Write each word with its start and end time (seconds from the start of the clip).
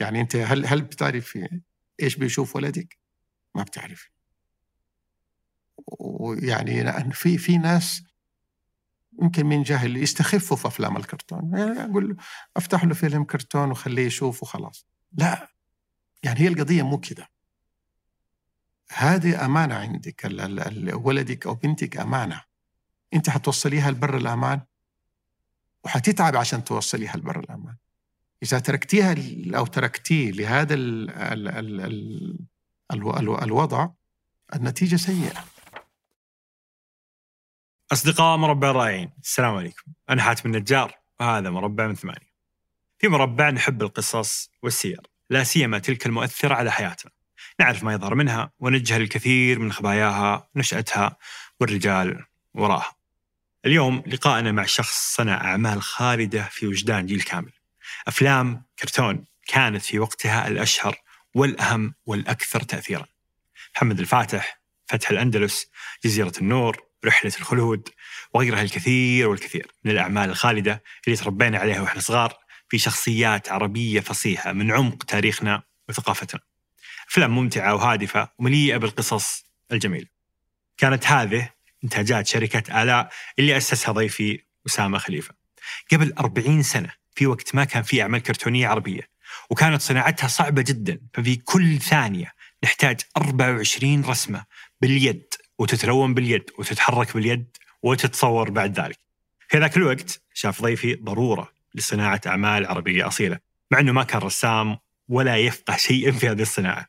يعني 0.00 0.20
أنت 0.20 0.36
هل 0.36 0.66
هل 0.66 0.82
بتعرف 0.82 1.38
إيش 2.02 2.16
بيشوف 2.16 2.56
ولدك؟ 2.56 2.98
ما 3.54 3.62
بتعرف. 3.62 4.10
ويعني 5.98 7.12
في 7.12 7.38
في 7.38 7.58
ناس 7.58 8.02
يمكن 9.22 9.46
من 9.46 9.62
جهل 9.62 9.96
يستخفوا 9.96 10.56
في 10.56 10.68
أفلام 10.68 10.96
الكرتون. 10.96 11.50
يعني 11.58 11.84
أقول 11.84 12.16
أفتح 12.56 12.84
له 12.84 12.94
فيلم 12.94 13.24
كرتون 13.24 13.70
وخليه 13.70 14.06
يشوف 14.06 14.42
وخلاص. 14.42 14.86
لا. 15.12 15.48
يعني 16.22 16.40
هي 16.40 16.48
القضية 16.48 16.82
مو 16.82 17.00
كده. 17.00 17.28
هذه 18.92 19.44
أمانة 19.44 19.74
عندك. 19.74 20.30
ولدك 20.94 21.46
أو 21.46 21.54
بنتك 21.54 21.96
أمانة. 21.96 22.42
أنت 23.14 23.30
حتوصليها 23.30 23.90
لبر 23.90 24.16
الأمان؟ 24.16 24.60
وحتتعب 25.84 26.36
عشان 26.36 26.64
توصليها 26.64 27.16
لبر 27.16 27.40
الأمان. 27.40 27.76
إذا 28.42 28.58
تركتيها 28.58 29.14
أو 29.58 29.66
تركتيه 29.66 30.30
لهذا 30.30 30.74
ال 30.74 31.10
ال 31.10 31.48
ال 31.48 31.80
ال 32.92 33.42
الوضع 33.42 33.88
النتيجة 34.54 34.96
سيئة. 34.96 35.44
أصدقاء 37.92 38.36
مربع 38.36 38.70
الرائعين 38.70 39.10
السلام 39.22 39.54
عليكم. 39.54 39.92
أنا 40.10 40.22
حاتم 40.22 40.54
النجار 40.54 40.94
وهذا 41.20 41.50
مربع 41.50 41.86
من 41.86 41.94
ثمانية. 41.94 42.36
في 42.98 43.08
مربع 43.08 43.50
نحب 43.50 43.82
القصص 43.82 44.50
والسير 44.62 45.00
لا 45.30 45.44
سيما 45.44 45.78
تلك 45.78 46.06
المؤثرة 46.06 46.54
على 46.54 46.72
حياتنا. 46.72 47.12
نعرف 47.60 47.84
ما 47.84 47.92
يظهر 47.92 48.14
منها 48.14 48.52
ونجهل 48.58 49.02
الكثير 49.02 49.58
من 49.58 49.72
خباياها 49.72 50.48
ونشأتها 50.54 51.16
والرجال 51.60 52.24
وراها. 52.54 52.96
اليوم 53.64 54.02
لقاءنا 54.06 54.52
مع 54.52 54.64
شخص 54.64 55.14
صنع 55.16 55.44
أعمال 55.44 55.82
خالدة 55.82 56.42
في 56.42 56.66
وجدان 56.66 57.06
جيل 57.06 57.22
كامل. 57.22 57.52
أفلام 58.06 58.64
كرتون 58.78 59.24
كانت 59.46 59.82
في 59.82 59.98
وقتها 59.98 60.48
الأشهر 60.48 60.96
والأهم 61.34 61.94
والأكثر 62.06 62.62
تأثيرا. 62.62 63.06
محمد 63.76 64.00
الفاتح 64.00 64.60
فتح 64.86 65.10
الأندلس 65.10 65.66
جزيرة 66.04 66.32
النور 66.40 66.86
رحلة 67.04 67.32
الخلود 67.40 67.88
وغيرها 68.34 68.62
الكثير 68.62 69.28
والكثير 69.28 69.72
من 69.84 69.90
الأعمال 69.90 70.30
الخالدة 70.30 70.82
اللي 71.06 71.16
تربينا 71.16 71.58
عليها 71.58 71.80
وإحنا 71.80 72.00
صغار 72.00 72.38
في 72.68 72.78
شخصيات 72.78 73.48
عربية 73.48 74.00
فصيحة 74.00 74.52
من 74.52 74.72
عمق 74.72 75.04
تاريخنا 75.04 75.62
وثقافتنا. 75.88 76.40
أفلام 77.10 77.30
ممتعة 77.30 77.74
وهادفة 77.74 78.28
ومليئة 78.38 78.76
بالقصص 78.76 79.44
الجميلة. 79.72 80.06
كانت 80.76 81.06
هذه 81.06 81.50
إنتاجات 81.84 82.26
شركة 82.26 82.82
آلاء 82.82 83.10
اللي 83.38 83.56
أسسها 83.56 83.92
ضيفي 83.92 84.42
أسامة 84.66 84.98
خليفة. 84.98 85.34
قبل 85.92 86.12
40 86.18 86.62
سنة 86.62 87.05
في 87.16 87.26
وقت 87.26 87.54
ما 87.54 87.64
كان 87.64 87.82
في 87.82 88.02
أعمال 88.02 88.22
كرتونية 88.22 88.68
عربية 88.68 89.08
وكانت 89.50 89.82
صناعتها 89.82 90.28
صعبة 90.28 90.62
جدا 90.62 91.00
ففي 91.14 91.36
كل 91.36 91.78
ثانية 91.78 92.32
نحتاج 92.64 93.00
24 93.16 94.04
رسمة 94.04 94.44
باليد 94.80 95.34
وتتلون 95.58 96.14
باليد 96.14 96.50
وتتحرك 96.58 97.14
باليد 97.14 97.56
وتتصور 97.82 98.50
بعد 98.50 98.80
ذلك. 98.80 98.98
في 99.48 99.58
ذاك 99.58 99.76
الوقت 99.76 100.20
شاف 100.34 100.62
ضيفي 100.62 100.94
ضرورة 100.94 101.52
لصناعة 101.74 102.20
أعمال 102.26 102.66
عربية 102.66 103.06
أصيلة، 103.06 103.38
مع 103.70 103.80
إنه 103.80 103.92
ما 103.92 104.02
كان 104.02 104.20
رسام 104.20 104.78
ولا 105.08 105.36
يفقه 105.36 105.76
شيئا 105.76 106.12
في 106.12 106.28
هذه 106.28 106.42
الصناعة. 106.42 106.86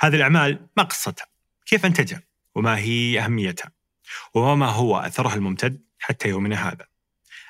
هذه 0.00 0.16
الأعمال 0.16 0.66
ما 0.76 0.82
قصتها؟ 0.82 1.26
كيف 1.66 1.86
أنتجها؟ 1.86 2.22
وما 2.54 2.78
هي 2.78 3.20
أهميتها؟ 3.20 3.72
وما 4.34 4.66
هو 4.66 4.98
أثرها 4.98 5.34
الممتد 5.34 5.80
حتى 5.98 6.28
يومنا 6.28 6.68
هذا؟ 6.68 6.86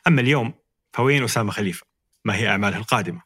أما 0.07 0.21
اليوم 0.21 0.55
فوين 0.93 1.25
أسامة 1.25 1.53
خليفة؟ 1.53 1.90
ما 2.25 2.37
هي 2.37 2.49
أعماله 2.49 2.77
القادمة؟ 2.77 3.23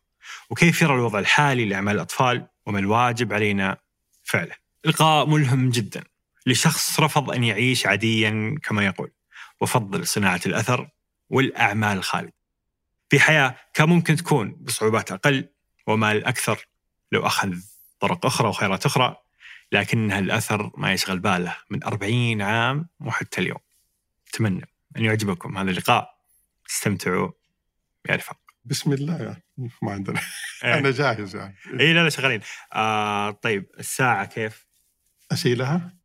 وكيف 0.50 0.82
يرى 0.82 0.94
الوضع 0.94 1.18
الحالي 1.18 1.64
لأعمال 1.64 1.94
الأطفال؟ 1.94 2.46
وما 2.66 2.78
الواجب 2.78 3.32
علينا 3.32 3.76
فعله؟ 4.24 4.54
لقاء 4.84 5.26
ملهم 5.26 5.70
جدا 5.70 6.04
لشخص 6.46 7.00
رفض 7.00 7.30
أن 7.30 7.44
يعيش 7.44 7.86
عاديا 7.86 8.58
كما 8.62 8.84
يقول 8.86 9.10
وفضل 9.60 10.06
صناعة 10.06 10.40
الأثر 10.46 10.88
والأعمال 11.30 11.98
الخالدة 11.98 12.32
في 13.10 13.20
حياة 13.20 13.56
كان 13.74 13.88
ممكن 13.88 14.16
تكون 14.16 14.50
بصعوبات 14.50 15.12
أقل 15.12 15.48
ومال 15.86 16.24
أكثر 16.24 16.66
لو 17.12 17.26
أخذ 17.26 17.54
طرق 18.00 18.26
أخرى 18.26 18.48
وخيارات 18.48 18.86
أخرى 18.86 19.16
لكنها 19.72 20.18
الأثر 20.18 20.70
ما 20.76 20.92
يشغل 20.92 21.18
باله 21.18 21.56
من 21.70 21.84
أربعين 21.84 22.42
عام 22.42 22.88
وحتى 23.00 23.40
اليوم 23.40 23.58
أتمنى 24.28 24.68
أن 24.96 25.04
يعجبكم 25.04 25.58
هذا 25.58 25.70
اللقاء 25.70 26.14
استمتعوا 26.70 27.30
يا 28.08 28.16
رفاق 28.16 28.43
بسم 28.64 28.92
الله 28.92 29.22
يعني 29.22 29.70
ما 29.82 29.92
عندنا 29.92 30.20
إيه. 30.64 30.78
أنا 30.78 30.90
جاهز 30.90 31.36
يعني 31.36 31.56
اي 31.80 31.92
لا 31.92 32.04
لا 32.04 32.08
شغالين 32.08 32.40
آه 32.72 33.30
طيب 33.30 33.66
الساعة 33.78 34.24
كيف؟ 34.24 34.66
أشيلها؟ 35.32 35.96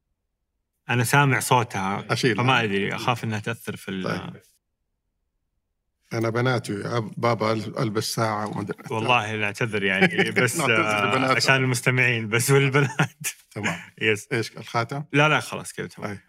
أنا 0.90 1.04
سامع 1.04 1.40
صوتها 1.40 2.06
أشيلها 2.10 2.44
فما 2.44 2.64
أدري 2.64 2.96
أخاف 2.96 3.24
إنها 3.24 3.40
تأثر 3.40 3.76
في 3.76 4.04
طيب. 4.04 4.42
أنا 6.14 6.30
بناتي 6.30 7.02
بابا 7.18 7.52
البس 7.54 8.14
ساعه 8.14 8.48
ومدري 8.48 8.78
والله 8.90 9.36
نعتذر 9.36 9.84
يعني 9.84 10.32
بس 10.42 10.60
آه 10.60 11.36
عشان 11.36 11.56
المستمعين 11.56 12.30
بس 12.30 12.52
والبنات. 12.52 13.28
تمام. 13.52 13.80
بس 14.02 14.28
إيش 14.34 14.52
الخاتم؟ 14.58 15.04
لا 15.14 15.30
لا 15.30 15.40
خلاص 15.40 15.74
كذا 15.74 15.88
تمام. 15.88 16.20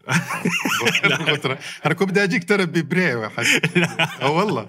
أنا 1.86 1.94
كنت 1.94 2.10
بدي 2.10 2.24
أجيك 2.24 2.48
ترى 2.48 2.66
ببري 2.66 3.14
أو 4.22 4.38
والله. 4.38 4.66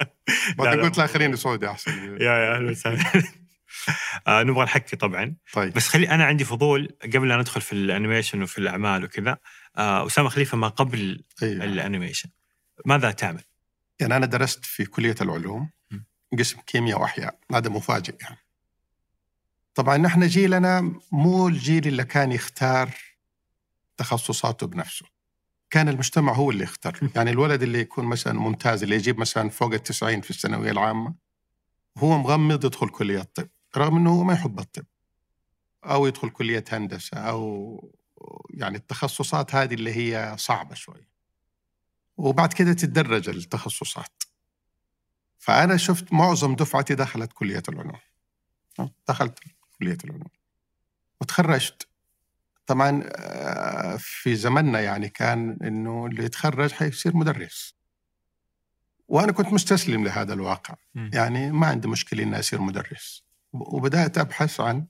بعدين 0.57 0.81
قلت 0.81 0.97
لا 0.97 1.07
خليني 1.07 1.37
سعودي 1.37 1.67
أحسن. 1.67 1.91
يا 2.21 2.31
يا 2.31 2.55
أهلا 2.55 2.71
وسهلا. 2.71 3.23
آه 4.27 4.43
نبغى 4.43 4.63
نحكي 4.63 4.95
طبعا. 4.95 5.35
طيب. 5.53 5.73
بس 5.73 5.87
خلي 5.87 6.09
أنا 6.09 6.25
عندي 6.25 6.45
فضول 6.45 6.89
قبل 7.03 7.27
لا 7.27 7.37
ندخل 7.37 7.61
في 7.61 7.73
ال 7.73 7.80
animation 7.80 8.43
وفي 8.43 8.57
الأعمال 8.57 9.03
وكذا. 9.03 9.37
آه 9.77 10.05
أسامة 10.07 10.29
خليفة 10.29 10.57
ما 10.57 10.67
قبل 10.67 11.23
أيوة. 11.43 11.63
الأنيميشن. 11.63 12.29
ماذا 12.85 13.11
تعمل؟ 13.11 13.41
يعني 14.01 14.15
أنا 14.15 14.25
درست 14.25 14.65
في 14.65 14.85
كلية 14.85 15.15
العلوم 15.21 15.69
قسم 16.39 16.59
كيمياء 16.61 17.01
وأحياء 17.01 17.39
هذا 17.53 17.69
مفاجئ 17.69 18.15
يعني. 18.21 18.37
طبعا 19.75 19.97
نحن 19.97 20.27
جيلنا 20.27 20.93
مو 21.11 21.47
الجيل 21.47 21.87
اللي 21.87 22.03
كان 22.03 22.31
يختار 22.31 22.95
تخصصاته 23.97 24.67
بنفسه. 24.67 25.05
كان 25.69 25.89
المجتمع 25.89 26.33
هو 26.33 26.51
اللي 26.51 26.63
يختار. 26.63 26.99
يعني 27.15 27.31
الولد 27.31 27.63
اللي 27.63 27.79
يكون 27.79 28.05
مثلا 28.05 28.39
ممتاز 28.39 28.83
اللي 28.83 28.95
يجيب 28.95 29.19
مثلا 29.19 29.49
فوق 29.49 29.73
التسعين 29.73 30.21
في 30.21 30.31
الثانوية 30.31 30.71
العامة 30.71 31.15
هو 31.97 32.17
مغمض 32.17 32.65
يدخل 32.65 32.89
كلية 32.89 33.19
الطب 33.19 33.47
رغم 33.77 33.97
أنه 33.97 34.09
هو 34.09 34.23
ما 34.23 34.33
يحب 34.33 34.59
الطب. 34.59 34.85
أو 35.85 36.07
يدخل 36.07 36.29
كلية 36.29 36.65
هندسة 36.71 37.17
أو 37.17 37.93
يعني 38.49 38.77
التخصصات 38.77 39.55
هذه 39.55 39.73
اللي 39.73 39.95
هي 39.95 40.35
صعبة 40.37 40.75
شوي. 40.75 41.10
وبعد 42.21 42.53
كده 42.53 42.73
تتدرج 42.73 43.29
التخصصات. 43.29 44.23
فأنا 45.37 45.77
شفت 45.77 46.13
معظم 46.13 46.55
دفعتي 46.55 46.95
دخلت 46.95 47.33
كلية 47.33 47.63
العلوم. 47.69 47.99
دخلت 49.07 49.39
كلية 49.79 49.97
العلوم. 50.03 50.29
وتخرجت. 51.21 51.87
طبعا 52.65 53.03
آه، 53.05 53.97
في 53.99 54.35
زمننا 54.35 54.79
يعني 54.79 55.09
كان 55.09 55.57
إنه 55.63 56.05
اللي 56.05 56.25
يتخرج 56.25 56.71
حيصير 56.71 57.17
مدرس. 57.17 57.75
وأنا 59.07 59.31
كنت 59.31 59.53
مستسلم 59.53 60.03
لهذا 60.03 60.33
الواقع. 60.33 60.75
م. 60.95 61.09
يعني 61.13 61.51
ما 61.51 61.67
عندي 61.67 61.87
مشكلة 61.87 62.23
إني 62.23 62.39
أصير 62.39 62.61
مدرس. 62.61 63.23
وبدأت 63.53 64.17
أبحث 64.17 64.59
عن 64.59 64.87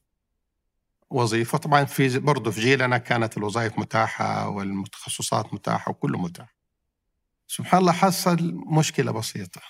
وظيفة. 1.10 1.58
طبعا 1.58 1.84
في 1.84 2.20
برضه 2.20 2.52
في 2.52 2.62
جيلنا 2.62 2.98
كانت 2.98 3.38
الوظائف 3.38 3.80
متاحة 3.80 4.50
والتخصصات 4.50 5.54
متاحة 5.54 5.92
وكله 5.92 6.20
متاح. 6.20 6.61
سبحان 7.52 7.82
الله 7.82 7.92
حصل 7.92 8.54
مشكلة 8.54 9.12
بسيطة. 9.12 9.62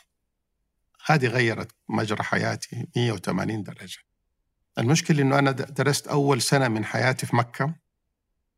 هذه 1.06 1.28
غيرت 1.28 1.72
مجرى 1.90 2.24
حياتي 2.24 2.88
180 2.96 3.64
درجة. 3.64 4.00
المشكلة 4.78 5.22
إنه 5.22 5.40
أنا 5.40 5.52
درست 5.52 6.08
أول 6.08 6.42
سنة 6.42 6.68
من 6.68 6.86
حياتي 6.86 7.26
في 7.26 7.36
مكة 7.36 7.76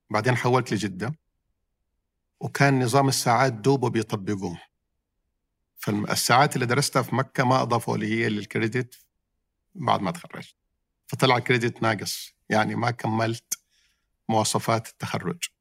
بعدين 0.10 0.38
حولت 0.38 0.74
لجدة 0.74 1.16
وكان 2.40 2.84
نظام 2.84 3.08
الساعات 3.08 3.54
دوبه 3.54 3.90
بيطبقوه. 3.90 4.60
فالساعات 5.78 6.56
اللي 6.56 6.66
درستها 6.66 7.02
في 7.02 7.16
مكة 7.16 7.44
ما 7.44 7.62
أضافوا 7.62 7.98
لي 7.98 8.08
هي 8.08 8.30
للكريدت 8.30 8.96
بعد 9.76 10.02
ما 10.02 10.12
تخرجت. 10.12 10.56
فطلع 11.08 11.38
الكريدت 11.38 11.82
ناقص 11.82 12.36
يعني 12.50 12.76
ما 12.76 12.92
كملت 12.92 13.60
مواصفات 14.30 14.88
التخرج. 14.88 15.53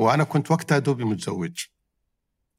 وأنا 0.00 0.24
كنت 0.24 0.50
وقتها 0.50 0.78
دوبي 0.78 1.04
متزوج. 1.04 1.64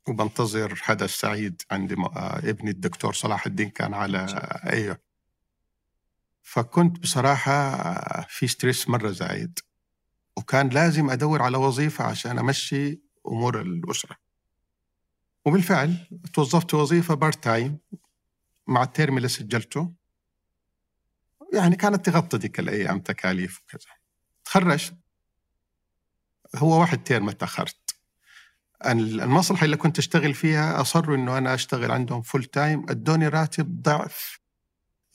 وبنتظر 0.07 0.75
حدث 0.75 1.09
سعيد 1.09 1.61
عندي 1.71 1.95
آه، 1.95 2.39
ابني 2.39 2.71
الدكتور 2.71 3.13
صلاح 3.13 3.45
الدين 3.45 3.69
كان 3.69 3.93
على 3.93 4.25
أيوه 4.65 4.97
فكنت 6.41 6.99
بصراحة 6.99 7.81
في 8.21 8.47
ستريس 8.47 8.89
مرة 8.89 9.11
زايد. 9.11 9.59
وكان 10.37 10.69
لازم 10.69 11.09
أدور 11.09 11.41
على 11.41 11.57
وظيفة 11.57 12.03
عشان 12.03 12.39
أمشي 12.39 13.01
أمور 13.27 13.61
الأسرة. 13.61 14.15
وبالفعل 15.45 16.07
توظفت 16.33 16.73
وظيفة 16.73 17.13
part 17.13 17.43
time 17.43 17.79
مع 18.67 18.83
ال 18.83 18.90
term 18.90 19.17
اللي 19.17 19.27
سجلته. 19.27 19.93
يعني 21.53 21.75
كانت 21.75 22.05
تغطي 22.05 22.37
ذيك 22.37 22.59
الأيام 22.59 22.99
تكاليف 22.99 23.61
وكذا. 23.61 23.89
تخرجت. 24.45 25.00
هو 26.55 26.79
واحد 26.79 27.03
term 27.03 27.31
تاخرت 27.31 27.95
المصلحة 28.85 29.65
اللي 29.65 29.77
كنت 29.77 29.97
أشتغل 29.99 30.33
فيها 30.33 30.81
اصروا 30.81 31.15
إنه 31.15 31.37
أنا 31.37 31.53
أشتغل 31.53 31.91
عندهم 31.91 32.21
full 32.21 32.43
time 32.43 32.85
أدوني 32.89 33.27
راتب 33.27 33.81
ضعف. 33.81 34.39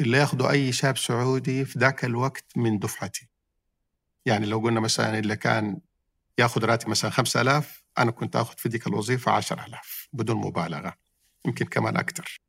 اللي 0.00 0.18
ياخذه 0.18 0.50
أي 0.50 0.72
شاب 0.72 0.98
سعودي 0.98 1.64
في 1.64 1.78
ذاك 1.78 2.04
الوقت 2.04 2.44
من 2.56 2.78
دفعتي. 2.78 3.28
يعني 4.26 4.46
لو 4.46 4.58
قلنا 4.58 4.80
مثلا 4.80 5.18
اللي 5.18 5.36
كان 5.36 5.80
ياخذ 6.38 6.64
راتب 6.64 6.88
مثلا 6.88 7.10
5000 7.10 7.82
أنا 7.98 8.10
كنت 8.10 8.36
اخذ 8.36 8.56
في 8.56 8.68
ذيك 8.68 8.86
الوظيفة 8.86 9.32
10000 9.32 10.08
بدون 10.12 10.36
مبالغة 10.36 10.94
يمكن 11.46 11.64
كمان 11.64 11.96
أكثر 11.96 12.40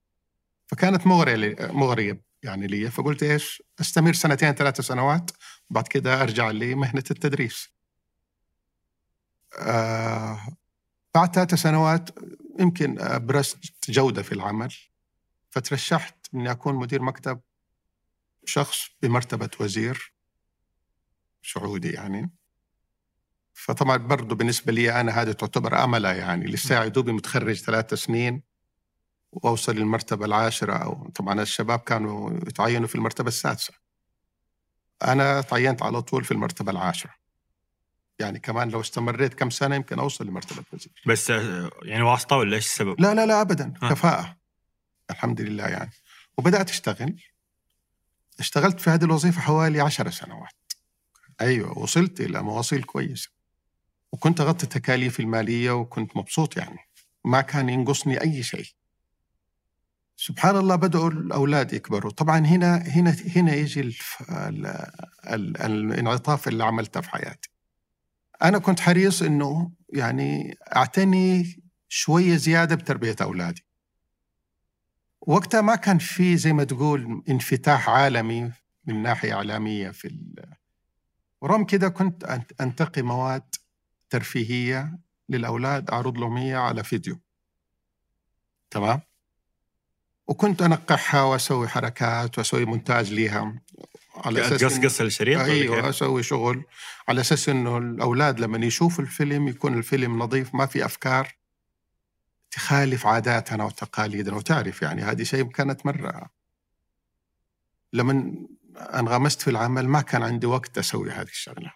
فكانت 0.68 1.08
مغريه 1.08 1.56
مغرية 1.60 2.22
يعني 2.44 2.68
لي. 2.68 2.92
فقلت 2.92 3.24
إيش؟ 3.24 3.64
أستمر 3.80 4.14
سنتين 4.14 4.52
ثلاث 4.52 4.82
سنوات 4.82 5.32
وبعد 5.70 5.88
كده 5.88 6.22
أرجع 6.22 6.52
لمهنة 6.52 7.04
التدريس. 7.12 7.77
بعد 11.16 11.36
ثلاث 11.36 11.56
سنوات 11.56 12.10
يمكن 12.60 13.00
أبرزت 13.00 13.92
جودة 13.92 14.24
في 14.24 14.32
العمل 14.32 14.74
فترشحت 15.50 16.16
إني 16.34 16.52
أكون 16.52 16.76
مدير 16.76 17.02
مكتب 17.02 17.40
شخص 18.46 18.90
بمرتبة 19.02 19.50
وزير 19.60 20.14
سعودي 21.44 21.90
يعني. 21.90 22.32
فطبعا 23.54 23.98
برضه 23.98 24.36
بالنسبة 24.36 24.72
لي 24.72 25.02
أنا 25.02 25.12
هذه 25.12 25.32
تعتبر 25.32 25.84
أملة 25.84 26.14
يعني 26.14 26.46
لسه 26.46 26.88
دوبي 26.88 27.12
متخرج 27.12 27.56
ثلاث 27.56 27.94
سنين 27.94 28.44
وأوصل 29.32 29.76
للمرتبة 29.76 30.26
العاشرة 30.26 30.74
أو 30.74 31.10
طبعا 31.10 31.42
الشباب 31.42 31.80
كانوا 31.80 32.38
يتعينوا 32.48 32.88
في 32.88 32.96
المرتبة 32.96 33.28
السادسة. 33.28 33.74
أنا 35.04 35.42
تعينت 35.42 35.84
على 35.84 36.02
طول 36.02 36.24
في 36.24 36.32
المرتبة 36.32 36.72
العاشرة. 36.72 37.17
يعني 38.20 38.40
كمان 38.40 38.70
لو 38.70 38.82
استمريت 38.82 39.34
كم 39.34 39.50
سنة 39.50 39.76
يمكن 39.76 40.00
أوصل 40.00 40.28
لمرتبة 40.28 40.64
وزير 40.74 40.92
بس 41.08 41.32
آه، 41.32 41.72
يعني 41.82 42.04
واسطة 42.04 42.36
ولا 42.38 42.56
إيش 42.56 42.66
السبب؟ 42.66 43.02
لا 43.02 43.14
لا 43.14 43.26
لا 43.26 43.42
ابدا. 43.42 43.74
آه. 43.84 43.90
كفاءة. 43.90 44.38
الحمد 45.10 45.42
لله 45.42 45.68
يعني. 45.68 45.92
وبدأت 46.38 46.70
أشتغل. 46.70 47.16
اشتغلت 48.40 48.80
في 48.80 48.90
هذه 48.90 49.04
الوظيفة 49.04 49.42
حوالي 49.42 49.82
عشر 49.82 50.10
سنوات. 50.10 50.74
أيوه 51.42 51.80
وصلت 51.80 52.22
إلى 52.22 52.42
مواصيل 52.42 52.84
كويسة. 52.84 53.30
وكنت 54.12 54.42
أغطي 54.42 54.64
التكاليف 54.64 55.20
المالية 55.20 55.72
وكنت 55.72 56.18
مبسوط 56.18 56.58
يعني. 56.58 56.80
ما 57.26 57.42
كان 57.42 57.70
ينقصني 57.70 58.22
أي 58.22 58.44
شيء. 58.44 58.68
سبحان 60.16 60.56
الله 60.56 60.76
بدأوا 60.76 61.10
الأولاد 61.10 61.74
يكبروا. 61.74 62.12
طبعا 62.12 62.40
هنا 62.40 62.78
هنا 62.78 63.16
هنا 63.36 63.54
يجي 63.54 63.80
الف... 63.80 64.24
ال... 64.30 64.66
ال... 65.26 65.62
الانعطاف 65.62 66.48
اللي 66.48 66.64
عملته 66.64 67.02
في 67.02 67.10
حياتي. 67.10 67.50
أنا 68.44 68.60
كنت 68.60 68.80
حريص 68.80 69.22
إنه 69.22 69.72
يعني 69.94 70.58
أعتني 70.76 71.60
شوية 71.90 72.36
زيادة 72.36 72.76
بتربية 72.76 73.16
أولادي. 73.22 73.66
وقتها 75.22 75.62
ما 75.62 75.76
كان 75.76 75.98
في 75.98 76.38
زي 76.38 76.54
ما 76.54 76.64
تقول 76.64 77.24
انفتاح 77.30 77.90
عالمي 77.90 78.52
من 78.86 79.04
ناحية 79.04 79.34
إعلامية 79.34 79.90
في 79.90 80.08
ال... 80.08 80.54
ورغم 81.42 81.66
كده 81.66 81.90
كنت 81.90 82.24
أنتقي 82.62 83.02
مواد 83.02 83.56
ترفيهية 84.10 85.00
للأولاد 85.30 85.90
أعرض 85.90 86.18
لهم 86.18 86.38
هي 86.38 86.54
على 86.56 86.84
فيديو. 86.84 87.20
تمام؟ 88.70 89.02
وكنت 90.28 90.62
أنقحها 90.62 91.22
وأسوي 91.22 91.68
حركات 91.68 92.38
وأسوي 92.38 92.66
مونتاج 92.66 93.14
ليها. 93.14 93.62
على 94.26 94.48
أساس 94.48 94.64
قص 94.64 94.80
قص 94.80 95.02
الشريط 95.02 95.40
أيوه 95.40 95.90
أسوي 95.90 96.24
شغل 96.24 96.64
على 97.08 97.22
أساس 97.22 97.50
إنه 97.50 97.78
الأولاد 97.78 98.40
لما 98.40 98.66
يشوفوا 98.66 99.04
الفيلم 99.04 99.48
يكون 99.48 99.78
الفيلم 99.78 100.20
نظيف 100.20 100.56
ما 100.56 100.66
في 100.66 100.86
أفكار 100.86 101.38
تخالف 102.52 103.06
عاداتنا 103.06 103.64
وتقاليدنا. 103.64 104.36
وتعرف 104.36 104.82
يعني 104.82 105.02
هذه 105.02 105.24
شيء 105.24 105.48
كانت 105.52 105.86
مرة 105.86 106.30
لما 107.94 108.34
انغمست 108.76 109.42
في 109.42 109.50
العمل 109.50 109.88
ما 109.88 110.02
كان 110.02 110.24
عندي 110.24 110.48
وقت 110.48 110.78
أسوي 110.78 111.12
هذه 111.12 111.28
الشغلة. 111.28 111.74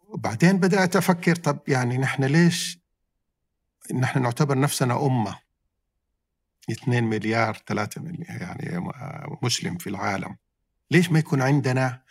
وبعدين 0.00 0.58
بدأت 0.58 0.96
أفكر 0.96 1.36
طب 1.36 1.58
يعني 1.68 1.98
نحن 1.98 2.24
ليش 2.24 2.78
نحن 3.94 4.22
نعتبر 4.22 4.58
نفسنا 4.58 5.06
أمة؟ 5.06 5.49
2 6.72 7.04
مليار 7.04 7.56
3 7.66 8.00
مليار 8.00 8.42
يعني 8.42 8.90
مسلم 9.42 9.78
في 9.78 9.90
العالم. 9.90 10.36
ليش 10.90 11.10
ما 11.10 11.18
يكون 11.18 11.42
عندنا 11.42 12.02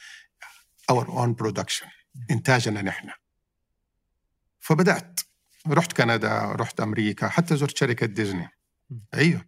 our 0.90 1.10
own 1.10 1.34
production 1.34 1.88
إنتاجنا 2.32 2.82
نحن؟ 2.82 3.10
فبدأت. 4.60 5.20
رحت 5.68 5.94
كندا 5.94 6.52
رحت 6.52 6.80
أمريكا 6.80 7.30
حتى 7.30 7.58
زرت 7.58 7.78
شركة 7.78 8.06
ديزني. 8.06 8.50
أيوه. 9.14 9.46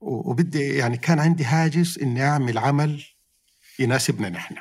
وبدي 0.00 0.76
يعني 0.76 0.96
كان 0.96 1.18
عندي 1.18 1.44
هاجس 1.44 1.98
إني 1.98 2.24
أعمل 2.24 2.58
عمل 2.58 3.04
يناسبنا 3.78 4.28
نحن. 4.28 4.56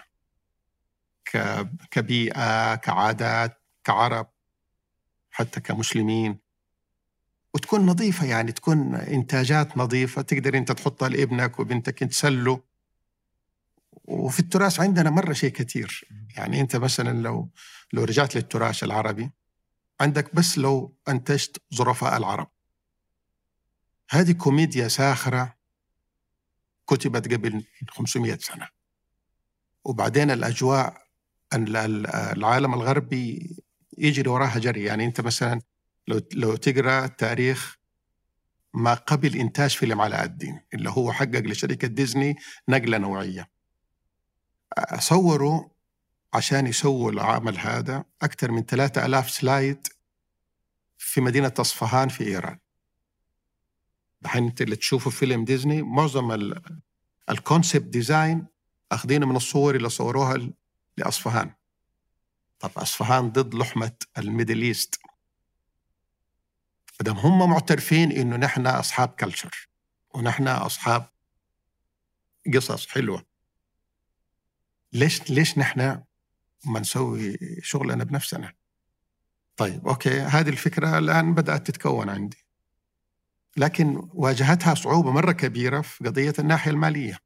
كبيئة 1.92 2.75
كعادات 2.75 3.63
كعرب 3.83 4.27
حتى 5.31 5.59
كمسلمين. 5.59 6.39
وتكون 7.57 7.86
نظيفة 7.86 8.25
يعني 8.25 8.51
تكون 8.51 8.95
إنتاجات 8.95 9.77
نظيفة 9.77 10.21
تقدر 10.21 10.57
أنت 10.57 10.71
تحطها 10.71 11.09
لابنك 11.09 11.59
وبنتك 11.59 12.00
تسلوا 12.00 12.57
وفي 14.06 14.39
التراث 14.39 14.80
عندنا 14.80 15.09
مرة 15.09 15.33
شيء 15.33 15.51
كثير. 15.51 16.07
يعني 16.38 16.62
أنت 16.62 16.75
مثلا 16.75 17.21
لو 17.21 17.50
لو 17.94 18.04
رجعت 18.04 18.36
للتراث 18.36 18.83
العربي 18.83 19.31
عندك 20.01 20.36
بس 20.36 20.57
لو 20.57 20.95
أنتجت 21.09 21.62
ظرفاء 21.75 22.18
العرب. 22.18 22.48
هذه 24.09 24.31
كوميديا 24.31 24.88
ساخرة 24.88 25.56
كتبت 26.88 27.33
قبل 27.33 27.65
500 27.89 28.38
سنة. 28.38 28.68
وبعدين 29.86 30.31
الأجواء 30.31 31.04
العالم 31.54 32.74
الغربي 32.74 33.56
يجري 33.98 34.30
وراها 34.30 34.59
جري. 34.59 34.83
يعني 34.83 35.06
أنت 35.06 35.21
مثلا 35.21 35.62
لو 36.07 36.21
لو 36.33 36.56
تقرأ 36.56 37.07
تاريخ 37.07 37.77
ما 38.74 38.94
قبل 38.94 39.36
إنتاج 39.36 39.69
فيلم 39.77 40.01
علاء 40.01 40.24
الدين 40.24 40.62
اللي 40.74 40.89
هو 40.89 41.12
حقق 41.12 41.39
لشركة 41.39 41.88
ديزني 41.88 42.36
نقلة 42.69 42.98
نوعية. 42.98 43.50
صوروا 44.99 45.64
عشان 46.33 46.68
يسووا 46.68 47.11
العمل 47.11 47.57
هذا 47.57 48.04
أكثر 48.21 48.52
من 48.52 48.66
3000 48.66 49.30
slide 49.30 49.88
في 50.97 51.21
مدينة 51.21 51.54
أصفهان 51.59 52.09
في 52.09 52.23
إيران. 52.28 52.57
الحين 54.26 54.44
أنت 54.44 54.61
اللي 54.61 54.76
تشوفوا 54.76 55.11
فيلم 55.11 55.45
ديزني 55.45 55.81
معظم 55.81 56.54
ال 57.30 57.37
concept 57.37 57.86
design 57.86 58.47
أخذينه 58.92 59.26
من 59.26 59.35
الصور 59.35 59.76
اللي 59.76 59.90
صوروها 59.90 60.49
لأصفهان. 60.97 61.54
طب 62.59 62.71
أصفهان 62.78 63.30
ضمن 63.30 63.56
لحمة 63.56 63.92
ال 64.18 64.24
Middle 64.24 64.62
East. 64.62 65.00
مدام 67.01 67.18
هم 67.18 67.49
معترفين 67.49 68.11
إنه 68.11 68.35
نحن 68.35 68.68
أصحاب 68.68 69.09
culture 69.09 69.69
ونحن 70.13 70.47
أصحاب 70.47 71.09
قصص 72.54 72.87
حلوة. 72.87 73.25
ليش 74.94 75.31
ليش 75.31 75.57
نحن 75.57 76.01
ما 76.66 76.80
نسوي 76.80 77.37
شغلنا 77.61 78.04
بنفسنا؟ 78.04 78.54
طيب 79.57 79.87
okay 79.88 80.19
هذه 80.19 80.49
الفكرة 80.49 80.97
الآن 80.97 81.33
بدأت 81.33 81.68
تتكون 81.68 82.09
عندي. 82.09 82.45
لكن 83.57 84.09
واجهتها 84.13 84.73
صعوبة 84.75 85.11
مرة 85.11 85.31
كبيرة 85.31 85.81
في 85.81 86.04
قضية 86.04 86.33
الناحية 86.39 86.71
المالية. 86.71 87.19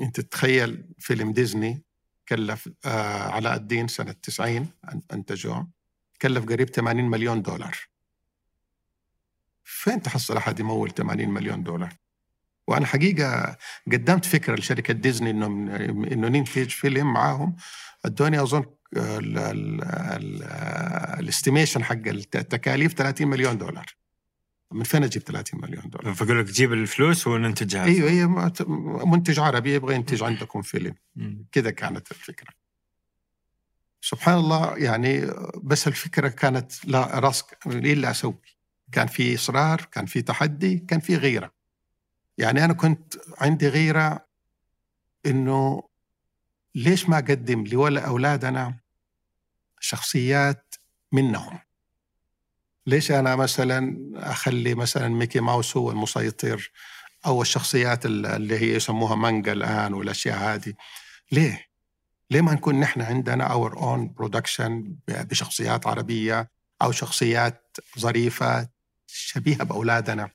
أنت 0.00 0.20
تتخيل 0.20 0.94
فيلم 0.98 1.32
ديزني 1.32 1.82
كلف 2.28 2.68
آه 2.84 3.22
علاء 3.22 3.56
الدين 3.56 3.88
سنة 3.88 4.12
90 4.12 4.68
أنتجوه 5.12 5.68
كلف 6.22 6.44
قريب 6.44 6.68
80 6.68 7.04
مليون 7.04 7.42
دولار. 7.42 7.93
فين 9.64 10.02
تحصل 10.02 10.36
أحد 10.36 10.60
يمول 10.60 10.90
80 10.90 11.28
مليون 11.28 11.62
دولار؟ 11.62 11.92
وأنا 12.66 12.86
حقيقة 12.86 13.56
قدمت 13.92 14.24
فكرة 14.24 14.54
لشركة 14.54 14.94
ديزني 14.94 15.30
انه 15.30 15.46
إنه 15.86 16.28
ننتج 16.28 16.68
فيلم 16.68 17.12
معاهم 17.12 17.56
أدوني 18.04 18.42
أظن 18.42 18.64
ال 21.18 21.24
estimation 21.24 21.84
حق 21.84 22.08
التكاليف 22.08 22.92
30 22.92 23.26
مليون 23.26 23.58
دولار 23.58 23.86
من 24.72 24.82
فين 24.84 25.04
أجيب 25.04 25.22
30 25.22 25.60
مليون 25.60 25.90
دولار؟ 25.90 26.14
فقول 26.14 26.40
لك 26.40 26.44
جيب 26.44 26.72
الفلوس 26.72 27.26
وننتجها 27.26 27.84
أيوه 27.84 28.10
أيوه 28.10 28.52
منتج 29.06 29.40
عربي 29.40 29.74
يبغى 29.74 29.94
ينتج 29.94 30.22
عندكم 30.22 30.62
فيلم 30.62 30.94
كذا 31.52 31.70
كانت 31.70 32.10
الفكرة 32.10 32.48
سبحان 34.00 34.38
الله 34.38 34.76
يعني 34.76 35.30
بس 35.62 35.88
الفكرة 35.88 36.28
كانت 36.28 36.72
لا 36.84 37.18
راسك 37.18 37.58
إيه 37.66 37.92
اللي 37.92 38.10
أسوي؟ 38.10 38.53
كان 38.94 39.06
في 39.06 39.34
إصرار 39.34 39.80
كان 39.92 40.06
في 40.06 40.22
تحدي 40.22 40.78
كان 40.78 41.00
في 41.00 41.16
غيرة. 41.16 41.52
يعني 42.38 42.64
أنا 42.64 42.72
كنت 42.72 43.14
عندي 43.38 43.68
غيرة 43.68 44.26
إنه 45.26 45.82
ليش 46.74 47.08
ما 47.08 47.18
أقدم 47.18 47.64
لولا 47.64 48.06
أولادنا 48.06 48.78
شخصيات 49.80 50.74
منهم؟ 51.12 51.58
ليش 52.86 53.10
أنا 53.10 53.36
مثلا 53.36 54.10
أخلي 54.14 54.74
مثلا 54.74 55.08
ميكي 55.08 55.40
ماوس 55.40 55.76
هو 55.76 55.90
المسيطر 55.90 56.70
أو 57.26 57.42
الشخصيات 57.42 58.06
اللي 58.06 58.58
هي 58.58 58.74
يسموها 58.74 59.14
مانجا 59.14 59.52
الآن 59.52 59.94
والأشياء 59.94 60.38
هذه؟ 60.38 60.74
ليه؟ 61.32 61.66
ليه 62.30 62.40
ما 62.40 62.54
نكون 62.54 62.80
نحن 62.80 63.00
عندنا 63.00 63.52
our 63.52 63.76
own 63.76 64.12
production 64.12 64.96
بشخصيات 65.08 65.86
عربية 65.86 66.50
أو 66.82 66.92
شخصيات 66.92 67.76
ظريفة 67.98 68.73
شبيهة 69.14 69.64
بأولادنا. 69.64 70.30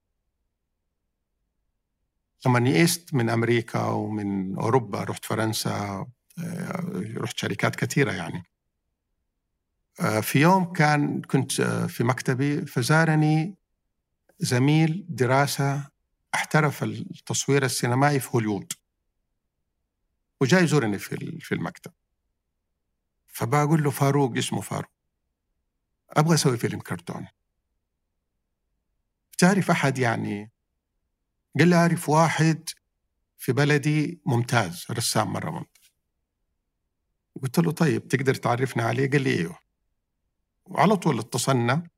لما 2.46 2.70
يئست 2.70 3.14
من 3.14 3.30
أمريكا 3.30 3.84
ومن 3.84 4.56
أوروبا 4.56 5.04
رحت 5.04 5.26
فرنسا 5.26 6.08
آه، 6.40 7.04
رحت 7.18 7.38
شركات 7.38 7.76
كثيرة 7.76 8.12
يعني. 8.12 8.44
آه، 10.00 10.20
في 10.20 10.40
يوم 10.40 10.74
كان 10.74 11.22
كنت 11.22 11.60
آه، 11.60 11.88
في 11.88 12.04
مكتبي 12.04 12.66
فزارني 12.66 13.56
زميل 14.40 15.06
دراسة 15.10 15.90
احترف 16.36 16.84
التصوير 16.84 17.66
السينمائي 17.66 18.20
في 18.20 18.30
هوليوود. 18.36 18.74
وجاي 20.42 20.64
يزورني 20.64 21.00
في 21.00 21.40
في 21.40 21.56
المكتب. 21.56 21.92
فبقول 23.28 23.84
له 23.84 23.90
فاروق 23.90 24.38
اسمه 24.38 24.62
فاروق. 24.62 24.92
أبغى 26.10 26.34
أسوي 26.34 26.58
فيلم 26.58 26.80
كرتون. 26.80 27.28
تعرف 29.40 29.72
أحد 29.72 29.98
يعني؟ 29.98 30.52
قال 31.60 31.68
لي 31.68 31.76
أعرف 31.76 32.10
واحد 32.10 32.70
في 33.38 33.52
بلدي 33.52 34.22
ممتاز 34.26 34.86
رسام 34.92 35.34
مرة 35.34 35.50
ممتاز. 35.50 35.92
قلت 37.42 37.60
له 37.60 37.72
طيب 37.72 38.08
تقدر 38.08 38.36
تعرفنا 38.36 38.84
عليه؟ 38.84 39.10
قال 39.10 39.22
لي 39.22 39.38
إيوه. 39.38 39.60
وعلى 40.66 40.96
طول 40.96 41.20
اتصلنا. 41.20 41.90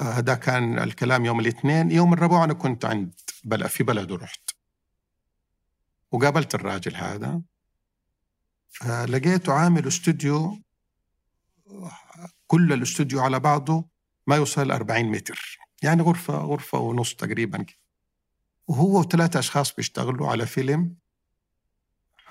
هذا 0.00 0.34
كان 0.34 0.78
الكلام 0.78 1.24
يوم 1.24 1.40
الاثنين. 1.40 1.90
يوم 1.90 2.12
الربوع 2.12 2.44
أنا 2.44 2.54
كنت 2.54 2.84
عند 2.84 3.20
بلد 3.44 3.66
في 3.66 3.84
بلده 3.84 4.16
رحت. 4.16 4.50
وقابلت 6.12 6.54
الراجل 6.54 6.96
هذا. 6.96 7.42
فلقيته 8.70 9.52
عامل 9.52 9.86
استوديو 9.86 10.62
كل 12.46 12.72
الاستوديو 12.72 13.20
على 13.20 13.40
بعضه 13.40 13.88
ما 14.26 14.36
يوصل 14.36 14.70
40 14.70 15.04
متر. 15.04 15.59
يعني 15.82 16.02
غرفة 16.02 16.34
غرفة 16.34 16.78
ونص 16.78 17.14
تقريبا 17.14 17.66
وهو 18.68 19.00
وثلاثة 19.00 19.38
أشخاص 19.38 19.74
بيشتغلوا 19.74 20.28
على 20.28 20.46
فيلم. 20.46 20.96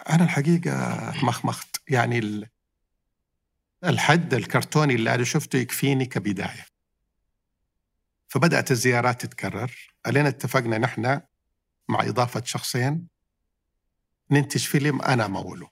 أنا 0.10 0.24
الحقيقة 0.24 0.98
مخمخت. 1.24 1.82
يعني 1.90 2.50
الحد 3.84 4.34
الكرتوني 4.34 4.96
اللي 4.96 5.16
أنا 5.16 5.24
شفته 5.24 5.58
يكفيني 5.58 6.06
كبداية. 6.06 6.66
فبدأت 8.28 8.72
الزيارات 8.72 9.22
تتكرر. 9.22 9.94
علينا 10.06 10.30
اتفقنا 10.30 10.78
نحن 10.78 11.22
مع 11.90 12.04
إضافة 12.04 12.44
شخصين 12.46 13.08
ننتج 14.32 14.66
فيلم 14.66 15.02
أنا 15.02 15.28
موله 15.28 15.70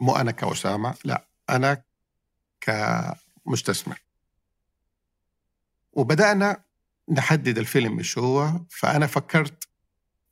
مو 0.00 0.16
أنا 0.16 0.30
كأسامة 0.30 0.94
لا 1.04 1.28
أنا 1.50 1.82
كمستثمر. 2.60 4.02
وبدأنا 5.92 6.64
نحدد 7.08 7.58
الفيلم 7.58 7.98
إيش 7.98 8.18
هو 8.18 8.60
فأنا 8.70 9.06
فكرت 9.06 9.68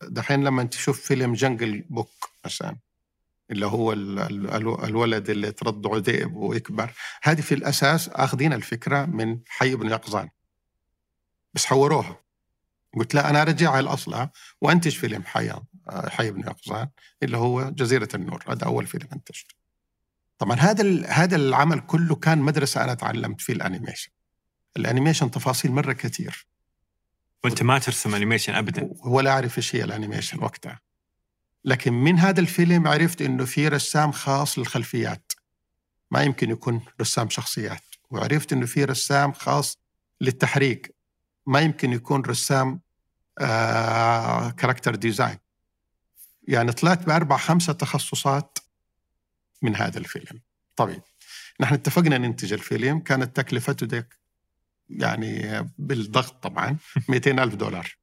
دحين 0.02 0.45
لما 0.45 0.64
تشوف 0.64 1.00
فيلم 1.00 1.33
Jungle 1.33 1.85
Book 1.90 2.31
مثلا 2.45 2.76
اللي 3.50 3.67
هو 3.67 3.93
الولد 4.85 5.31
اللي 5.31 5.52
ترضعه 5.52 5.99
ذئب 5.99 6.37
ويكبر 6.37 6.93
هذه 7.23 7.40
في 7.40 7.55
الأساس 7.55 8.09
أخذين 8.09 8.52
الفكرة 8.52 9.05
من 9.05 9.40
حي 9.47 9.75
بن 9.75 9.90
يقظان. 9.90 10.29
بس 11.55 11.67
حوروها. 11.67 12.21
قلت 12.97 13.14
لا 13.14 13.31
أنا 13.31 13.43
أرجعها 13.43 13.83
لأصلها 13.83 14.31
وأنتج 14.61 14.97
فيلم 14.97 15.23
حي 15.23 15.52
حي 15.90 16.31
بن 16.31 16.40
يقظان 16.40 16.88
اللي 17.23 17.37
هو 17.37 17.71
جزيرة 17.71 18.09
النور. 18.14 18.45
هذا 18.49 18.64
أول 18.67 18.87
فيلم 18.87 19.09
أنتجته. 19.12 19.55
طبعا 20.38 20.57
هذا 20.57 21.07
هذا 21.07 21.37
العمل 21.37 21.81
كله 21.81 22.14
كان 22.14 22.38
مدرسة 22.38 22.85
أنا 22.85 22.95
تعلمت 22.95 23.40
فيه 23.40 23.52
ال 23.52 23.58
animation. 23.58 24.11
ال 24.76 24.82
animation 24.82 25.31
تفاصيل 25.31 25.73
مرة 25.73 25.93
كثير. 25.93 26.47
وأنت 27.45 27.62
ما 27.62 27.79
ترسم 27.79 28.15
animation 28.14 28.55
أبدا. 28.55 28.91
ولا 29.05 29.31
أعرف 29.31 29.59
إيش 29.59 29.77
هي 29.77 29.85
ال 29.85 29.90
animation 29.90 30.43
وقتها. 30.43 30.81
لكن 31.65 31.93
من 31.93 32.19
هذا 32.19 32.41
الفيلم 32.41 32.89
عرفت 32.89 33.23
إنه 33.23 33.45
في 33.45 33.69
رسام 33.69 34.12
خاص 34.12 34.59
للخلفيات. 34.59 35.33
ما 36.11 36.23
يمكن 36.23 36.50
يكون 36.50 36.85
رسام 37.00 37.31
شخصيات. 37.31 37.83
وعرفت 38.11 38.53
إنه 38.53 38.67
في 38.67 38.85
رسام 38.85 39.33
خاص 39.33 39.79
للتحريك. 40.21 40.95
ما 41.47 41.61
يمكن 41.61 41.93
يكون 41.93 42.23
رسام 42.23 42.81
آه 43.39 44.50
character 44.50 44.95
design 44.95 45.38
يعني 46.49 46.73
طلعت 46.73 47.07
بأربع 47.07 47.37
خمسة 47.37 47.73
تخصصات 47.73 48.59
من 49.62 49.77
هذا 49.77 49.99
الفيلم. 49.99 50.41
طيب 50.77 51.03
نحن 51.61 51.75
اتفقنا 51.75 52.19
ننتج 52.19 52.53
الفيلم. 52.53 52.99
كانت 53.00 53.37
تكلفته 53.37 53.87
ديك 53.87 54.20
يعني 54.90 55.62
بالضغط 55.78 56.42
طبعا 56.42 56.76
200 57.09 57.30
ألف 57.30 57.54
دولار. 57.54 57.97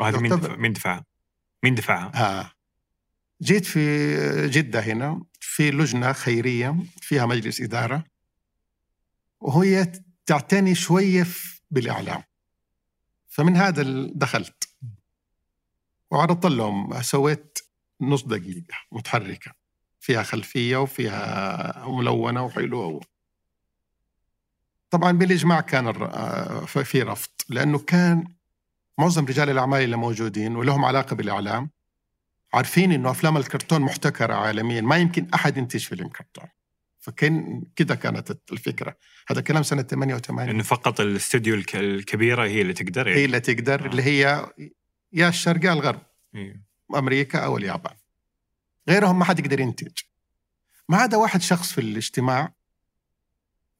وهذه 0.00 0.20
مين 0.20 0.30
دفع 0.30 0.56
مين 0.56 0.72
دفعها؟ 0.72 1.04
مين 1.64 1.74
دفعها؟ 1.74 2.12
آه. 2.14 2.50
جيت 3.42 3.64
في 3.64 4.48
جدة 4.48 4.80
هنا 4.80 5.24
في 5.40 5.70
لجنة 5.70 6.12
خيرية 6.12 6.76
فيها 7.00 7.26
مجلس 7.26 7.60
إدارة. 7.60 8.04
وهي 9.40 9.92
تعتني 10.26 10.74
شوية 10.74 11.26
بالإعلام. 11.70 12.22
فمن 13.28 13.56
هذا 13.56 14.10
دخلت. 14.14 14.68
وعرضت 16.10 16.46
لهم 16.46 17.02
سويت 17.02 17.58
نص 18.00 18.22
دقيقة 18.22 18.74
متحركة. 18.92 19.52
فيها 20.00 20.22
خلفية 20.22 20.76
وفيها 20.76 21.88
ملونة 21.88 22.44
وحلوة 22.44 23.00
طبعا 24.92 25.12
بالإجماع 25.12 25.60
كان 25.60 25.92
في 26.66 27.02
رفض 27.02 27.30
لأنه 27.48 27.78
كان 27.78 28.24
معظم 28.98 29.24
رجال 29.24 29.50
الأعمال 29.50 29.82
اللي 29.82 29.96
موجودين 29.96 30.56
ولهم 30.56 30.84
علاقة 30.84 31.16
بالإعلام 31.16 31.70
عارفين 32.54 32.92
إنه 32.92 33.10
أفلام 33.10 33.36
الكرتون 33.36 33.80
محتكرة 33.80 34.34
عالميا 34.34 34.80
ما 34.80 34.96
يمكن 34.96 35.28
أحد 35.34 35.56
ينتج 35.56 35.80
فيلم 35.80 36.08
كرتون 36.08 36.44
فكان 36.98 37.64
كده 37.76 37.94
كانت 37.94 38.38
الفكرة 38.52 38.96
هذا 39.28 39.40
كلام 39.40 39.62
سنة 39.62 39.82
88 39.82 40.48
انه 40.48 40.62
فقط 40.62 41.00
الاستوديو 41.00 41.62
الكبيرة 41.74 42.44
هي 42.44 42.62
اللي 42.62 42.72
تقدر 42.72 43.08
يعني. 43.08 43.20
هي 43.20 43.24
اللي 43.24 43.40
تقدر 43.40 43.84
آه. 43.84 43.86
اللي 43.86 44.02
هي 44.02 44.46
يا 45.12 45.28
الشرق 45.28 45.64
يا 45.64 45.72
الغرب 45.72 46.02
إيه. 46.34 46.62
أمريكا 46.94 47.38
أو 47.38 47.56
اليابان 47.56 47.94
غيرهم 48.88 49.18
ما 49.18 49.24
حد 49.24 49.38
يقدر 49.38 49.60
ينتج 49.60 49.92
ما 50.88 50.96
عدا 50.96 51.16
واحد 51.16 51.42
شخص 51.42 51.72
في 51.72 51.80
الاجتماع 51.80 52.52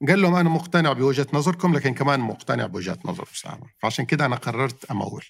قال 0.09 0.23
لهم 0.23 0.35
أنا 0.35 0.49
مقتنع 0.49 0.92
بوجهة 0.92 1.26
نظركم 1.32 1.75
لكن 1.75 1.94
كمان 1.94 2.21
مقتنع 2.21 2.66
بوجهة 2.66 2.99
نظر 3.04 3.28
أسامة. 3.35 3.66
فعشان 3.78 4.04
كده 4.04 4.26
أنا 4.26 4.37
قررت 4.37 4.85
أمول. 4.85 5.25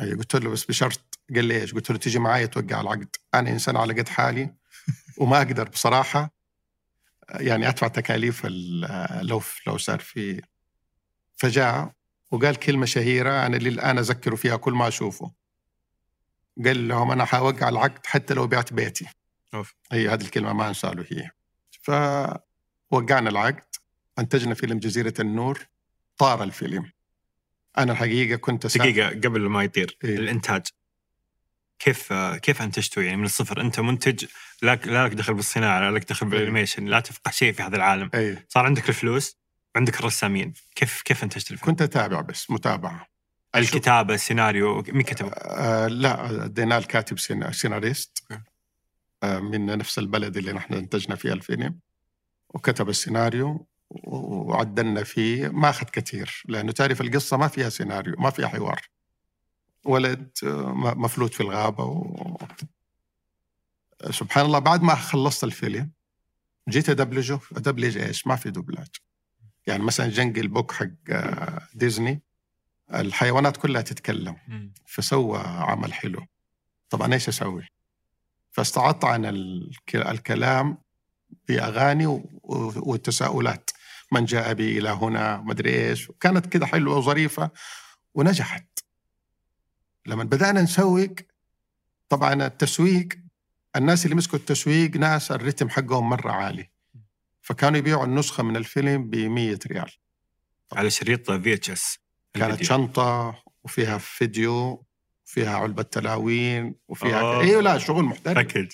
أي 0.00 0.14
قلت 0.14 0.36
له 0.36 0.50
بس 0.50 0.64
بشرط. 0.64 1.18
قال 1.34 1.44
لي 1.44 1.60
إيش؟ 1.60 1.74
قلت 1.74 1.90
له 1.90 1.98
تيجي 1.98 2.18
معي 2.18 2.46
توقع 2.46 2.80
العقد. 2.80 3.16
أنا 3.34 3.50
إنسان 3.50 3.76
على 3.76 3.94
قد 3.94 4.08
حالي 4.08 4.54
وما 5.18 5.38
أقدر 5.38 5.68
بصراحة 5.68 6.30
يعني 7.30 7.68
أدفع 7.68 7.88
تكاليف 7.88 8.46
لو 9.22 9.42
لو 9.66 9.78
صار 9.78 10.00
في 10.00 10.42
فجاء 11.36 11.92
وقال 12.30 12.56
كلمة 12.56 12.86
شهيرة 12.86 13.46
أنا 13.46 13.56
للان 13.56 13.98
أذكره 13.98 14.36
فيها 14.36 14.56
كل 14.56 14.72
ما 14.72 14.88
أشوفه. 14.88 15.32
قال 16.64 16.88
لهم 16.88 17.10
أنا 17.10 17.24
حوقع 17.24 17.68
العقد 17.68 18.06
حتى 18.06 18.34
لو 18.34 18.46
بعت 18.46 18.72
بيتي. 18.72 19.06
أوف. 19.54 19.74
هي 19.92 20.08
هذه 20.08 20.22
الكلمة 20.22 20.52
ما 20.52 20.68
انسى 20.68 20.86
له 20.86 21.06
هي 21.10 21.30
فوقعنا 22.90 23.30
العقد 23.30 23.64
أنتجنا 24.18 24.54
فيلم 24.54 24.78
جزيرة 24.78 25.14
النور 25.20 25.66
طار 26.18 26.42
الفيلم 26.42 26.90
أنا 27.78 27.92
الحقيقة 27.92 28.36
كنت 28.36 28.66
دقيقة 28.66 29.08
قبل 29.08 29.40
ما 29.40 29.64
يطير 29.64 29.98
إيه؟ 30.04 30.16
الإنتاج 30.16 30.66
كيف 31.78 32.12
كيف 32.12 32.62
انتجته 32.62 33.02
يعني 33.02 33.16
من 33.16 33.24
الصفر 33.24 33.60
أنت 33.60 33.80
منتج 33.80 34.24
لا 34.62 34.74
لا 34.74 35.06
لك 35.06 35.14
دخل 35.14 35.34
بالصناعة 35.34 35.80
لا 35.80 35.90
لك 35.90 36.08
دخل 36.08 36.26
إيه. 36.26 36.32
بالأنيميشن 36.32 36.84
لا 36.84 37.00
تفقه 37.00 37.30
شيء 37.30 37.52
في 37.52 37.62
هذا 37.62 37.76
العالم 37.76 38.10
أيه. 38.14 38.46
صار 38.48 38.66
عندك 38.66 38.88
الفلوس 38.88 39.36
وعندك 39.74 40.00
الرسامين 40.00 40.54
كيف 40.74 41.02
كيف 41.02 41.24
أنتجت 41.24 41.50
الفيلم؟ 41.50 41.70
كنت 41.70 41.82
أتابع 41.82 42.20
بس 42.20 42.50
متابعة 42.50 43.06
الكتابة 43.56 44.14
السيناريو 44.14 44.84
مين 44.88 45.02
كتبه؟ 45.02 45.30
آه 45.30 45.86
لا 45.86 46.44
اديناه 46.44 46.78
الكاتب 46.78 47.18
سيناريست 47.52 48.24
آه 49.22 49.38
من 49.38 49.66
نفس 49.66 49.98
البلد 49.98 50.36
اللي 50.36 50.52
نحن 50.52 50.74
أنتجنا 50.74 51.16
فيها 51.16 51.32
الفيلم 51.32 51.78
وكتب 52.54 52.88
السيناريو 52.88 53.66
وعدلنا 53.90 55.04
فيه. 55.04 55.48
ما 55.48 55.70
أخذ 55.70 55.86
كثير 55.86 56.42
لأنه 56.48 56.72
تعرف 56.72 57.00
القصة 57.00 57.36
ما 57.36 57.48
فيها 57.48 57.68
سيناريو 57.68 58.14
ما 58.18 58.30
فيها 58.30 58.48
حوار. 58.48 58.80
ولد 59.84 60.30
مفلوت 60.96 61.34
في 61.34 61.40
الغابة 61.40 61.84
و... 61.84 62.36
سبحان 64.10 64.46
الله 64.46 64.58
بعد 64.58 64.82
ما 64.82 64.94
خلصت 64.94 65.44
الفيلم 65.44 65.90
جيت 66.68 66.88
أدبلجه. 66.88 67.38
أدبلج 67.56 67.98
إيش؟ 67.98 68.26
ما 68.26 68.36
في 68.36 68.50
دوبلاج 68.50 68.88
يعني 69.66 69.82
مثلا 69.82 70.08
Jungle 70.08 70.48
Book 70.48 70.72
حق 70.72 70.86
آه، 71.10 71.68
ديزني 71.74 72.22
الحيوانات 72.94 73.56
كلها 73.56 73.82
تتكلم. 73.82 74.36
فسوى 74.86 75.38
عمل 75.38 75.92
حلو. 75.94 76.26
طبعا 76.90 77.14
إيش 77.14 77.28
أسوي؟ 77.28 77.66
فاستعضت 78.50 79.04
عن 79.04 79.24
الك- 79.26 79.96
الكلام 79.96 80.78
بأغاني 81.48 82.06
والتساؤلات. 82.42 83.70
من 84.12 84.24
جاء 84.24 84.52
بي 84.52 84.78
إلى 84.78 84.88
هنا 84.88 85.36
مدري 85.36 85.88
إيش. 85.88 86.10
كانت 86.20 86.46
كده 86.46 86.66
حلوة 86.66 86.96
وظريفة 86.96 87.50
ونجحت. 88.14 88.78
لما 90.06 90.24
بدأنا 90.24 90.62
نسوق 90.62 91.14
طبعا 92.08 92.46
التسويق 92.46 93.08
الناس 93.76 94.04
اللي 94.04 94.16
مسكوا 94.16 94.38
التسويق 94.38 94.96
ناس 94.96 95.32
الرتم 95.32 95.68
حقهم 95.68 96.08
مرة 96.08 96.30
عالي. 96.30 96.70
فكانوا 97.42 97.78
يبيعوا 97.78 98.04
النسخة 98.04 98.42
من 98.42 98.56
الفيلم 98.56 99.10
ب 99.10 99.16
100 99.16 99.58
ريال. 99.66 99.90
على 100.72 100.90
شريط 100.90 101.30
VHS 101.30 101.98
كانت 102.34 102.62
شنطة 102.62 103.42
وفيها 103.64 103.98
فيديو 103.98 104.84
فيها 105.24 105.56
علبة 105.56 105.82
تلاوين 105.82 106.74
وفيها. 106.88 107.40
أيوه 107.40 107.62
لا 107.62 107.78
شغل 107.78 108.04
محترف. 108.04 108.34
package 108.34 108.72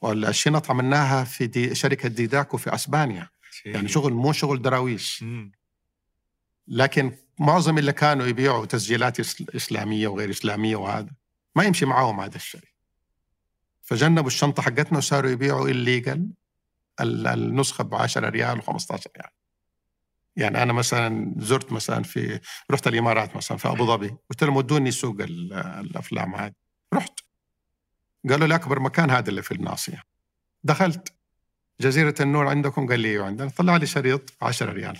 والشنط 0.00 0.70
عملناها 0.70 1.24
في 1.24 1.46
دي 1.46 1.74
شركة 1.74 2.08
ديداكو 2.08 2.56
في 2.56 2.74
أسبانيا. 2.74 3.28
يعني 3.64 3.88
شغل 3.88 4.12
مو 4.12 4.32
شغل 4.32 4.62
دراويش. 4.62 5.22
مم. 5.22 5.52
لكن 6.68 7.12
معظم 7.38 7.78
اللي 7.78 7.92
كانوا 7.92 8.26
يبيعوا 8.26 8.66
تسجيلات 8.66 9.20
إسلامية 9.56 10.08
وغير 10.08 10.30
إسلامية 10.30 10.76
وهذا 10.76 11.10
ما 11.56 11.64
يمشي 11.64 11.86
معاهم 11.86 12.20
هذا 12.20 12.36
الشيء. 12.36 12.60
فجنبوا 13.82 14.26
الشنطة 14.26 14.62
حقتنا 14.62 14.98
وصاروا 14.98 15.30
يبيعوا 15.30 15.68
illegal 15.68 16.30
النسخة 17.00 17.84
ب 17.84 17.94
10 17.94 18.28
ريال 18.28 18.62
و15 18.62 18.90
ريال. 18.90 19.30
يعني 20.36 20.62
أنا 20.62 20.72
مثلا 20.72 21.34
زرت 21.38 21.72
مثلا 21.72 22.02
في 22.02 22.40
رحت 22.70 22.86
الإمارات 22.86 23.36
مثلا 23.36 23.58
في 23.58 23.68
أبو 23.68 23.86
ظبي 23.86 24.16
قلت 24.30 24.44
لهم 24.44 24.56
ودوني 24.56 24.90
سوق 24.90 25.16
ال- 25.20 25.52
الأفلام 25.52 26.34
هذه. 26.34 26.61
قالوا 28.28 28.46
لي 28.46 28.54
أكبر 28.54 28.80
مكان 28.80 29.10
هذا 29.10 29.28
اللي 29.30 29.42
في 29.42 29.54
الناصية. 29.54 30.02
دخلت 30.64 31.12
جزيرة 31.80 32.14
النور 32.20 32.48
عندكم؟ 32.48 32.88
قال 32.88 33.00
لي 33.00 33.08
أيوه 33.08 33.26
عندنا. 33.26 33.48
طلع 33.48 33.76
لي 33.76 33.86
شريط 33.86 34.32
10 34.42 34.72
ريال. 34.72 34.98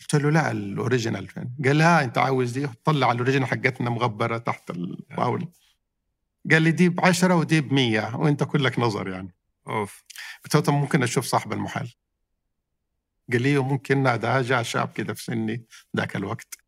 قلت 0.00 0.14
له 0.14 0.30
لا 0.30 0.50
ال 0.50 0.59
original 0.59 1.28
فين؟ 1.28 1.56
قال 1.64 1.76
لي 1.76 1.84
ها 1.84 2.04
أنت 2.04 2.18
عاوز 2.18 2.58
دي؟ 2.58 2.66
طلع 2.84 3.12
ال 3.12 3.16
original 3.16 3.48
حقتنا 3.48 3.90
مغبرة 3.90 4.38
تحت 4.38 4.70
الطاولة 4.70 5.48
قال 6.50 6.62
لي 6.62 6.70
دي 6.70 6.88
ب 6.88 7.00
10 7.00 7.34
ودي 7.34 7.60
ب 7.60 7.72
100 7.72 8.16
وأنت 8.16 8.44
كلك 8.44 8.78
نظر 8.78 9.08
يعني. 9.08 9.34
أوف. 9.68 10.04
قلت 10.44 10.68
له 10.68 10.74
ممكن 10.76 11.02
أشوف 11.02 11.24
صاحب 11.24 11.52
المحل. 11.52 11.92
قال 13.32 13.42
لي 13.42 13.58
ممكن 13.58 14.02
ده 14.02 14.42
جاء 14.42 14.62
شاب 14.62 14.92
كده 14.92 15.14
في 15.14 15.24
سني 15.24 15.64
ذاك 15.96 16.16
الوقت. 16.16 16.58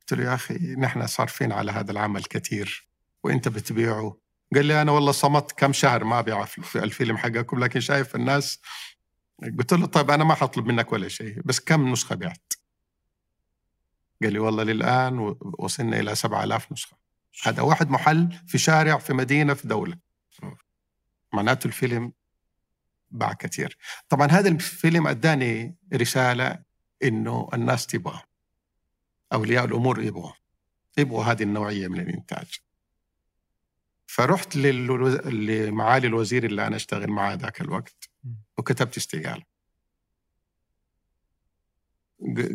قلت 0.00 0.14
له 0.14 0.24
يا 0.24 0.34
أخي 0.34 0.54
نحن 0.54 1.06
صارفين 1.06 1.52
على 1.52 1.72
هذا 1.72 1.92
العمل 1.92 2.24
كثير 2.24 2.88
وأنت 3.24 3.48
بتبيعه. 3.48 4.23
قال 4.54 4.66
لي 4.66 4.82
أنا 4.82 4.92
والله 4.92 5.12
صمت 5.12 5.52
كم 5.52 5.72
شهر 5.72 6.04
ما 6.04 6.18
ابيع 6.18 6.44
في 6.44 6.84
الفيلم 6.84 7.16
حقكم 7.16 7.58
لكن 7.58 7.80
شايف 7.80 8.16
الناس 8.16 8.60
قلت 9.58 9.72
له 9.72 9.86
طيب 9.86 10.10
أنا 10.10 10.24
ما 10.24 10.34
حطلب 10.34 10.66
منك 10.66 10.92
ولا 10.92 11.08
شيء 11.08 11.40
بس 11.44 11.60
كم 11.60 11.92
نسخة 11.92 12.14
بعت؟ 12.14 12.52
قال 14.22 14.32
لي 14.32 14.38
والله 14.38 14.62
للآن 14.62 15.36
وصلنا 15.58 16.00
إلى 16.00 16.14
7000 16.14 16.72
نسخة. 16.72 16.96
هذا 17.42 17.62
واحد 17.62 17.90
محل 17.90 18.38
في 18.46 18.58
شارع 18.58 18.98
في 18.98 19.12
مدينة 19.12 19.54
في 19.54 19.68
دولة. 19.68 19.98
معناته 21.32 21.66
الفيلم 21.66 22.12
باع 23.10 23.32
كثير. 23.32 23.78
طبعا 24.08 24.26
هذا 24.26 24.48
الفيلم 24.48 25.06
أداني 25.06 25.76
رسالة 25.94 26.58
إنه 27.02 27.48
الناس 27.54 27.86
تبغى 27.86 28.22
أولياء 29.32 29.64
الأمور 29.64 30.02
يبغوا 30.02 30.32
يبغوا 30.98 31.24
هذه 31.24 31.42
النوعية 31.42 31.88
من 31.88 32.00
الإنتاج. 32.00 32.60
فرحت 34.14 34.56
لمعالي 34.56 36.06
الوزير 36.06 36.44
اللي 36.44 36.66
أنا 36.66 36.76
أشتغل 36.76 37.10
معاه 37.10 37.34
ذاك 37.34 37.60
الوقت 37.60 38.10
وكتبت 38.58 38.96
استقالة. 38.96 39.42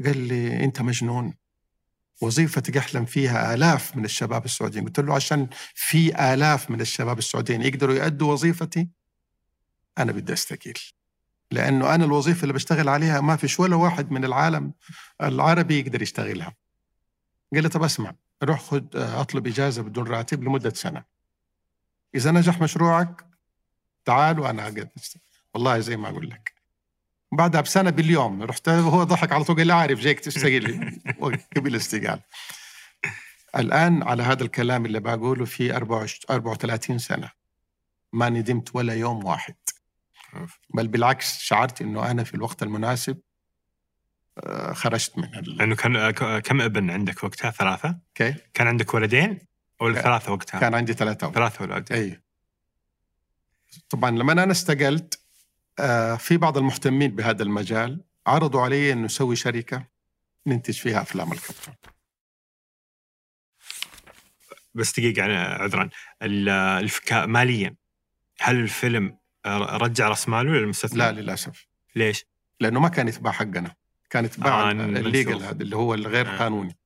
قال 0.05 0.17
لي 0.17 0.63
أنت 0.63 0.81
مجنون. 0.81 1.33
وظيفتك 2.21 2.77
احلم 2.77 3.05
فيها 3.05 3.53
آلاف 3.53 3.95
من 3.97 4.05
الشباب 4.05 4.45
السعوديين. 4.45 4.85
قلت 4.85 4.99
له 4.99 5.15
عشان 5.15 5.47
في 5.73 6.33
آلاف 6.33 6.71
من 6.71 6.81
الشباب 6.81 7.17
السعوديين 7.17 7.61
يقدروا 7.61 7.95
يؤدوا 7.95 8.31
وظيفتي 8.33 8.89
أنا 9.97 10.11
بدي 10.11 10.33
أستقيل. 10.33 10.79
لأنه 11.51 11.95
أنا 11.95 12.05
الوظيفة 12.05 12.41
اللي 12.43 12.53
بشتغل 12.53 12.89
عليها 12.89 13.21
ما 13.21 13.35
فيش 13.35 13.59
ولا 13.59 13.75
واحد 13.75 14.11
من 14.11 14.25
العالم 14.25 14.73
العربي 15.21 15.79
يقدر 15.79 16.01
يشتغلها. 16.01 16.55
قال 17.53 17.63
لي 17.63 17.69
طب 17.69 17.83
أسمع 17.83 18.15
روح 18.43 18.61
خد 18.61 18.95
أطلب 18.95 19.47
إجازة 19.47 19.81
بدون 19.81 20.07
راتب 20.07 20.43
لمدة 20.43 20.69
سنة. 20.69 21.18
إذا 22.15 22.31
نجح 22.31 22.61
مشروعك 22.61 23.25
تعال 24.05 24.39
وأنا 24.39 24.67
أشتغل. 24.67 25.21
والله 25.53 25.79
زي 25.79 25.97
ما 25.97 26.09
أقول 26.09 26.29
لك. 26.29 26.53
بعدها 27.31 27.61
بسنة 27.61 27.89
باليوم 27.89 28.43
رحت 28.43 28.69
هو 28.69 29.03
ضحك 29.03 29.31
على 29.31 29.43
طول 29.43 29.55
قال 29.55 29.67
لي 29.67 29.73
عارف 29.73 29.99
جايك 29.99 30.19
تشتغل 30.19 30.91
قبل 31.55 31.75
استقال 31.75 32.19
الآن 33.57 34.03
على 34.03 34.23
هذا 34.23 34.43
الكلام 34.43 34.85
اللي 34.85 34.99
بقوله 34.99 35.45
في 35.45 35.75
24 35.75 36.19
34 36.29 36.97
سنة. 36.97 37.31
ما 38.13 38.29
ندمت 38.29 38.75
ولا 38.75 38.93
يوم 38.93 39.25
واحد. 39.25 39.55
بل 40.73 40.87
بالعكس 40.87 41.39
شعرت 41.39 41.81
إنه 41.81 42.11
أنا 42.11 42.23
في 42.23 42.33
الوقت 42.33 42.63
المناسب 42.63 43.19
آه، 44.37 44.73
خرجت 44.73 45.17
من 45.17 45.35
ال... 45.35 45.57
لأنه 45.57 45.75
كان 45.75 46.11
ك- 46.11 46.41
كم 46.41 46.61
ابن 46.61 46.89
عندك 46.91 47.23
وقتها؟ 47.23 47.51
ثلاثة؟ 47.51 47.89
okay 47.89 48.35
كان 48.53 48.67
عندك 48.67 48.93
ولدين؟ 48.93 49.39
كان- 49.79 50.03
ثلاثة 50.03 50.31
وقتها؟ 50.31 50.59
كان 50.59 50.73
عندي 50.73 50.93
ثلاثة 50.93 51.25
أولاد 51.27 51.35
ثلاثة 51.39 51.59
أولاد 51.65 51.91
إي 51.91 52.21
طبعا 53.89 54.11
لما 54.11 54.31
أنا 54.31 54.51
استقلت 54.51 55.19
آه، 55.79 56.15
في 56.15 56.37
بعض 56.37 56.57
المهتمين 56.57 57.15
بهذا 57.15 57.43
المجال 57.43 58.03
عرضوا 58.27 58.61
علي 58.61 58.93
إنه 58.93 59.01
نسوي 59.05 59.35
شركة 59.35 59.85
ننتج 60.47 60.73
فيها 60.73 61.01
أفلام 61.01 61.31
الكرتون 61.31 61.73
بس 64.73 64.99
دقيقة 64.99 65.23
عذرا 65.37 65.89
ال- 66.21 66.49
الفك... 66.49 67.13
ماليا 67.13 67.75
هل 68.39 68.55
الفيلم 68.55 69.17
رجع 69.45 70.07
رأس 70.07 70.29
ماله 70.29 70.51
للمستثمر؟ 70.51 70.97
لا 70.97 71.11
للأسف 71.11 71.67
ليش؟ 71.95 72.25
لأنه 72.59 72.79
ما 72.79 72.89
كان 72.89 73.07
يتباع 73.07 73.31
حقنا 73.31 73.75
كان 74.09 74.25
يتباع 74.25 74.69
آه، 74.69 74.71
الليجل. 74.71 75.43
هذا 75.43 75.61
اللي 75.63 75.75
هو 75.75 75.93
الغير 75.93 76.27
آه. 76.33 76.37
قانوني 76.37 76.77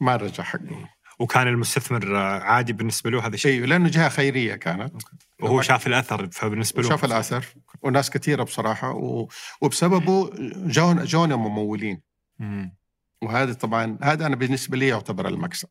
ما 0.00 0.16
رجع 0.16 0.44
حقه 0.44 0.90
وكان 1.18 1.48
المستثمر 1.48 2.16
عادي 2.16 2.72
بالنسبة 2.72 3.10
له 3.10 3.26
هذا 3.26 3.34
الشيء 3.34 3.52
أيوه 3.52 3.66
لأنه 3.66 3.88
جهة 3.88 4.08
خيرية 4.08 4.54
كانت. 4.54 5.02
وهو 5.40 5.62
شاف 5.62 5.86
الأثر 5.86 6.30
فبالنسبة 6.30 6.82
له 6.82 6.88
وشاف 6.88 7.04
الأثر. 7.04 7.46
وناس 7.82 8.10
كثيرة 8.10 8.42
بصراحة. 8.42 8.90
و... 8.90 9.28
وبسببه 9.60 10.30
جون 10.56 11.04
جونا 11.04 11.36
ممولين. 11.36 12.00
مم. 12.38 12.76
وهذا 13.22 13.52
طبعا 13.52 13.98
هذا 14.02 14.26
أنا 14.26 14.36
بالنسبة 14.36 14.76
لي 14.76 14.88
يعتبر 14.88 15.28
المكسب. 15.28 15.68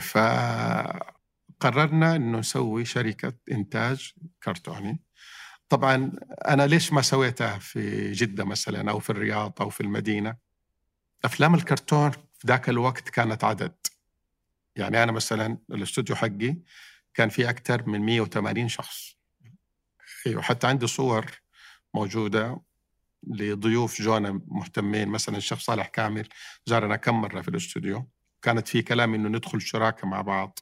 فقررنا 0.00 1.06
إنه 2.16 2.38
نسوي 2.38 2.84
شركة 2.84 3.32
إنتاج 3.50 4.12
كرتوني. 4.42 5.00
طبعا 5.68 6.12
أنا 6.48 6.66
ليش 6.66 6.92
ما 6.92 7.02
سويتها 7.02 7.58
في 7.58 8.12
جدة 8.12 8.44
مثلا 8.44 8.90
أو 8.90 8.98
في 8.98 9.10
الرياض 9.10 9.52
أو 9.60 9.70
في 9.70 9.80
المدينة؟ 9.80 10.36
أفلام 11.24 11.54
الكرتون 11.54 12.10
في 12.10 12.46
ذاك 12.46 12.68
الوقت 12.68 13.08
كانت 13.08 13.44
عدد. 13.44 13.74
يعني 14.78 15.02
أنا 15.02 15.12
مثلا 15.12 15.58
الاستوديو 15.70 16.16
حقي 16.16 16.56
كان 17.14 17.28
فيه 17.28 17.50
أكثر 17.50 17.88
من 17.88 18.00
180 18.00 18.68
شخص. 18.68 19.16
أيوه 20.26 20.42
حتى 20.42 20.66
عندي 20.66 20.86
صور 20.86 21.26
موجودة 21.94 22.60
لضيوف 23.26 24.02
جونا 24.02 24.40
مهتمين 24.46 25.08
مثلا 25.08 25.36
الشيخ 25.36 25.58
صالح 25.58 25.86
كامل 25.86 26.28
زارنا 26.66 26.96
كم 26.96 27.20
مرة 27.20 27.40
في 27.40 27.48
الاستوديو. 27.48 28.08
كانت 28.42 28.68
في 28.68 28.82
كلام 28.82 29.14
إنه 29.14 29.28
ندخل 29.28 29.60
شراكة 29.60 30.06
مع 30.06 30.20
بعض. 30.20 30.58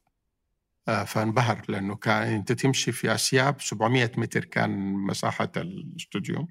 آه، 0.89 1.05
فانبهر 1.05 1.63
لأنه 1.69 1.97
كان 1.97 2.23
أنت 2.23 2.53
تمشي 2.53 2.93
في 2.93 3.15
أسياب 3.15 3.61
700 3.61 4.13
متر 4.17 4.45
كان 4.45 4.93
مساحة 4.93 5.53
الاستوديو. 5.57 6.49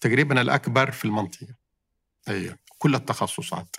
تقريبا 0.00 0.40
الأكبر 0.40 0.90
في 0.90 1.04
المنطقة. 1.04 1.54
أيوه 2.28 2.58
كل 2.78 2.94
التخصصات. 2.94 3.76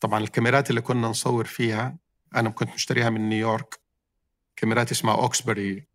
طبعا 0.00 0.20
الكاميرات 0.20 0.70
اللي 0.70 0.80
كنا 0.80 1.08
نصور 1.08 1.44
فيها 1.44 1.96
أنا 2.36 2.50
كنت 2.50 2.74
مشتريها 2.74 3.10
من 3.10 3.28
نيويورك 3.28 3.80
كاميرات 4.56 4.90
اسمها 4.90 5.14
Oxberry. 5.14 5.86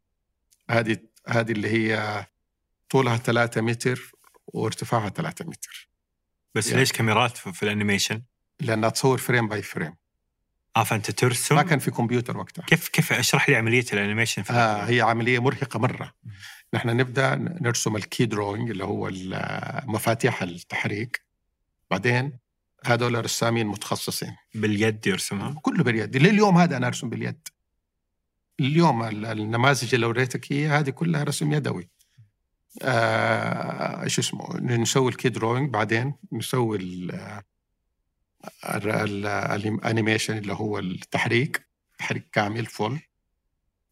هذه 0.69 0.97
هذه 1.27 1.51
اللي 1.51 1.69
هي 1.69 2.25
طولها 2.89 3.17
3 3.17 3.61
متر 3.61 4.11
وارتفاعها 4.47 5.09
3 5.09 5.45
متر. 5.45 5.89
بس 6.55 6.67
يعني. 6.67 6.79
ليش 6.79 6.91
كاميرات 6.91 7.37
في, 7.37 7.63
ال 7.63 7.68
animation؟ 7.68 8.21
لأنها 8.59 8.89
تصور 8.89 9.17
frame 9.17 9.47
by 9.47 9.61
frame. 9.61 9.95
آه 10.75 10.83
فأنت 10.83 11.11
ترسم؟ 11.11 11.55
ما 11.55 11.63
كان 11.63 11.79
في 11.79 11.91
كمبيوتر 11.91 12.37
وقتها. 12.37 12.65
كيف 12.65 12.87
كيف 12.87 13.13
اشرح 13.13 13.49
لي 13.49 13.55
عملية 13.55 13.85
ال 13.93 13.98
animation 13.98 14.43
في 14.43 14.53
آه 14.53 14.83
هي 14.83 15.01
عملية 15.01 15.39
مرهقة 15.39 15.79
مرة. 15.79 16.13
نحن 16.73 16.89
نبدأ 16.89 17.35
نرسم 17.35 17.95
ال 17.95 18.03
key 18.03 18.25
drawing 18.25 18.69
اللي 18.69 18.83
هو 18.83 19.11
مفاتيح 19.85 20.41
التحريك. 20.41 21.25
بعدين 21.91 22.37
هذول 22.85 23.25
رسامين 23.25 23.67
متخصصين. 23.67 24.35
باليد 24.55 25.07
يرسمها 25.07 25.55
كله 25.61 25.83
باليد. 25.83 26.17
لليوم 26.17 26.57
هذا 26.57 26.77
أنا 26.77 26.87
أرسم 26.87 27.09
باليد. 27.09 27.47
اليوم 28.59 29.03
ال- 29.03 29.25
النماذج 29.25 29.93
اللي 29.95 30.05
وريتك 30.05 30.51
هي 30.53 30.67
هذه 30.67 30.89
كلها 30.89 31.23
رسم 31.23 31.53
يدوي. 31.53 31.89
آه 32.81 34.03
إيش 34.03 34.19
اسمه 34.19 34.57
نسوي 34.59 35.11
ال 35.11 35.16
key 35.16 35.29
drawing 35.29 35.69
بعدين 35.69 36.13
نسوي 36.31 36.77
ال- 36.77 37.11
ال- 38.65 38.89
ال- 38.89 39.25
ال 39.25 39.36
animation 39.36 40.37
اللي 40.37 40.53
هو 40.53 40.79
التحريك 40.79 41.67
تحريك 41.97 42.29
كامل 42.31 42.65
full 42.65 42.99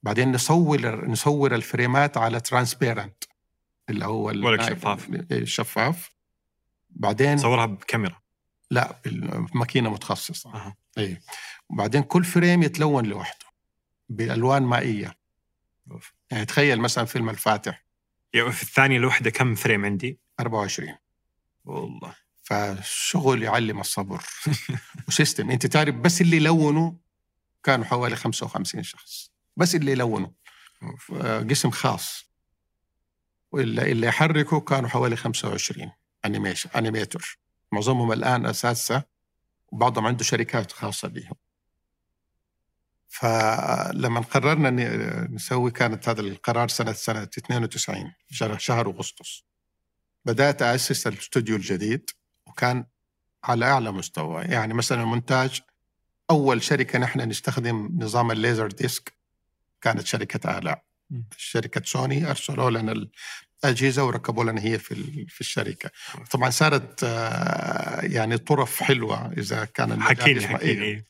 بعدين 0.03 0.31
نصور 0.31 1.07
نصور 1.09 1.55
الفريمات 1.55 2.17
على 2.17 2.39
transparent 2.39 3.23
اللي 3.89 4.05
هو 4.05 4.57
شفاف. 4.61 5.09
شفاف. 5.43 6.11
بعدين 6.89 7.37
صورها 7.37 7.65
بكاميرا. 7.65 8.22
لا 8.73 9.01
بماكينة 9.53 9.89
متخصصة. 9.89 10.53
أها. 10.53 10.75
اي 10.97 11.21
وبعدين 11.69 12.03
كل 12.03 12.23
frame 12.23 12.63
يتلون 12.63 13.05
لوحده 13.05 13.45
بألوان 14.09 14.63
مائية. 14.63 15.17
أوف. 15.91 16.13
يعني 16.31 16.45
تخيل 16.45 16.79
مثلا 16.79 17.05
فيلم 17.05 17.29
الفاتح. 17.29 17.85
يعني 18.33 18.51
في 18.51 18.63
الثانية 18.63 18.97
الوحدة 18.97 19.29
كم 19.29 19.55
frame 19.55 19.85
عندي؟ 19.85 20.19
24 20.39 20.95
والله. 21.65 22.15
فالشغل 22.43 23.43
يعلم 23.43 23.79
الصبر. 23.79 24.23
و 25.07 25.13
system 25.13 25.51
أنت 25.51 25.65
تعرف 25.65 25.95
بس 25.95 26.21
اللي 26.21 26.39
لونوا 26.39 26.91
كانوا 27.63 27.85
حوالي 27.85 28.15
55 28.15 28.83
شخص. 28.83 29.31
بس 29.57 29.75
اللي 29.75 29.95
لونوا 29.95 30.29
أوف. 30.83 31.11
آه، 31.11 31.39
قسم 31.39 31.71
خاص. 31.71 32.25
واللي 33.51 33.91
اللي 33.91 34.07
يحركوا 34.07 34.59
كانوا 34.59 34.89
حوالي 34.89 35.15
25 35.15 35.91
animation 36.25 36.69
animator. 36.75 37.37
معظمهم 37.73 38.11
الآن 38.11 38.45
أساتذة 38.45 39.03
وبعضهم 39.71 40.07
عنده 40.07 40.23
شركات 40.23 40.71
خاصة 40.71 41.07
بهم. 41.07 41.35
فلما 43.07 44.21
قررنا 44.21 44.69
نسوي 45.29 45.71
كانت 45.71 46.09
هذا 46.09 46.21
القرار 46.21 46.67
سنة 46.67 46.93
سنة 46.93 47.23
92 47.23 48.13
شهر, 48.31 48.57
شهر 48.57 48.87
أغسطس. 48.87 49.43
بدأت 50.25 50.61
اسس 50.61 51.07
الاستوديو 51.07 51.55
الجديد 51.55 52.09
وكان 52.47 52.85
على 53.43 53.65
أعلى 53.65 53.91
مستوى. 53.91 54.43
يعني 54.43 54.73
مثلا 54.73 55.01
المونتاج 55.01 55.61
أول 56.29 56.63
شركة 56.63 56.99
نحن 56.99 57.19
نستخدم 57.29 57.89
نظام 58.01 58.31
ال 58.31 58.37
laser 58.37 58.67
disc 58.67 59.13
كانت 59.81 60.05
شركة 60.05 60.57
آلاء. 60.57 60.83
مم. 61.09 61.25
شركة 61.37 61.81
سوني 61.85 62.29
أرسلوا 62.29 62.69
لنا 62.69 63.07
الاجهزه 63.63 64.05
وركبوا 64.05 64.43
لنا 64.43 64.61
هي 64.61 64.79
في 64.79 65.25
في 65.27 65.41
الشركة 65.41 65.89
طبعا 66.31 66.49
صارت 66.49 67.03
آه، 67.03 68.01
يعني 68.01 68.37
طرف 68.37 68.83
حلوة 68.83 69.31
إذا 69.31 69.65
كان 69.65 70.01
حكيني. 70.01 70.47
حكيني 70.47 70.71
إيه. 70.71 70.81
إيه. 70.81 71.05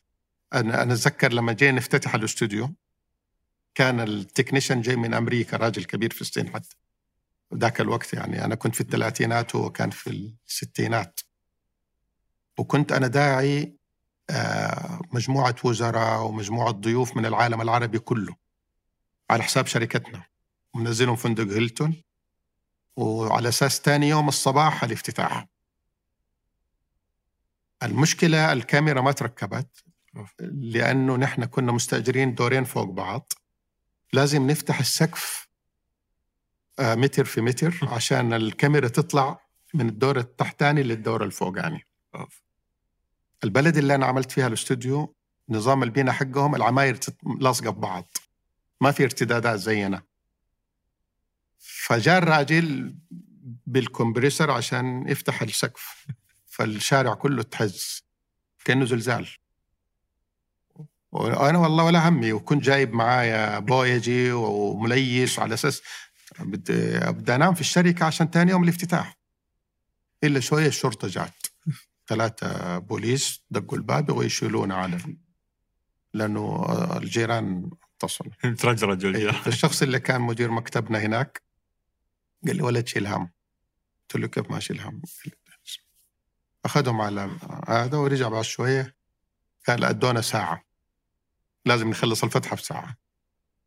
أنا 0.54 0.84
أنا 0.84 0.94
أتذكر 0.94 1.34
لما 1.34 1.54
جينا 1.54 1.72
نفتتح 1.72 2.16
الاستوديو 2.16 2.70
كان 3.76 4.00
ال 4.00 4.07
technician 4.07 4.82
جاي 4.82 4.96
من 4.96 5.14
أمريكا 5.14 5.58
راجل 5.58 5.84
كبير 5.84 6.14
في 6.14 6.22
السن 6.22 6.50
حتى 6.54 6.76
ذاك 7.56 7.82
الوقت 7.82 8.14
يعني 8.14 8.46
أنا 8.46 8.56
كنت 8.56 8.76
في 8.76 8.82
الثلاثينات 8.82 9.56
وهو 9.56 9.70
كان 9.70 9.90
في 9.90 10.32
الستينات 10.48 11.20
وكنت 12.58 12.92
أنا 12.92 13.08
داعي 13.08 13.78
آه، 14.30 15.02
مجموعة 15.12 15.56
وزراء 15.64 16.26
ومجموعة 16.26 16.72
ضيوف 16.72 17.18
من 17.18 17.26
العالم 17.26 17.62
العربي 17.62 18.00
كله 18.00 18.36
على 19.30 19.44
حساب 19.44 19.68
شركتنا 19.68 20.24
ومنزلهم 20.74 21.16
فندق 21.16 21.54
هيلتون 21.54 22.04
وعلى 22.96 23.50
أساس 23.50 23.82
ثاني 23.82 24.10
يوم 24.10 24.28
الصباح 24.28 24.84
الافتتاح. 24.84 25.48
المشكلة 27.84 28.54
الكاميرا 28.54 29.02
ما 29.02 29.12
تركبت 29.12 29.84
لأنه 30.40 31.16
نحن 31.16 31.46
كنا 31.46 31.72
مستأجرين 31.72 32.36
دورين 32.36 32.64
فوق 32.64 32.90
بعض. 32.90 33.34
لازم 34.14 34.48
نفتح 34.48 34.80
السقف 34.80 35.48
آه، 36.80 36.96
متر 36.96 37.26
في 37.26 37.42
متر 37.42 37.80
عشان 37.96 38.34
الكاميرا 38.34 38.88
تطلع 38.88 39.40
من 39.74 39.90
الدور 39.90 40.18
التحتاني 40.18 40.84
للدور 40.84 41.24
الفوقاني. 41.24 41.88
البلد 43.44 43.78
اللي 43.78 43.96
أنا 43.96 44.06
عملت 44.06 44.32
فيها 44.32 44.48
الاستوديو 44.48 45.16
نظام 45.50 45.84
البناء 45.84 46.14
حقهم 46.14 46.56
العماير 46.56 47.00
لاصقة 47.40 47.70
ببعض. 47.70 48.08
ما 48.82 48.92
في 48.92 49.04
ارتدادات 49.04 49.60
زينا. 49.60 50.02
فجاء 51.64 52.18
الراجل 52.18 52.96
بالكمبريسر 53.66 54.52
عشان 54.52 55.08
يفتح 55.08 55.42
السقف 55.42 56.08
فالشارع 56.46 57.14
كله 57.14 57.44
تهز 57.44 58.04
كأنه 58.66 58.86
زلزال. 58.86 59.28
وأنا 61.12 61.58
والله 61.58 61.84
ولا 61.84 62.10
همي 62.10 62.34
وكنت 62.34 62.64
جايب 62.64 62.94
معايا 62.94 63.60
بويجي 63.60 64.32
ومليس 64.32 65.40
على 65.40 65.54
أساس 65.54 65.82
بدي 66.40 66.98
ابدا 66.98 67.36
أنام 67.36 67.54
في 67.54 67.62
الشركة 67.62 68.06
عشان 68.06 68.28
ثاني 68.28 68.52
يوم 68.52 68.64
الافتتاح. 68.64 69.18
إلا 70.24 70.40
شوية 70.40 70.68
الشرطة 70.68 71.08
جات. 71.08 71.48
ثلاثة 72.08 72.78
بوليس 72.78 73.44
دقوا 73.50 73.78
الباب 73.78 74.22
يشيلونا 74.22 74.76
على 74.76 75.00
لأنه 76.14 76.66
الجيران 76.98 77.70
اتصلوا. 77.96 78.32
إيه. 79.16 79.32
فالشخص 79.32 79.82
اللي 79.82 80.00
كان 80.00 80.22
مدير 80.22 80.52
مكتبنا 80.52 81.00
هناك 81.00 81.43
قال 82.48 82.56
لي 82.56 82.64
ولا 82.64 82.82
تشيل 82.82 83.08
هم. 83.08 83.32
قلت 84.02 84.22
له 84.22 84.28
كيف 84.28 84.52
ما 84.52 84.58
أشيل 84.58 84.82
هم؟ 84.82 85.02
أخذهم 86.66 87.02
على 87.02 87.38
هذا 87.68 87.98
ورجع 87.98 88.30
بعد 88.30 88.44
شوية 88.44 88.96
قال 89.68 89.84
ادونا 89.84 90.22
ساعة. 90.22 90.64
لازم 91.66 91.90
نخلص 91.90 92.24
الفتحة 92.24 92.56
في 92.56 92.64
ساعة. 92.64 92.98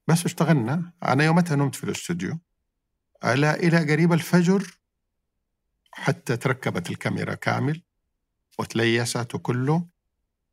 بس 0.08 0.24
اشتغلنا. 0.24 0.92
أنا 1.02 1.24
يومتها 1.24 1.56
نمت 1.56 1.74
في 1.74 1.84
الاستوديو. 1.84 2.38
إلى 3.24 3.54
إلى 3.54 3.92
قريب 3.92 4.12
الفجر 4.12 4.78
حتى 5.92 6.36
تركبت 6.36 6.90
الكاميرا 6.90 7.34
كامل 7.34 7.82
وتليست 8.58 9.34
وكله. 9.34 9.86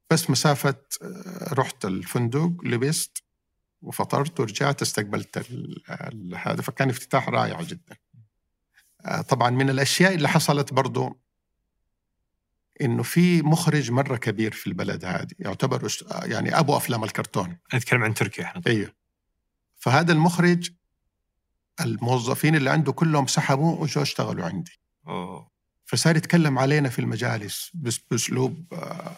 بس 0.10 0.30
مسافة 0.30 0.84
آه، 1.02 1.54
رحت 1.54 1.86
الفندق 1.86 2.64
لبست 2.64 3.24
وفطرت 3.82 4.40
ورجعت 4.40 4.82
استقبلت 4.82 5.38
هذا. 6.36 6.62
فكان 6.62 6.90
افتتاح 6.90 7.30
رائع 7.30 7.62
جدا. 7.62 7.98
طبعا 9.30 9.50
من 9.50 9.70
الأشياء 9.70 10.16
اللي 10.16 10.30
حصلت 10.30 10.74
برضو 10.74 11.20
إنه 12.82 13.04
في 13.04 13.42
مخرج 13.42 13.92
مرة 13.92 14.18
كبير 14.18 14.52
في 14.52 14.68
البلد 14.68 15.06
هذه 15.06 15.28
يعتبر 15.40 15.88
يعني 16.12 16.60
أبو 16.60 16.78
أفلام 16.78 17.04
الكرتون. 17.04 17.58
نتكلم 17.74 18.04
عن 18.04 18.14
تركيا 18.14 18.44
إحنا 18.44 18.62
أيوه. 18.68 18.94
فهذا 19.76 20.12
المخرج 20.12 20.72
الموظفين 21.82 22.56
اللي 22.56 22.70
عنده 22.70 22.92
كلهم 22.92 23.28
سحبوا 23.28 23.82
وجو 23.82 24.02
اشتغلوا 24.02 24.46
عندي. 24.46 24.80
أوه. 25.08 25.52
فصار 25.86 26.18
يتكلم 26.18 26.60
علينا 26.60 26.90
في 26.90 27.00
المجالس 27.00 27.72
بس 27.74 27.98
بأسلوب 27.98 28.74
آه، 28.74 29.18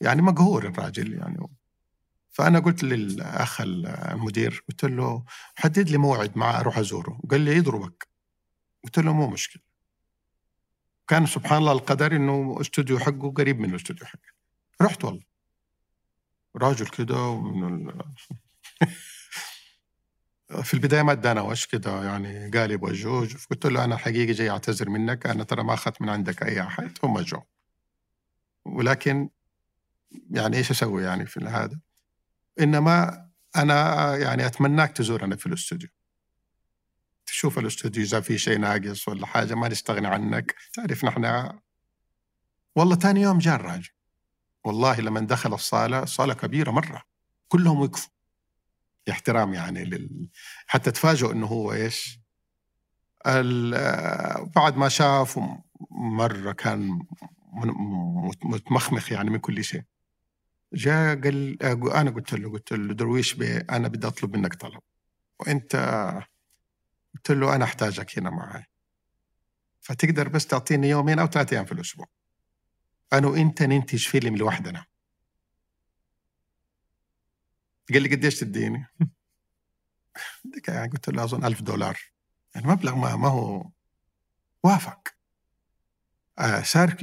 يعني 0.00 0.22
مقهور 0.22 0.66
الراجل 0.66 1.12
يعني. 1.12 1.46
فأنا 2.30 2.58
قلت 2.58 2.82
للأخ 2.82 3.60
المدير 3.60 4.64
قلت 4.68 4.84
له 4.84 5.24
حدد 5.54 5.90
لي 5.90 5.98
موعد 5.98 6.38
مع 6.38 6.60
أروح 6.60 6.78
أزوره. 6.78 7.20
قال 7.30 7.40
لي 7.40 7.56
يضربك 7.56 8.09
قلت 8.84 8.98
له 8.98 9.12
مو 9.12 9.26
مشكلة. 9.26 9.62
كان 11.08 11.26
سبحان 11.26 11.58
الله 11.58 11.72
القدر 11.72 12.16
إنه 12.16 12.60
استوديو 12.60 12.98
حقه 12.98 13.30
قريب 13.30 13.60
من 13.60 13.70
الاستوديو 13.70 14.06
حقه 14.06 14.28
رحت 14.82 15.04
والله. 15.04 15.22
راجل 16.56 16.86
كده 16.86 17.22
ومن 17.22 17.88
ال... 17.88 18.04
في 20.64 20.74
البداية 20.74 21.02
ما 21.02 21.12
ادانا 21.12 21.40
وش 21.40 21.66
كده 21.66 22.04
يعني 22.04 22.50
قالب 22.50 22.82
وجوج 22.82 23.36
قلت 23.50 23.66
له 23.66 23.84
أنا 23.84 23.96
حقيقي 23.96 24.32
جاي 24.32 24.50
أعتذر 24.50 24.88
منك 24.88 25.26
أنا 25.26 25.44
ترى 25.44 25.62
ما 25.64 25.74
أخذت 25.74 26.02
من 26.02 26.08
عندك 26.08 26.42
أي 26.42 26.62
أحد 26.62 26.98
هم 27.04 27.20
جو 27.20 27.42
ولكن 28.64 29.28
يعني 30.30 30.56
إيش 30.56 30.70
أسوي 30.70 31.02
يعني 31.02 31.26
في 31.26 31.40
هذا؟ 31.40 31.80
إنما 32.60 33.26
أنا 33.56 34.16
يعني 34.16 34.46
أتمناك 34.46 34.92
تزورنا 34.92 35.36
في 35.36 35.46
الاستوديو. 35.46 35.88
تشوف 37.30 37.58
الاستوديو 37.58 38.02
إذا 38.02 38.20
في 38.20 38.38
شيء 38.38 38.58
ناقص 38.58 39.08
ولا 39.08 39.26
حاجة 39.26 39.54
ما 39.54 39.68
نستغني 39.68 40.06
عنك. 40.06 40.54
تعرف 40.72 41.04
نحن 41.04 41.52
والله 42.76 42.96
ثاني 42.96 43.20
يوم 43.20 43.38
جاء 43.38 43.56
الراجل. 43.56 43.90
والله 44.64 45.00
لما 45.00 45.20
دخل 45.20 45.54
الصالة 45.54 46.04
صاله 46.04 46.34
كبيرة 46.34 46.70
مرة. 46.70 47.02
كلهم 47.48 47.80
وقفوا. 47.80 48.10
احترام 49.10 49.54
يعني 49.54 49.84
لل... 49.84 50.28
حتى 50.66 50.90
تفاجئوا 50.90 51.32
إنه 51.32 51.46
هو 51.46 51.72
إيش؟ 51.72 52.20
ال... 53.26 53.70
بعد 54.56 54.76
ما 54.76 54.88
شاف 54.88 55.40
مرة 55.90 56.52
كان 56.52 57.02
متمخمخ 58.42 59.12
يعني 59.12 59.30
من 59.30 59.38
كل 59.38 59.64
شيء. 59.64 59.82
جاء 60.72 61.20
قال 61.20 61.62
أنا 61.92 62.10
قلت 62.10 62.34
له 62.34 62.50
قلت 62.50 62.72
له 62.72 62.94
درويش 62.94 63.34
بي 63.34 63.56
أنا 63.56 63.88
بدي 63.88 64.06
أطلب 64.06 64.36
منك 64.36 64.54
طلب. 64.54 64.80
وأنت 65.40 65.76
قلت 67.14 67.30
له 67.30 67.56
أنا 67.56 67.64
أحتاجك 67.64 68.18
هنا 68.18 68.30
معي 68.30 68.64
فتقدر 69.80 70.28
بس 70.28 70.46
تعطيني 70.46 70.88
يومين 70.88 71.18
أو 71.18 71.26
ثلاثة 71.26 71.54
أيام 71.54 71.64
في 71.64 71.72
الأسبوع. 71.72 72.06
أنا 73.12 73.26
وإنت 73.26 73.62
ننتج 73.62 74.06
فيلم 74.06 74.36
لوحدنا. 74.36 74.84
قال 77.92 78.02
لي 78.02 78.08
قديش 78.08 78.40
تديني؟ 78.40 78.86
يعني 80.68 80.92
قلت 80.92 81.08
له 81.08 81.24
أظن 81.24 81.44
ألف 81.44 81.62
دولار. 81.62 81.98
يعني 82.54 82.66
مبلغ 82.66 82.94
ما, 82.94 83.16
ما 83.16 83.28
هو 83.28 83.70
وافق. 84.62 85.08
آه، 86.38 86.62
صار 86.62 86.96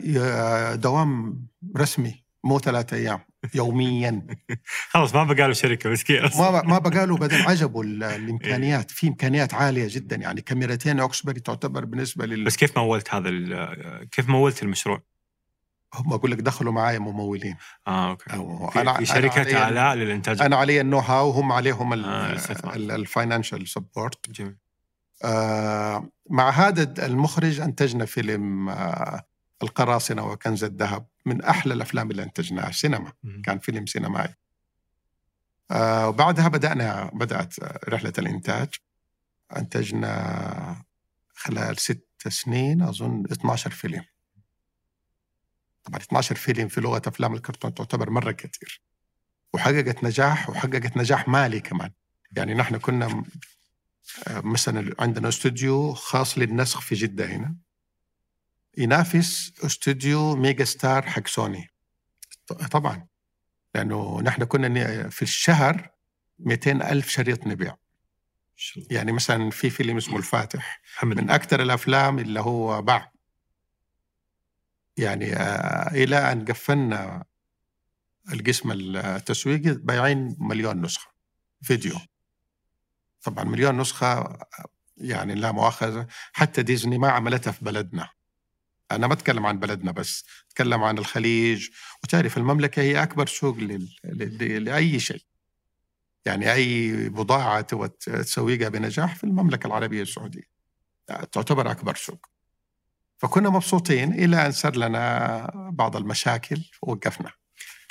دوام 0.76 1.42
رسمي 1.78 2.24
مو 2.44 2.60
ثلاثة 2.60 2.98
أيام. 2.98 3.20
يوميا. 3.56 4.28
خلاص 4.92 5.16
ما 5.16 5.24
بقى 5.24 5.48
له 5.48 5.54
شركة 5.54 5.90
مسكين. 5.90 6.22
ما 6.22 6.62
ما 6.62 6.78
بقى 6.80 7.06
له 7.08 7.18
بعدين 7.18 7.42
عجبوا 7.50 7.84
الإمكانيات. 7.84 8.92
في 8.92 9.08
إمكانيات 9.08 9.54
عالية 9.54 9.88
جدا. 9.90 10.16
يعني 10.16 10.42
كاميرتين 10.42 11.00
Oxberry 11.00 11.40
تعتبر 11.40 11.86
بالنسبة 11.86 12.26
لل 12.26 12.44
بس 12.44 12.58
كيف 12.58 12.78
مولت 12.78 13.14
هذا 13.14 13.30
كيف 14.12 14.30
مولت 14.30 14.64
المشروع؟ 14.64 15.02
هم 15.94 16.14
أقول 16.14 16.32
لك 16.32 16.38
دخلوا 16.38 16.74
معي 16.74 17.00
ممولين. 17.00 17.56
آه 17.88 18.10
okay. 18.10 18.30
في, 18.74 18.82
أنا 18.82 18.94
في 18.94 19.06
شركة 19.06 19.58
آلاء 19.58 19.96
للإنتاج. 19.96 20.42
أنا 20.42 20.56
علي 20.56 20.82
ال 20.82 20.98
know-how 21.00 21.28
وهم 21.30 21.52
عليهم 21.52 21.94
آه 21.94 22.34
ال 22.76 22.85
financial 22.85 23.68
support. 23.68 24.30
جميل. 24.30 24.58
آه 25.24 26.10
مع 26.30 26.50
هذا 26.50 27.06
المخرج 27.06 27.60
أنتجنا 27.60 28.06
فيلم 28.06 28.70
آه 28.70 29.27
القراصنة 29.64 30.28
وكنز 30.28 30.64
الذهب 30.64 31.08
من 31.26 31.42
أحلى 31.42 31.74
الأفلام 31.74 32.12
اللي 32.12 32.24
أنتجناها 32.24 32.72
سينما 32.72 33.14
كان 33.44 33.60
فيلم 33.60 33.86
سينمائي. 33.86 34.34
آه 35.72 36.10
وبعدها 36.10 36.48
بدأنا 36.48 37.12
بدأت 37.14 37.56
رحلة 37.90 38.14
الإنتاج. 38.18 38.70
أنتجنا 39.58 40.86
خلال 41.34 41.80
ست 41.80 42.08
سنين 42.28 42.82
أظن 42.82 43.24
12 43.32 43.72
فيلم. 43.72 44.04
طبعا 45.84 46.00
12 46.00 46.36
فيلم 46.36 46.68
في 46.68 46.82
لغة 46.82 47.02
أفلام 47.08 47.34
الكرتون 47.34 47.74
تعتبر 47.74 48.10
مرة 48.10 48.32
كثير. 48.32 48.82
وحققت 49.54 50.04
نجاح 50.04 50.50
وحققت 50.50 50.98
نجاح 50.98 51.28
مالي 51.28 51.60
كمان. 51.60 51.92
يعني 52.32 52.54
نحن 52.54 52.78
كنا 52.78 53.24
آه، 54.28 54.42
مثلا 54.42 54.96
عندنا 55.00 55.30
استوديو 55.30 55.94
خاص 55.94 56.38
للنسخ 56.38 56.82
في 56.82 56.96
جدة 56.96 57.26
هنا. 57.26 57.56
ينافس 58.78 59.54
استوديو 59.66 60.36
ميجا 60.36 60.66
ستار 60.66 61.02
حق 61.06 61.28
سوني. 61.28 61.70
طبعا 62.72 63.08
لأنه 63.76 64.22
نحن 64.22 64.44
كنا 64.44 65.10
في 65.10 65.22
الشهر 65.22 65.90
200 66.40 66.72
ألف 66.72 67.10
شريط 67.10 67.48
نبيع. 67.48 67.76
يعني 68.90 69.12
مثلا 69.12 69.50
في 69.50 69.70
فيلم 69.70 69.98
اسمه 69.98 70.18
الفاتح. 70.18 70.82
حمد. 70.96 71.22
من 71.22 71.30
أكثر 71.30 71.62
الأفلام 71.62 72.20
اللي 72.20 72.40
هو 72.40 72.82
باع. 72.82 73.12
يعني 74.98 75.36
آه 75.36 75.92
إلى 75.92 76.32
أن 76.32 76.46
قفلنا 76.46 77.26
القسم 78.34 78.72
التسويقي 78.72 79.74
بايعين 79.74 80.36
مليون 80.40 80.82
نسخة. 80.82 81.12
فيديو. 81.62 81.96
طبعا 83.22 83.44
مليون 83.44 83.78
نسخة 83.78 84.38
يعني 84.98 85.36
لا 85.36 85.52
مؤاخذة. 85.52 86.08
حتى 86.34 86.64
ديزني 86.64 86.98
ما 86.98 87.10
عملتها 87.10 87.52
في 87.52 87.66
بلدنا. 87.66 88.10
أنا 88.92 89.08
ما 89.08 89.14
أتكلم 89.14 89.46
عن 89.46 89.60
بلدنا 89.60 89.92
بس 89.92 90.26
أتكلم 90.50 90.84
عن 90.84 90.98
الخليج. 90.98 91.70
وتعرف 92.04 92.38
المملكة 92.38 92.82
هي 92.82 93.04
أكبر 93.04 93.28
سوق 93.28 93.58
لأي 94.04 95.00
شيء. 95.00 95.22
يعني 96.26 96.54
أي 96.54 96.94
بضاعة 97.10 97.62
تسوقها 97.90 98.70
بنجاح 98.70 99.16
في 99.16 99.24
المملكة 99.24 99.68
العربية 99.68 100.02
السعودية. 100.02 100.58
تعتبر 101.32 101.72
أكبر 101.72 101.96
سوق 101.96 102.26
فكنا 103.18 103.50
مبسوطين 103.50 104.14
إلى 104.14 104.46
أن 104.46 104.52
صار 104.52 104.76
لنا 104.76 105.72
بعض 105.74 105.96
المشاكل 105.96 106.64
ووقفنا. 106.82 107.32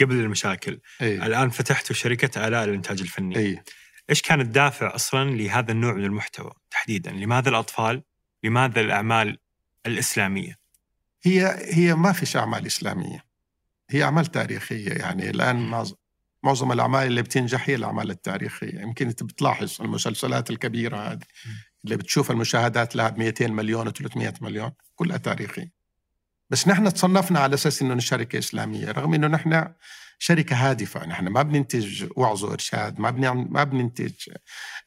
قبل 0.00 0.14
المشاكل 0.14 0.80
إيه؟ 1.00 1.26
الآن 1.26 1.50
فتحتوا 1.50 1.96
شركة 1.96 2.48
آلاء 2.48 2.66
للإنتاج 2.66 3.00
الفني. 3.00 3.36
إيه؟ 3.36 3.64
إيش 4.10 4.22
كان 4.22 4.40
الدافع 4.40 4.94
أصلا 4.94 5.30
لهذا 5.30 5.72
النوع 5.72 5.92
من 5.92 6.04
المحتوى 6.04 6.52
تحديدا؟ 6.70 7.10
لماذا 7.10 7.48
الأطفال؟ 7.48 8.02
لماذا 8.44 8.80
الأعمال 8.80 9.38
الإسلامية؟ 9.86 10.65
هي 11.26 11.56
هي 11.74 11.94
ما 11.94 12.12
فيش 12.12 12.36
أعمال 12.36 12.66
إسلامية. 12.66 13.24
هي 13.90 14.04
أعمال 14.04 14.26
تاريخية 14.26 14.90
يعني. 14.90 15.30
الآن 15.30 15.84
معظم 16.42 16.72
الأعمال 16.72 17.06
اللي 17.06 17.22
بتنجح 17.22 17.68
هي 17.68 17.74
الأعمال 17.74 18.10
التاريخية. 18.10 18.80
يمكن 18.80 19.08
أنت 19.08 19.22
بتلاحظ 19.22 19.76
المسلسلات 19.80 20.50
الكبيرة 20.50 20.96
هذه. 20.96 21.24
اللي 21.84 21.96
بتشوف 21.96 22.30
المشاهدات 22.30 22.96
لها 22.96 23.10
200 23.10 23.46
مليون 23.46 23.88
و300 23.88 24.42
مليون 24.42 24.70
كلها 24.94 25.16
تاريخية. 25.16 25.72
بس 26.50 26.68
نحن 26.68 26.92
تصنفنا 26.92 27.40
على 27.40 27.54
أساس 27.54 27.82
إنه 27.82 27.98
شركه 27.98 28.38
إسلامية. 28.38 28.90
رغم 28.90 29.14
إنه 29.14 29.26
نحن 29.26 29.68
شركة 30.18 30.56
هادفة. 30.56 31.06
نحن 31.06 31.28
ما 31.28 31.42
بننتج 31.42 32.06
وعظ 32.16 32.44
وإرشاد 32.44 33.00
ما 33.00 33.10
ما 33.32 33.64
بننتج 33.64 34.14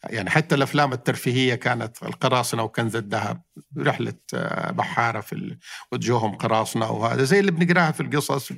يعني 0.04 0.30
حتى 0.30 0.56
الأفلام 0.56 0.94
الترفيهية 0.94 1.56
كانت 1.56 2.04
القراصنة 2.04 2.64
وكنز 2.64 2.96
الذهب 2.96 3.42
رحلة 3.78 4.14
آه، 4.34 4.72
بحارة 4.72 5.22
في 5.22 5.58
وجوههم 5.92 6.36
قراصنة 6.36 6.92
وهذا 6.92 7.24
زي 7.24 7.40
اللي 7.40 7.52
بنقراها 7.52 7.92
في 7.92 8.02
القصص 8.02 8.54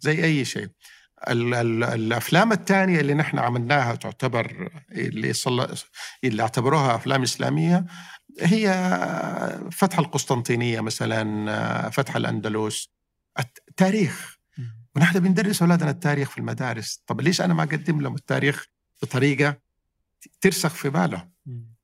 زي 0.00 0.24
أي 0.24 0.44
شيء. 0.44 0.68
ال 1.28 1.54
ال 1.54 1.84
الأفلام 1.84 2.52
الثانية 2.52 3.00
اللي 3.00 3.14
نحن 3.14 3.38
عملناها 3.38 3.94
تعتبر 3.94 4.70
اللي 4.92 5.32
صل... 5.32 5.74
اللي 6.24 6.42
اعتبروها 6.42 6.96
أفلام 6.96 7.22
إسلامية 7.22 7.86
هي 8.40 8.68
فتح 9.72 9.98
القسطنطينية 9.98 10.80
مثلا 10.80 11.50
آه، 11.50 11.88
فتح 11.88 12.16
الأندلس 12.16 12.90
التاريخ 13.68 14.36
ونحن 14.96 15.20
بندرس 15.20 15.62
أولادنا 15.62 15.90
التاريخ 15.90 16.30
في 16.30 16.38
المدارس. 16.38 17.02
طب 17.06 17.20
ليش 17.20 17.40
أنا 17.40 17.54
ما 17.54 17.62
أقدم 17.62 18.00
لهم 18.00 18.14
التاريخ 18.14 18.66
بطريقة 19.02 19.65
ترسخ 20.40 20.74
في 20.74 20.90
باله. 20.90 21.28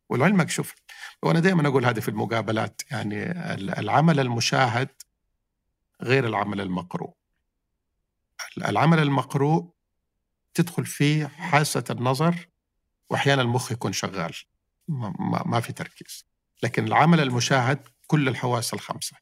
ولعلمك 0.09 0.51
شوف 0.51 0.75
وأنا 1.23 1.41
دائما 1.41 1.69
أقول 1.69 1.85
هذه 1.87 2.01
في 2.01 2.09
المقابلات 2.09 2.83
يعني 2.91 3.31
العمل 3.79 4.21
المشاهد 4.21 4.89
غير 6.03 6.27
العمل 6.27 6.61
المقروء. 6.61 7.15
العمل 8.59 8.99
المقروء 8.99 9.71
تدخل 10.55 10.87
فيه 10.87 11.27
حاسة 11.27 11.85
النظر 11.91 12.49
واحيانا 13.11 13.43
المخ 13.43 13.73
يكون 13.73 13.93
شغال. 13.93 14.35
ما, 14.89 15.43
ما 15.47 15.61
في 15.61 15.73
تركيز. 15.73 16.27
لكن 16.63 16.87
العمل 16.87 17.21
المشاهد 17.21 17.89
كل 18.07 18.29
الحواس 18.29 18.75
الخمسة. 18.75 19.17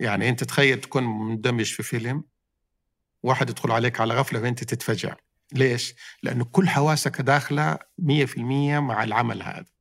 يعني 0.00 0.28
أنت 0.28 0.44
تخيل 0.44 0.80
تكون 0.80 1.02
مندمج 1.02 1.72
في 1.72 1.82
فيلم 1.82 2.24
واحد 3.22 3.50
يدخل 3.50 3.70
عليك 3.70 4.00
على 4.00 4.14
غفلة 4.14 4.40
فانت 4.40 4.64
تتفجع 4.64 5.16
ليش؟ 5.52 5.94
لأنه 6.22 6.44
كل 6.44 6.68
حواسك 6.68 7.20
داخلة 7.20 7.78
100% 7.98 8.80
مع 8.80 9.04
العمل 9.04 9.42
هذا. 9.42 9.72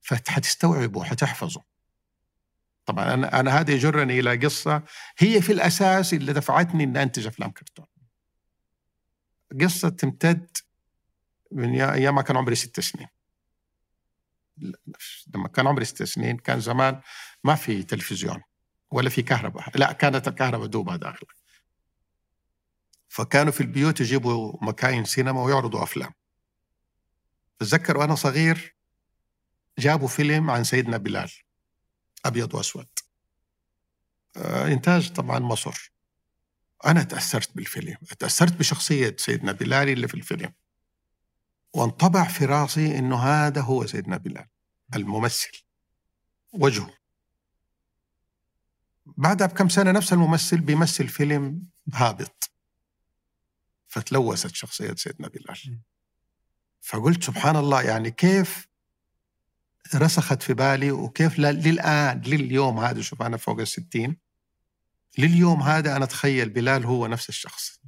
فحتستوعبه 0.00 1.04
حتحفظه. 1.04 1.62
طبعا 2.86 3.14
أنا 3.14 3.40
أنا 3.40 3.60
هذا 3.60 3.72
يجرني 3.74 4.20
إلى 4.20 4.36
قصة 4.36 4.82
هي 5.18 5.42
في 5.42 5.52
الأساس 5.52 6.14
اللي 6.14 6.32
دفعتني 6.32 6.84
ان 6.84 6.96
أنتج 6.96 7.26
أفلام 7.26 7.50
كرتون. 7.50 7.86
قصة 9.60 9.88
تمتد 9.88 10.56
من 11.52 11.80
أيام 11.80 12.14
ما 12.14 12.22
كان 12.22 12.36
عمري 12.36 12.54
ست 12.54 12.80
سنين. 12.80 13.08
لما 15.34 15.48
كان 15.48 15.66
عمري 15.66 15.84
ست 15.84 16.02
سنين 16.02 16.36
كان 16.36 16.60
زمان 16.60 17.00
ما 17.44 17.54
في 17.54 17.82
تلفزيون 17.82 18.42
ولا 18.90 19.10
في 19.10 19.22
كهرباء. 19.22 19.78
لا 19.78 19.92
كانت 19.92 20.28
الكهرباء 20.28 20.66
دوبها 20.66 20.96
داخلة. 20.96 21.28
فكانوا 23.16 23.52
في 23.52 23.60
البيوت 23.60 24.00
يجيبوا 24.00 24.64
مكاين 24.64 25.04
سينما 25.04 25.42
ويعرضوا 25.42 25.82
أفلام. 25.82 26.12
أتذكر 27.60 27.96
وأنا 27.96 28.14
صغير 28.14 28.76
جابوا 29.78 30.08
فيلم 30.08 30.50
عن 30.50 30.64
سيدنا 30.64 30.96
بلال 30.96 31.32
أبيض 32.24 32.54
وأسود. 32.54 32.86
آه، 34.36 34.66
إنتاج 34.68 35.12
طبعا 35.12 35.38
مصر. 35.38 35.92
أنا 36.86 37.02
تأثرت 37.02 37.56
بالفيلم 37.56 37.96
تأثرت 38.18 38.52
بشخصية 38.52 39.16
سيدنا 39.18 39.52
بلال 39.52 39.88
اللي 39.88 40.08
في 40.08 40.14
الفيلم. 40.14 40.52
وانطبع 41.74 42.24
في 42.28 42.44
راسي 42.44 42.98
إنه 42.98 43.16
هذا 43.16 43.60
هو 43.60 43.86
سيدنا 43.86 44.16
بلال 44.16 44.46
الممثل 44.94 45.64
وجهه. 46.52 46.90
بعدها 49.06 49.46
بكم 49.46 49.68
سنة 49.68 49.90
نفس 49.90 50.12
الممثل 50.12 50.60
بيمثل 50.60 51.08
فيلم 51.08 51.62
هابط. 51.94 52.55
فتلوثت 53.96 54.54
شخصية 54.54 54.94
سيدنا 54.94 55.28
بلال. 55.28 55.78
فقلت 56.80 57.24
سبحان 57.24 57.56
الله 57.56 57.82
يعني 57.82 58.10
كيف 58.10 58.68
رسخت 59.94 60.42
في 60.42 60.54
بالي 60.54 60.90
وكيف 60.90 61.38
للآن 61.38 62.20
لليوم 62.20 62.78
هذا 62.78 63.00
شوف 63.02 63.22
أنا 63.22 63.36
فوق 63.36 63.60
الستين 63.60 64.16
لليوم 65.18 65.62
هذا 65.62 65.96
أنا 65.96 66.04
أتخيل 66.04 66.48
بلال 66.48 66.84
هو 66.84 67.06
نفس 67.06 67.28
الشخص. 67.28 67.80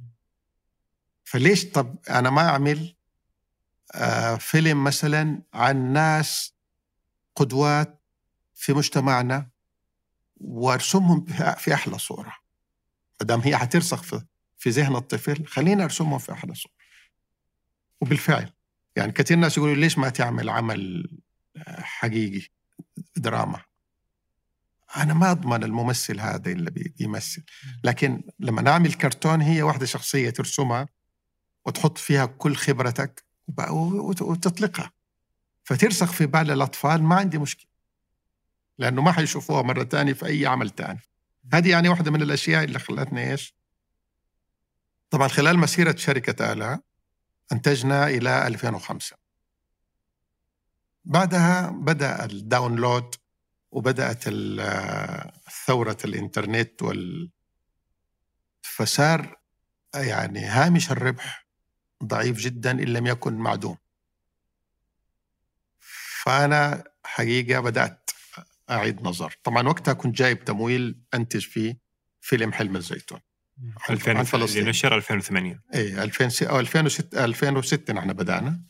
فليش؟ 1.23 1.65
طب 1.65 1.95
أنا 2.09 2.29
ما 2.29 2.49
أعمل 2.49 2.95
آه 3.95 4.35
فيلم 4.35 4.83
مثلا 4.83 5.41
عن 5.53 5.93
ناس 5.93 6.53
قدوات 7.35 8.01
في 8.55 8.73
مجتمعنا 8.73 9.49
وأرسمهم 10.37 11.25
في 11.57 11.73
أحلى 11.73 11.97
صورة 11.97 12.33
ما 13.21 13.27
دام 13.27 13.39
هي 13.39 13.57
حترسخ 13.57 14.03
في 14.03 14.21
في 14.59 14.69
ذهن 14.69 14.95
الطفل 14.95 15.45
خلينا 15.45 15.83
ارسمهم 15.83 16.19
في 16.19 16.31
أحلى 16.31 16.55
صوره 16.55 16.73
وبالفعل 18.01 18.51
يعني 18.95 19.11
كثير 19.11 19.37
ناس 19.37 19.57
يقولوا 19.57 19.75
ليش 19.75 19.97
ما 19.97 20.09
تعمل 20.09 20.49
عمل 20.49 21.09
آه، 21.57 21.81
حقيقي 21.81 22.47
دراما؟ 23.15 23.61
أنا 24.97 25.13
ما 25.13 25.31
أضمن 25.31 25.63
الممثل 25.63 26.19
هذا 26.19 26.51
اللي 26.51 26.71
بيمثل 26.71 27.43
لكن 27.83 28.23
لما 28.39 28.61
نعمل 28.61 28.93
كرتون 28.93 29.41
هي 29.41 29.61
واحدة 29.61 29.85
شخصية 29.85 30.29
ترسمها 30.29 30.87
وتحط 31.65 31.97
فيها 31.97 32.25
كل 32.25 32.55
خبرتك 32.55 33.23
وتطلقها. 34.21 34.91
فترسخ 35.63 36.11
في 36.11 36.25
بال 36.25 36.51
الأطفال 36.51 37.03
ما 37.03 37.15
عندي 37.15 37.37
مشكلة. 37.37 37.69
لأنه 38.77 39.01
ما 39.01 39.11
حيشوفوها 39.11 39.61
مرة 39.61 39.83
ثانية 39.83 40.13
في 40.13 40.25
أي 40.25 40.45
عمل 40.45 40.69
ثاني 40.69 40.99
هذه 41.53 41.69
يعني 41.69 41.89
واحدة 41.89 42.11
من 42.11 42.21
الأشياء 42.21 42.63
اللي 42.63 42.79
خلتني 42.79 43.31
إيش؟ 43.31 43.58
طبعا 45.09 45.27
خلال 45.27 45.59
مسيرة 45.59 45.95
شركة 45.95 46.53
الا 46.53 46.81
أنتجنا 47.51 48.07
إلى 48.07 48.47
2005 48.47 49.17
بعدها 51.05 51.69
بدأ 51.69 52.25
الداونلود 52.25 53.15
وبدأت 53.71 54.23
ثورة 55.65 55.97
الإنترنت 56.05 56.81
وال 56.81 57.31
فصار 58.61 59.39
يعني 59.95 60.45
هامش 60.45 60.91
الربح 60.91 61.47
ضعيف 62.03 62.37
جدا 62.37 62.71
إن 62.71 62.93
لم 62.93 63.07
يكن 63.07 63.33
معدوم. 63.33 63.77
فأنا 66.23 66.83
حقيقة 67.03 67.59
بدأت 67.59 68.09
أعيد 68.69 69.01
نظر. 69.01 69.35
طبعا 69.43 69.67
وقتها 69.67 69.93
كنت 69.93 70.15
جايب 70.15 70.45
تمويل 70.45 71.01
أنتج 71.13 71.47
فيه 71.47 71.79
فيلم 72.21 72.53
حلم 72.53 72.75
الزيتون. 72.75 73.19
2000 73.89 74.35
اللي 74.43 74.69
نشر 74.69 74.95
2008 74.95 75.61
اي 75.75 76.03
2006 76.03 76.59
2006 76.59 77.25
2006 77.25 77.93
نحن 77.93 78.13
بدأنا. 78.13 78.61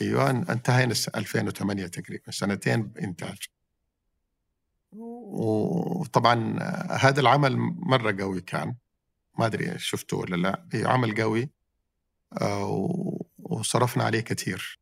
أيوه 0.00 0.30
انتهينا 0.30 0.94
2008 1.16 1.86
تقريبا 1.86 2.30
سنتين 2.30 2.92
انتاج 3.02 3.38
وطبعا 4.92 6.58
هذا 6.90 7.20
العمل 7.20 7.56
مرة 7.56 8.16
قوي 8.20 8.40
كان. 8.40 8.74
ما 9.38 9.46
أدري 9.46 9.78
شفته 9.78 10.16
ولا 10.16 10.36
لا. 10.36 10.66
إيه، 10.74 10.86
عمل 10.86 11.22
قوي 11.22 11.50
آه، 12.40 13.24
وصرفنا 13.38 14.04
عليه 14.04 14.20
كثير. 14.20 14.80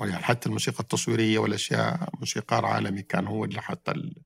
يعني 0.00 0.22
حتى 0.22 0.48
الموسيقى 0.48 0.80
التصويرية 0.80 1.38
والأشياء 1.38 2.08
موسيقار 2.18 2.66
عالمي 2.66 3.02
كان 3.02 3.26
هو 3.26 3.44
اللي 3.44 3.62
حط 3.62 3.88
ال... 3.88 4.22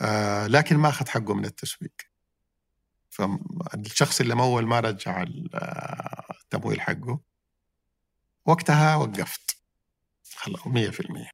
آه 0.00 0.46
لكن 0.46 0.76
ما 0.76 0.88
أخذ 0.88 1.08
حقه 1.08 1.34
من 1.34 1.44
التسويق. 1.44 2.11
فالشخص 3.72 4.20
اللي 4.20 4.34
مول 4.34 4.66
ما 4.66 4.80
رجع 4.80 5.24
التمويل 6.42 6.80
حقه. 6.80 7.20
وقتها 8.46 8.96
وقفت. 8.96 9.56
خلاص 10.34 10.66
100% 10.66 11.30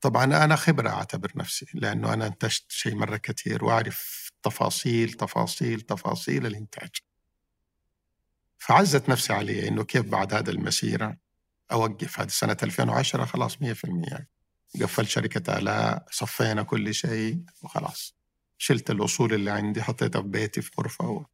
طبعا 0.00 0.24
أنا 0.24 0.56
خبرة 0.56 0.88
أعتبر 0.90 1.32
نفسي 1.36 1.66
لأنه 1.74 2.12
أنا 2.12 2.26
انتجت 2.26 2.64
شيء 2.68 2.94
مرة 2.94 3.16
كثير 3.16 3.64
وأعرف 3.64 4.30
تفاصيل 4.42 5.12
تفاصيل 5.12 5.80
تفاصيل 5.80 6.46
الإنتاج. 6.46 6.90
فعزت 8.58 9.08
نفسي 9.08 9.32
علي 9.32 9.68
إنه 9.68 9.84
كيف 9.84 10.06
بعد 10.06 10.34
هذا 10.34 10.50
المسيرة 10.50 11.16
أوقف 11.72 12.20
هذه 12.20 12.28
سنة 12.28 12.56
2010 12.62 13.24
خلاص 13.24 13.56
100% 13.56 14.08
يعني 14.08 14.28
قفلت 14.82 15.08
شركة 15.08 15.58
آلاء 15.58 16.06
صفينا 16.10 16.62
كل 16.62 16.94
شيء 16.94 17.44
وخلاص. 17.62 18.19
شلت 18.62 18.90
الأصول 18.90 19.34
اللي 19.34 19.50
عندي 19.50 19.82
حطيتها 19.82 20.22
في 20.22 20.28
بيتي 20.28 20.62
في 20.62 20.70
غرفة 20.78 21.08
و... 21.08 21.24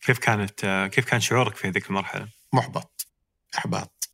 كيف 0.00 0.18
كانت 0.18 0.88
كيف 0.92 1.04
كان 1.04 1.20
شعورك 1.20 1.56
في 1.56 1.68
هذيك 1.68 1.86
المرحلة؟ 1.86 2.28
محبط 2.52 3.06
إحباط. 3.58 4.10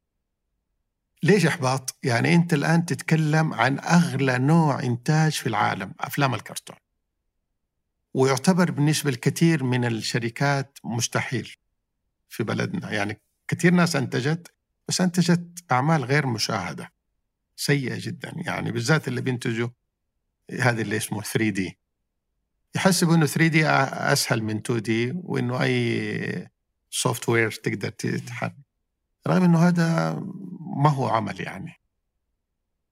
ليش 1.22 1.46
إحباط؟ 1.46 1.98
يعني 2.02 2.34
أنت 2.34 2.54
الآن 2.54 2.86
تتكلم 2.86 3.54
عن 3.54 3.78
أغلى 3.78 4.38
نوع 4.38 4.82
إنتاج 4.82 5.32
في 5.32 5.46
العالم 5.46 5.94
أفلام 6.00 6.34
الكرتون. 6.34 6.76
ويعتبر 8.14 8.70
بالنسبة 8.70 9.10
لكثير 9.10 9.64
من 9.64 9.84
الشركات 9.84 10.78
مستحيل 10.84 11.56
في 12.28 12.44
بلدنا. 12.44 12.92
يعني 12.92 13.20
كثير 13.48 13.72
ناس 13.72 13.96
أنتجت 13.96 14.54
بس 14.88 15.00
أنتجت 15.00 15.64
أعمال 15.72 16.04
غير 16.04 16.26
مشاهدة. 16.26 16.92
سيئة 17.56 17.96
جدا. 18.00 18.32
يعني 18.36 18.72
بالذات 18.72 19.08
اللي 19.08 19.20
بينتجوا 19.20 19.68
هذا 20.60 20.82
اللي 20.82 20.96
اسمه 20.96 21.22
3D 21.22 21.83
يحسبوا 22.76 23.14
إنه 23.14 23.26
3D 23.26 23.66
أسهل 23.68 24.42
من 24.42 24.56
2D 24.56 25.12
وإنه 25.16 25.62
أي 25.62 26.48
software 26.90 27.50
تقدر 27.50 27.88
تتحرك 27.88 28.56
رغم 29.26 29.44
إنه 29.44 29.68
هذا 29.68 30.14
ما 30.76 30.90
هو 30.90 31.08
عمل 31.08 31.40
يعني. 31.40 31.72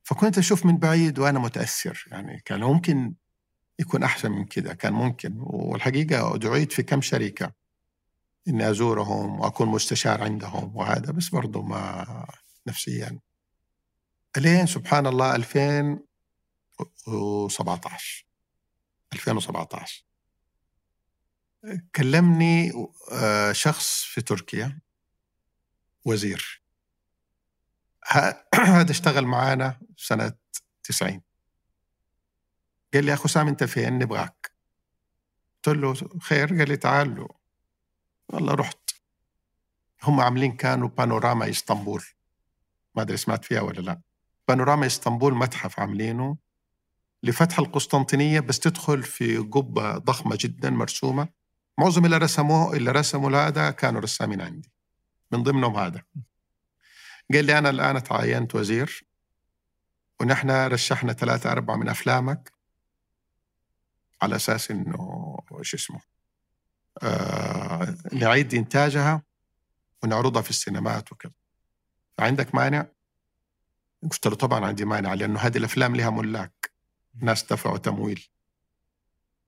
فكنت 0.03 0.38
أشوف 0.38 0.66
من 0.66 0.79
بعيد 0.79 1.18
وأنا 1.18 1.38
متأثر 1.38 2.05
يعني. 2.11 2.42
كان 2.45 2.61
ممكن 2.61 3.14
يكون 3.79 4.03
أحسن 4.03 4.33
من 4.33 4.45
كذا 4.45 4.75
كان 4.75 4.92
ممكن. 4.92 5.35
والحقيقة 5.37 6.37
دعيت 6.37 6.73
في 6.73 6.83
كم 6.83 7.01
شركة 7.01 7.53
إني 8.49 8.71
أزورهم 8.71 9.40
وأكون 9.40 9.68
مستشار 9.68 10.23
عندهم 10.23 10.77
وهذا 10.77 11.12
بس 11.12 11.29
برضه 11.29 11.62
ما 11.62 12.07
نفسيا. 12.66 13.18
الين 14.37 14.66
سبحان 14.66 15.07
الله 15.07 15.37
2017 15.37 18.27
2017 19.12 20.05
كلمني 21.94 22.72
آه، 23.12 23.53
شخص 23.53 24.03
في 24.03 24.20
تركيا 24.22 24.79
وزير. 26.05 26.62
هذا 28.55 28.90
اشتغل 28.90 29.27
معانا 29.27 29.81
سنة 29.96 30.33
90 30.85 31.22
قال 32.94 33.05
لي 33.05 33.14
أخو 33.14 33.29
سام 33.29 33.48
أنت 33.48 33.64
فين؟ 33.64 33.98
نبغاك. 33.98 34.53
قلت 35.57 35.77
له 35.77 35.94
خير. 36.20 36.48
قال 36.48 36.68
لي 36.68 36.77
تعال. 36.77 37.14
له 37.14 37.29
والله 38.29 38.55
رحت. 38.55 38.90
هم 40.03 40.20
عاملين 40.20 40.57
كانوا 40.57 40.88
بانوراما 40.88 41.51
إسطنبول. 41.51 42.05
ما 42.94 43.03
أدري 43.03 43.16
سمعت 43.16 43.44
فيها 43.44 43.61
ولا 43.61 43.81
لا. 43.81 44.01
بانوراما 44.48 44.87
إسطنبول 44.87 45.35
متحف 45.35 45.81
عاملينه. 45.81 46.37
لفتح 47.22 47.58
القسطنطينية 47.58 48.40
بس 48.40 48.58
تدخل 48.58 49.02
في 49.02 49.37
قبة 49.37 49.98
ضخمة 49.98 50.38
جدا 50.40 50.70
مرسومة. 50.70 51.28
معظم 51.78 52.04
اللي 52.04 52.18
رسموه 52.18 52.76
اللي 52.76 52.90
رسموا 52.90 53.46
هذا 53.46 53.70
كانوا 53.70 54.00
رسامين 54.00 54.40
عندي 54.40 54.72
من 55.30 55.42
ضمنهم 55.42 55.76
هذا. 55.76 56.02
قال 57.32 57.44
لي 57.44 57.58
أنا 57.58 57.70
الآن 57.70 58.02
تعينت 58.02 58.54
وزير 58.54 59.04
ونحن 60.20 60.50
رشحنا 60.50 61.12
ثلاثة 61.12 61.52
أربعة 61.52 61.76
من 61.76 61.88
أفلامك 61.88 62.52
على 64.22 64.37
أساس 64.37 64.70
إنه 64.70 65.37
شو 65.62 65.76
اسمه 65.76 66.00
آه 67.02 67.96
نعيد 68.12 68.54
إنتاجها 68.54 69.22
ونعرضها 70.02 70.42
في 70.42 70.50
السينمات 70.50 71.12
وكذا. 71.12 71.32
عندك 72.18 72.54
مانع؟ 72.54 72.87
قلت 74.02 74.26
له 74.26 74.35
طبعا 74.35 74.66
عندي 74.66 74.85
مانع 74.85 75.14
لأنه 75.14 75.40
هذه 75.40 75.58
الأفلام 75.58 75.96
لها 75.96 76.11
ملاك. 76.11 76.71
ناس 77.14 77.44
دفعوا 77.44 77.79
تمويل. 77.79 78.29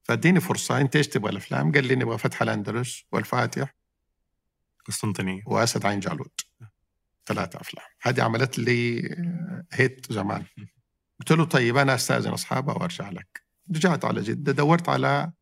فاديني 0.03 0.41
فرصة 0.41 0.81
أنت 0.81 0.97
إيش 0.97 1.09
تبغى 1.09 1.31
الأفلام؟ 1.31 1.73
قال 1.73 1.87
لي 1.87 1.95
نبغى 1.97 2.19
فتح 2.19 2.43
الأندلس 2.43 3.05
والفاتح 3.13 3.75
قسطنطينية 4.85 5.43
وأسد 5.47 5.87
عين 5.87 6.01
جالوت. 6.01 6.41
ثلاثة 7.27 7.61
أفلام. 7.61 7.87
هذه 8.03 8.23
عملت 8.23 8.59
لي 8.59 9.09
هيت 9.73 10.13
زمان. 10.13 10.47
قلت 11.21 11.33
له 11.33 11.45
طيب 11.45 11.77
أنا 11.77 11.95
أستأذن 11.95 12.31
أصحابها 12.31 12.75
وأرجع 12.75 13.11
لك. 13.11 13.45
رجعت 13.75 14.05
على 14.05 14.23
جدة 14.23 14.53
دورت 14.53 14.89
على 14.89 15.33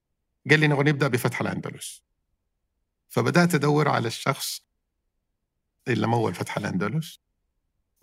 قال 0.51 0.61
لي 0.61 0.68
نبغى 0.68 0.91
نبدأ 0.91 1.09
بفتح 1.09 1.41
الأندلس. 1.41 2.03
فبدأت 3.09 3.55
أدور 3.55 3.89
على 3.89 4.07
الشخص 4.09 4.66
اللي 5.89 6.07
مول 6.07 6.35
فتح 6.35 6.57
الأندلس 6.57 7.20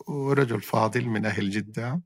ورجل 0.07 0.61
فاضل 0.61 1.05
من 1.05 1.25
أهل 1.25 1.49
جدة. 1.49 2.01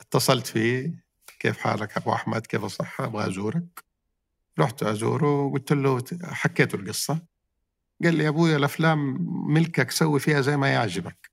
اتصلت 0.00 0.46
فيه 0.46 1.04
كيف 1.38 1.58
حالك 1.58 1.96
أبو 1.96 2.12
أحمد؟ 2.12 2.46
كيف 2.46 2.64
الصحة؟ 2.64 3.04
أبغى 3.04 3.26
أزورك. 3.26 3.84
رحت 4.58 4.82
أزوره 4.82 5.42
وقلت 5.42 5.72
له 5.72 6.04
حكيته 6.22 6.76
القصة. 6.76 7.26
قال 8.04 8.14
لي 8.14 8.24
يا 8.24 8.28
أبويا 8.28 8.56
الأفلام 8.56 9.16
ملكك 9.52 9.90
سوي 9.90 10.20
فيها 10.20 10.40
زي 10.40 10.56
ما 10.56 10.72
يعجبك. 10.72 11.30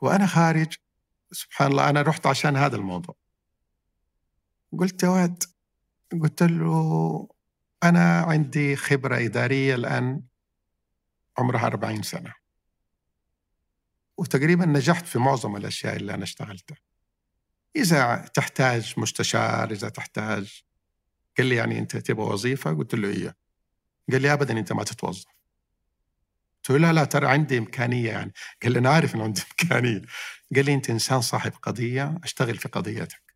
وأنا 0.00 0.26
خارج 0.26 0.74
سبحان 1.32 1.70
الله 1.70 1.90
أنا 1.90 2.02
رحت 2.02 2.26
عشان 2.26 2.56
هذا 2.56 2.76
الموضوع. 2.76 3.16
قلت 4.78 5.02
يا 5.02 5.08
واد. 5.08 5.42
قلت 6.22 6.42
له 6.42 7.28
أنا 7.82 8.20
عندي 8.20 8.76
خبرة 8.76 9.16
إدارية 9.16 9.74
الآن 9.74 10.22
عمرها 11.38 11.66
40 11.66 12.02
سنة. 12.02 12.45
وتقريبا 14.16 14.66
نجحت 14.66 15.06
في 15.06 15.18
معظم 15.18 15.56
الأشياء 15.56 15.96
اللي 15.96 16.14
أنا 16.14 16.24
اشتغلتها. 16.24 16.76
إذا 17.76 18.16
تحتاج 18.34 18.94
مستشار 18.96 19.70
إذا 19.70 19.88
تحتاج 19.88 20.62
قال 21.38 21.46
لي 21.46 21.54
يعني 21.54 21.78
أنت 21.78 21.96
تبغى 21.96 22.26
وظيفة؟ 22.26 22.72
قلت 22.72 22.94
له 22.94 23.08
إيه. 23.08 23.36
قال 24.12 24.22
لي 24.22 24.32
أبدا 24.32 24.58
أنت 24.58 24.72
ما 24.72 24.84
تتوظف. 24.84 25.26
قلت 26.56 26.70
له 26.70 26.78
لا 26.78 26.92
لا 26.92 27.04
ترى 27.04 27.26
عندي 27.26 27.58
إمكانية 27.58 28.10
يعني. 28.10 28.32
قال 28.62 28.72
لي 28.72 28.78
أنا 28.78 28.90
عارف 28.90 29.14
إنه 29.14 29.24
عندي 29.24 29.42
إمكانية. 29.62 30.02
قال 30.56 30.64
لي 30.64 30.74
أنت 30.74 30.90
إنسان 30.90 31.20
صاحب 31.20 31.52
قضية 31.62 32.18
أشتغل 32.24 32.56
في 32.56 32.68
قضيتك. 32.68 33.26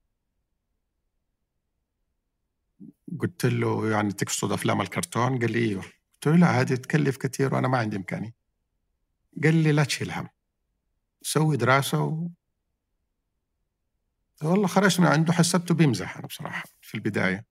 قلت 3.20 3.46
له 3.46 3.90
يعني 3.90 4.12
تقصد 4.12 4.52
أفلام 4.52 4.80
الكرتون؟ 4.80 5.38
قال 5.38 5.52
لي 5.52 5.58
إيوه. 5.58 5.82
قلت 5.82 6.26
له 6.26 6.36
لا 6.36 6.60
هذه 6.60 6.74
تكلف 6.74 7.16
كثير 7.16 7.54
وأنا 7.54 7.68
ما 7.68 7.78
عندي 7.78 7.96
إمكانية. 7.96 8.34
قال 9.44 9.54
لي 9.54 9.72
لا 9.72 9.84
تشيل 9.84 10.10
هم. 10.10 10.28
سوي 11.22 11.56
دراسة 11.56 12.02
و... 12.02 12.28
والله 14.42 14.66
خرجت 14.66 15.00
من 15.00 15.06
عنده 15.06 15.32
حسبته 15.32 15.74
بيمزح 15.74 16.16
أنا 16.16 16.26
بصراحة 16.26 16.64
في 16.80 16.94
البداية. 16.94 17.44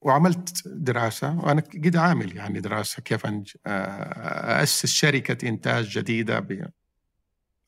وعملت 0.00 0.68
دراسة 0.68 1.38
وأنا 1.38 1.60
قد 1.60 1.96
عامل 1.96 2.36
يعني 2.36 2.60
دراسة 2.60 3.02
كيف 3.02 3.26
أسس 3.66 4.86
شركة 4.86 5.48
إنتاج 5.48 5.98
جديدة 5.98 6.40
ب... 6.40 6.70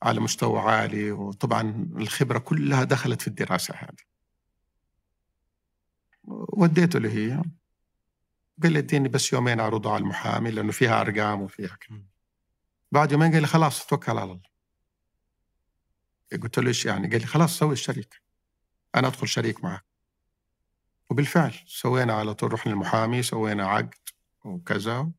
على 0.03 0.19
مستوى 0.19 0.59
عالي. 0.59 1.11
وطبعا 1.11 1.89
الخبرة 1.95 2.39
كلها 2.39 2.83
دخلت 2.83 3.21
في 3.21 3.27
الدراسة 3.27 3.73
هذه. 3.75 4.09
وديته 6.53 6.99
له 6.99 7.09
هي. 7.09 7.43
قال 8.63 8.71
لي 8.71 8.79
اديني 8.79 9.09
بس 9.09 9.33
يومين 9.33 9.59
اعرضها 9.59 9.91
على 9.91 10.01
المحامي 10.01 10.51
لأنه 10.51 10.71
فيها 10.71 11.01
أرقام 11.01 11.41
وفيها 11.41 11.77
كم. 11.81 12.03
بعد 12.91 13.11
يومين 13.11 13.31
قال 13.31 13.41
لي 13.41 13.47
خلاص 13.47 13.85
توكل 13.85 14.11
على 14.11 14.23
الله. 14.23 14.48
قلت 16.31 16.59
له 16.59 16.67
إيش 16.67 16.85
يعني؟ 16.85 17.07
قال 17.07 17.21
لي 17.21 17.27
خلاص 17.27 17.57
سوي 17.57 17.73
الشريك 17.73 18.21
أنا 18.95 19.07
أدخل 19.07 19.27
شريك 19.27 19.63
معك 19.63 19.85
وبالفعل 21.09 21.53
سوينا 21.67 22.13
على 22.13 22.33
طول 22.33 22.53
رحنا 22.53 22.71
للمحامي 22.71 23.23
سوينا 23.23 23.67
عقد 23.67 24.09
وكذا 24.45 25.11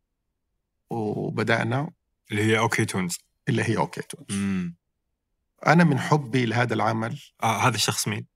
وبدأنا 0.90 1.90
اللي 2.30 2.42
هي 2.42 2.58
OK 2.58 2.84
Toons 2.84 3.18
اللي 3.48 3.64
هي 3.64 3.76
OK 3.76 4.02
Toons 4.02 4.40
مم. 4.40 4.76
أنا 5.66 5.84
من 5.84 5.98
حبي 5.98 6.46
لهذا 6.46 6.74
العمل 6.74 7.20
آه 7.42 7.68
هذا 7.68 7.74
الشخص 7.74 8.08
مين؟ 8.08 8.26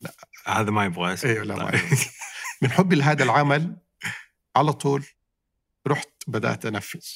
لا 0.00 0.14
هذا 0.46 0.70
ما 0.70 0.84
يبغى 0.84 1.14
اسم 1.14 1.28
أيوه 1.28 1.44
لا 1.44 1.56
ما 1.56 1.70
طيب. 1.70 1.74
يبغى. 1.74 1.96
من 2.62 2.70
حبي 2.70 2.96
لهذا 2.96 3.24
العمل 3.24 3.76
على 4.56 4.72
طول 4.72 5.06
رحت 5.86 6.10
بدأت 6.26 6.66
أنفذ 6.66 7.06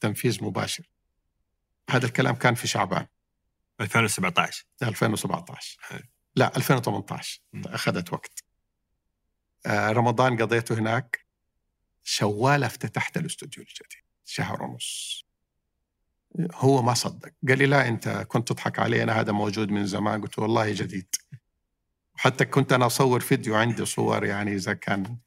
تنفيذ 0.00 0.44
مباشر 0.44 0.90
هذا 1.90 2.06
الكلام 2.06 2.34
كان 2.34 2.54
في 2.54 2.66
شعبان 2.66 3.06
2017 3.80 4.66
2017 4.82 5.78
حلو. 5.80 6.02
لا 6.36 6.56
2018 6.56 7.40
أخذت 7.66 8.12
وقت. 8.12 8.44
آه 9.66 9.90
رمضان 9.92 10.42
قضيته 10.42 10.78
هناك. 10.78 11.26
شوال 12.02 12.64
افتتحت 12.64 13.16
الأستوديو 13.16 13.62
الجديد. 13.62 14.04
شهر 14.24 14.62
ونص. 14.62 15.24
هو 16.54 16.82
ما 16.82 16.94
صدق. 16.94 17.32
قال 17.48 17.58
لي 17.58 17.66
لا 17.66 17.88
أنت 17.88 18.08
كنت 18.08 18.52
تضحك 18.52 18.78
علي 18.78 19.02
أنا 19.02 19.20
هذا 19.20 19.32
موجود 19.32 19.70
من 19.70 19.86
زمان. 19.86 20.22
قلت 20.22 20.38
والله 20.38 20.72
جديد. 20.72 21.14
حتى 22.14 22.44
كنت 22.44 22.72
أنا 22.72 22.86
أصور 22.86 23.20
فيديو 23.20 23.56
عندي 23.56 23.84
صور 23.84 24.24
يعني 24.24 24.54
إذا 24.54 24.72
كان 24.72 25.18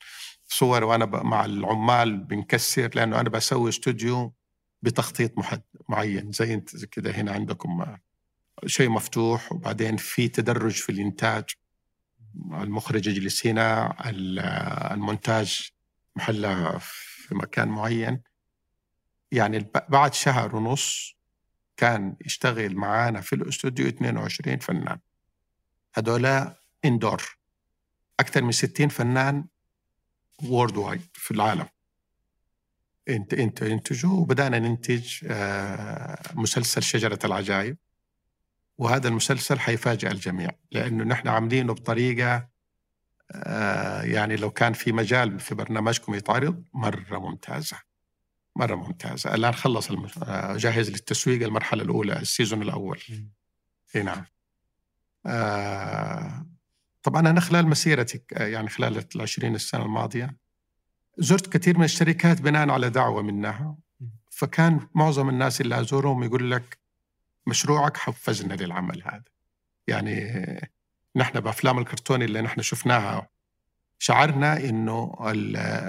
صور 0.48 0.84
وأنا 0.84 1.06
مع 1.06 1.46
العمال 1.46 2.18
بنكسر 2.18 2.90
لأنه 2.96 3.20
أنا 3.20 3.30
بسوي 3.30 3.70
استوديو 3.70 4.34
بتخطيط 4.82 5.38
محد 5.38 5.62
معين. 5.90 6.32
زي 6.32 6.54
أنت 6.54 6.86
كده 6.86 7.12
هنا 7.12 7.32
عندكم 7.32 7.98
شيء 8.66 8.90
مفتوح 8.90 9.52
وبعدين 9.52 9.98
في 9.98 10.28
تدرج 10.28 10.72
في 10.72 10.92
الإنتاج. 10.92 11.44
المخرج 12.52 13.08
يجلس 13.08 13.48
هنا 13.48 13.96
المونتاج 14.94 15.70
محله 16.16 16.78
في 16.78 17.36
مكان 17.36 17.68
معين. 17.68 18.22
يعني 19.32 19.72
بعد 19.90 20.14
شهر 20.14 20.56
ونص 20.56 21.16
كان 21.78 22.16
يشتغل 22.26 22.76
معانا 22.76 23.22
في 23.22 23.36
الأستوديو 23.36 23.88
22 23.88 24.60
فنان. 24.60 25.00
هذولا 25.94 26.60
اندور 26.86 27.38
أكثر 28.20 28.44
من 28.44 28.52
60 28.52 28.88
فنان 28.88 29.46
worldwide 30.44 31.08
في 31.14 31.32
العالم. 31.32 31.68
انت 33.10 33.34
انت 33.34 33.64
إنتجوا 33.64 34.20
وبدأنا 34.20 34.60
ننتج 34.60 35.26
آه، 35.26 36.22
مسلسل 36.34 36.84
شجرة 36.84 37.20
العجائب 37.26 37.78
وهذا 38.82 39.08
المسلسل 39.08 39.60
حيفاجئ 39.60 40.12
الجميع 40.12 40.50
لأنه 40.72 41.04
نحن 41.04 41.28
عاملينه 41.28 41.74
بطريقة 41.74 42.48
آه، 43.32 44.02
يعني 44.02 44.36
لو 44.36 44.52
كان 44.52 44.74
في 44.74 44.92
مجال 44.92 45.40
في 45.40 45.56
برنامجكم 45.56 46.16
يتعرض 46.16 46.64
مرة 46.74 47.20
ممتازة 47.20 47.78
مرة 48.56 48.76
ممتازة. 48.76 49.36
الآن 49.36 49.54
خلص 49.54 49.92
آه، 50.24 50.58
جاهز 50.58 50.90
للتسويق 50.90 51.44
المرحلة 51.44 51.84
الأولى 51.84 52.14
ال 52.14 52.21
season 52.21 52.62
الأول. 52.62 53.00
إي 53.96 54.04
نعم. 54.04 54.26
آه 55.26 56.46
طبعا 57.04 57.30
أنا 57.30 57.42
خلال 57.42 57.68
مسيرتي 57.68 58.22
يعني 58.32 58.70
خلال 58.70 59.06
العشرين 59.16 59.56
السنة 59.56 59.86
الماضية 59.86 60.38
زرت 61.18 61.48
كثير 61.58 61.78
من 61.78 61.84
الشركات 61.84 62.42
بناء 62.42 62.70
على 62.70 62.90
دعوة 62.90 63.22
منها. 63.22 63.78
فكان 64.30 64.88
معظم 64.96 65.30
الناس 65.30 65.62
اللي 65.62 65.80
أزورهم 65.80 66.24
يقول 66.24 66.52
لك 66.52 66.81
مشروعك 67.48 67.98
حفزنا 67.98 68.54
للعمل 68.54 69.04
هذا. 69.06 69.24
يعني 69.88 70.32
نحن 71.16 71.40
بأفلام 71.40 71.80
الكرتون 71.80 72.22
اللي 72.22 72.42
نحن 72.42 72.62
شفناها 72.62 73.30
شعرنا 74.00 74.58
إنه 74.58 75.18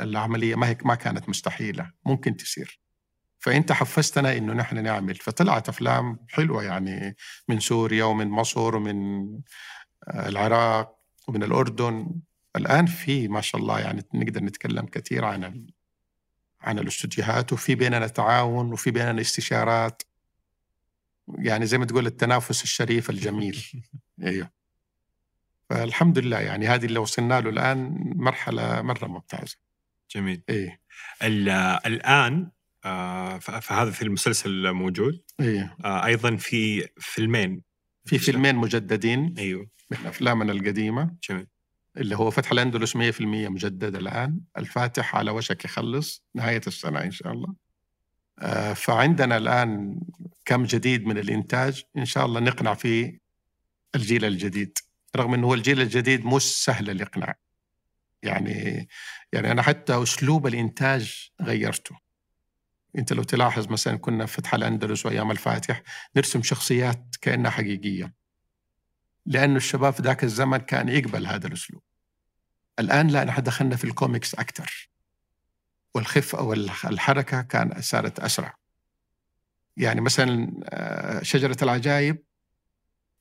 العملية 0.03 0.55
ما 0.55 0.68
هيك 0.68 0.86
ما 0.86 0.94
كانت 0.94 1.28
مستحيلة 1.28 1.90
ممكن 2.07 2.36
تصير. 2.36 2.80
فأنت 3.38 3.72
حفزتنا 3.72 4.36
إنه 4.36 4.53
نحن 4.53 4.82
نعمل. 4.82 5.14
فطلعت 5.14 5.68
أفلام 5.68 6.18
حلوة 6.28 6.64
يعني 6.64 7.16
من 7.48 7.61
سوريا 7.61 8.05
ومن 8.05 8.28
مصر 8.28 8.76
ومن 8.76 9.28
العراق 10.14 10.98
ومن 11.28 11.42
الأردن. 11.42 12.20
الآن 12.57 12.86
في 12.86 13.28
ما 13.28 13.40
شاء 13.40 13.61
الله 13.61 13.80
يعني 13.80 14.05
نقدر 14.14 14.44
نتكلم 14.44 14.86
كثير 14.86 15.24
عن 15.24 15.66
عن 16.61 16.78
الاستوديوهات 16.78 17.53
وفي 17.53 17.74
بيننا 17.74 18.07
تعاون 18.07 18.72
وفي 18.72 18.90
بيننا 18.90 19.20
استشارات. 19.20 20.03
يعني 21.28 21.66
زي 21.66 21.78
ما 21.78 21.84
تقول 21.84 22.06
التنافس 22.06 22.62
الشريف 22.62 23.10
الجميل. 23.10 23.66
إيوه. 24.22 24.50
فالحمد 25.70 26.18
لله 26.18 26.38
يعني 26.38 26.66
هذه 26.66 26.84
اللي 26.84 26.98
وصلنا 26.98 27.40
له 27.40 27.50
الآن 27.50 28.12
مرحلة 28.16 28.82
مرة 28.82 29.06
ممتازة. 29.06 29.56
جميل. 30.10 30.42
إيه. 30.48 30.80
الآن 31.86 32.50
آه 32.84 33.38
فهذا 33.38 33.90
في 33.90 34.02
المسلسل 34.02 34.72
موجود. 34.72 35.22
إيه. 35.40 35.76
آه 35.84 36.04
أيضا 36.04 36.36
في 36.36 36.88
فيلمين. 36.98 37.62
في 38.04 38.18
فيلمين 38.18 38.54
مجددين. 38.54 39.34
أيوه. 39.38 39.68
من 39.90 40.06
أفلامنا 40.06 40.52
القديمة. 40.52 41.14
جميل. 41.28 41.46
اللي 41.96 42.16
هو 42.16 42.30
فتح 42.30 42.52
الأندلس 42.52 42.96
100% 42.96 43.48
مجدد 43.48 43.96
الآن. 43.96 44.40
الفاتح 44.58 45.16
على 45.16 45.30
وشك 45.30 45.64
يخلص. 45.64 46.24
نهاية 46.34 46.60
السنة 46.66 47.00
إن 47.00 47.10
شاء 47.10 47.32
الله. 47.32 47.54
آه، 48.38 48.72
فعندنا 48.72 49.36
الآن 49.36 50.00
كم 50.45 50.64
جديد 50.64 51.07
من 51.07 51.18
الإنتاج 51.18 51.82
إن 51.97 52.05
شاء 52.05 52.26
الله 52.26 52.40
نقنع 52.40 52.74
فيه 52.74 53.20
الجيل 53.95 54.24
الجديد. 54.24 54.78
رغم 55.16 55.34
إنه 55.34 55.47
هو 55.47 55.55
الجيل 55.55 55.80
الجديد 55.80 56.26
مش 56.26 56.64
سهل 56.64 56.90
الإقناع. 56.90 57.34
يعني 58.22 58.88
يعني 59.32 59.51
أنا 59.51 59.62
حتى 59.62 60.03
أسلوب 60.03 60.47
الإنتاج 60.47 61.30
غيرته. 61.43 61.99
أنت 62.99 63.12
لو 63.12 63.22
تلاحظ 63.22 63.68
مثلا 63.68 63.97
كنا 63.97 64.26
في 64.26 64.32
فتح 64.32 64.55
الأندلس 64.55 65.07
وأيام 65.07 65.30
الفاتح 65.30 65.82
نرسم 66.16 66.43
شخصيات 66.43 67.16
كأنها 67.20 67.51
حقيقية. 67.51 68.14
لأنه 69.26 69.57
الشباب 69.57 69.93
في 69.93 70.03
ذاك 70.03 70.24
الزمن 70.24 70.59
كان 70.59 70.88
يقبل 70.88 71.26
هذا 71.26 71.47
الأسلوب. 71.47 71.82
الآن 72.78 73.09
لا 73.09 73.24
نحن 73.24 73.43
دخلنا 73.43 73.76
في 73.76 73.84
الكوميكس 73.84 74.34
أكثر 74.34 74.90
والخفة 75.95 76.43
والحركة 76.43 77.43
كان 77.43 77.80
صارت 77.80 78.20
أسرع. 78.20 78.61
يعني 79.76 80.00
مثلا 80.00 80.60
آه، 80.64 81.22
شجرة 81.22 81.56
العجائب 81.62 82.18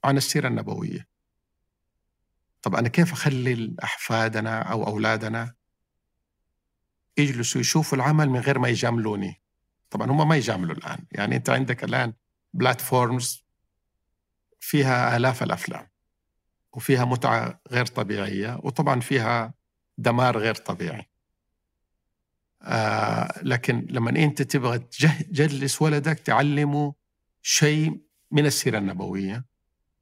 عن 0.03 0.17
السيرة 0.17 0.47
النبوية. 0.47 1.07
طب 2.61 2.75
أنا 2.75 2.89
كيف 2.89 3.13
أخلي 3.13 3.75
أحفادنا 3.83 4.61
أو 4.61 4.87
أولادنا 4.87 5.53
يجلسوا 7.17 7.61
يشوفوا 7.61 7.97
العمل 7.97 8.29
من 8.29 8.39
غير 8.39 8.59
ما 8.59 8.69
يجاملوني؟ 8.69 9.41
طبعا 9.89 10.11
هم 10.11 10.27
ما 10.27 10.35
يجاملوا 10.35 10.75
الآن. 10.75 11.05
يعني 11.11 11.35
أنت 11.35 11.49
عندك 11.49 11.83
الآن 11.83 12.13
بلاتفورمز 12.53 13.45
فيها 14.59 15.17
آلاف 15.17 15.43
الأفلام 15.43 15.87
وفيها 16.73 17.05
متعة 17.05 17.61
غير 17.71 17.85
طبيعية 17.85 18.59
وطبعا 18.63 18.99
فيها 18.99 19.53
دمار 19.97 20.37
غير 20.37 20.55
طبيعي. 20.55 21.10
آه 22.63 23.39
لكن 23.43 23.87
لما 23.89 24.09
انت 24.09 24.41
تبغى 24.41 24.79
تجلس 24.79 25.81
ولدك 25.81 26.19
تعلمه 26.19 26.93
شيء 27.41 28.01
من 28.31 28.45
السيرة 28.45 28.77
النبوية 28.77 29.45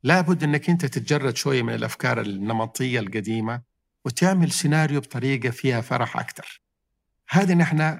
لابد 0.03 0.43
انك 0.43 0.69
انت 0.69 0.85
تتجرد 0.85 1.35
شوية 1.35 1.61
من 1.63 1.73
الأفكار 1.73 2.21
النمطية 2.21 2.99
القديمة 2.99 3.61
وتعمل 4.05 4.51
سيناريو 4.51 4.99
بطريقة 4.99 5.49
فيها 5.49 5.81
فرح 5.81 6.17
أكثر. 6.17 6.61
هذه 7.29 7.53
نحن 7.53 7.99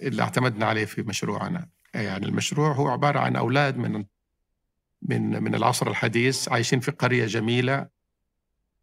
اللي 0.00 0.22
اعتمدنا 0.22 0.66
عليه 0.66 0.84
في 0.84 1.02
مشروعنا، 1.02 1.68
يعني 1.94 2.26
المشروع 2.26 2.72
هو 2.72 2.88
عبارة 2.88 3.20
عن 3.20 3.36
أولاد 3.36 3.76
من 3.76 4.04
من 5.02 5.42
من 5.42 5.54
العصر 5.54 5.90
الحديث 5.90 6.48
عايشين 6.48 6.80
في 6.80 6.90
قرية 6.90 7.26
جميلة 7.26 7.88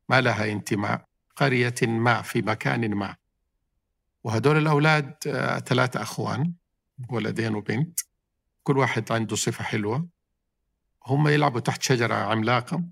ما 0.10 0.22
لها 0.22 0.52
انتماء، 0.52 1.06
قرية 1.36 1.76
ما 1.82 2.22
في 2.22 2.42
مكان 2.42 2.96
ما. 2.96 3.16
وهدول 4.24 4.58
الأولاد 4.58 5.16
آه، 5.28 5.60
ثلاثة 5.60 6.02
أخوان 6.02 6.54
ولدين 7.10 7.56
وبنت. 7.56 8.00
كل 8.64 8.78
واحد 8.78 9.12
عنده 9.12 9.36
صفة 9.36 9.64
حلوة. 9.64 10.08
هم 11.08 11.28
يلعبوا 11.28 11.60
تحت 11.60 11.82
شجرة 11.82 12.14
عملاقة. 12.16 12.84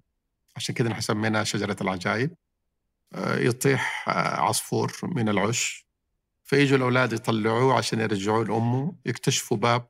عشان 0.56 0.76
كده 0.76 0.90
نحن 0.90 1.02
سميناها 1.02 1.44
شجرة 1.44 1.78
العجائب. 1.82 2.36
آه، 3.14 3.38
يطيح 3.38 4.10
آه، 4.10 4.42
عصفور 4.42 4.94
من 5.04 5.30
العش. 5.30 5.88
فيجوا 6.44 6.78
الأولاد 6.78 7.14
يطلعوه 7.14 7.78
عشان 7.78 8.00
يرجعوه 8.00 8.46
لأمه. 8.46 8.96
يكتشفوا 9.06 9.58
باب. 9.58 9.88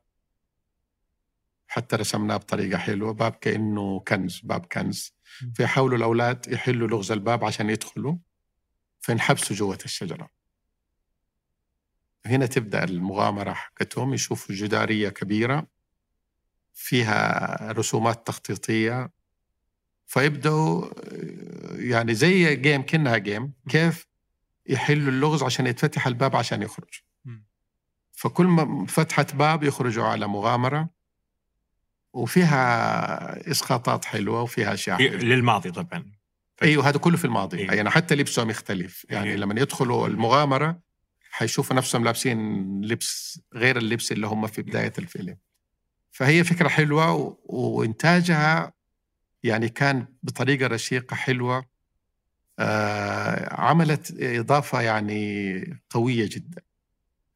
حتى 1.68 1.96
رسمناه 1.96 2.36
بطريقة 2.36 2.78
حلوة. 2.78 3.12
باب 3.12 3.32
كأنه 3.32 4.00
كنز 4.00 4.40
باب 4.44 4.66
كنز. 4.66 5.14
فيحاولوا 5.54 5.98
الأولاد 5.98 6.48
يحلوا 6.48 6.88
لغز 6.88 7.12
الباب 7.12 7.44
عشان 7.44 7.70
يدخلوا. 7.70 8.16
فينحبسوا 9.00 9.56
جوة 9.56 9.78
الشجرة. 9.84 10.39
هنا 12.26 12.46
تبدأ 12.46 12.84
المغامرة 12.84 13.52
حقتهم 13.52 14.14
يشوفوا 14.14 14.54
جدارية 14.54 15.08
كبيرة 15.08 15.66
فيها 16.74 17.72
رسومات 17.72 18.26
تخطيطية 18.26 19.10
فيبدأوا 20.06 20.86
يعني 21.78 22.14
زي 22.14 22.56
جيم 22.56 22.82
كأنها 22.82 23.16
جيم 23.16 23.52
كيف 23.68 24.06
يحلوا 24.66 25.08
اللغز 25.08 25.42
عشان 25.42 25.66
يتفتح 25.66 26.06
الباب 26.06 26.36
عشان 26.36 26.62
يخرج. 26.62 27.02
فكل 28.12 28.46
ما 28.46 28.86
فتحت 28.86 29.34
باب 29.34 29.62
يخرجوا 29.62 30.04
على 30.04 30.26
مغامرة 30.26 30.88
وفيها 32.12 33.50
إسقاطات 33.50 34.04
حلوة 34.04 34.42
وفيها 34.42 34.74
أشياء 34.74 35.02
للماضي 35.02 35.70
طبعا. 35.70 36.12
إيوه 36.62 36.88
هذا 36.88 36.98
كله 36.98 37.16
في 37.16 37.24
الماضي. 37.24 37.58
أيوه. 37.58 37.74
يعني 37.74 37.90
حتى 37.90 38.14
لبسهم 38.14 38.50
يختلف. 38.50 39.06
يعني 39.10 39.30
أيوه. 39.30 39.40
لما 39.40 39.60
يدخلوا 39.60 40.06
المغامرة 40.06 40.80
حيشوفوا 41.30 41.76
نفسهم 41.76 42.04
لابسين 42.04 42.80
لبس 42.84 43.40
غير 43.54 43.76
اللبس 43.76 44.12
اللي 44.12 44.26
هم 44.26 44.46
في 44.46 44.62
بداية 44.62 44.92
الفيلم. 44.98 45.36
فهي 46.10 46.44
فكرة 46.44 46.68
حلوة 46.68 47.38
وإنتاجها 47.44 48.72
يعني 49.42 49.68
كان 49.68 50.06
بطريقة 50.22 50.66
رشيقة 50.66 51.14
حلوة. 51.14 51.64
آه 52.58 53.54
عملت 53.54 54.16
إضافة 54.20 54.80
يعني 54.80 55.80
قوية 55.90 56.28
جدا. 56.32 56.62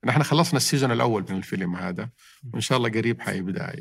نحن 0.05 0.23
خلصنا 0.23 0.57
ال 0.57 0.62
season 0.62 0.93
الأول 0.93 1.27
من 1.31 1.37
الفيلم 1.37 1.77
هذا. 1.77 2.11
وإن 2.53 2.61
شاء 2.61 2.79
الله 2.79 2.89
قريب 2.89 3.21
حيبدأ 3.21 3.73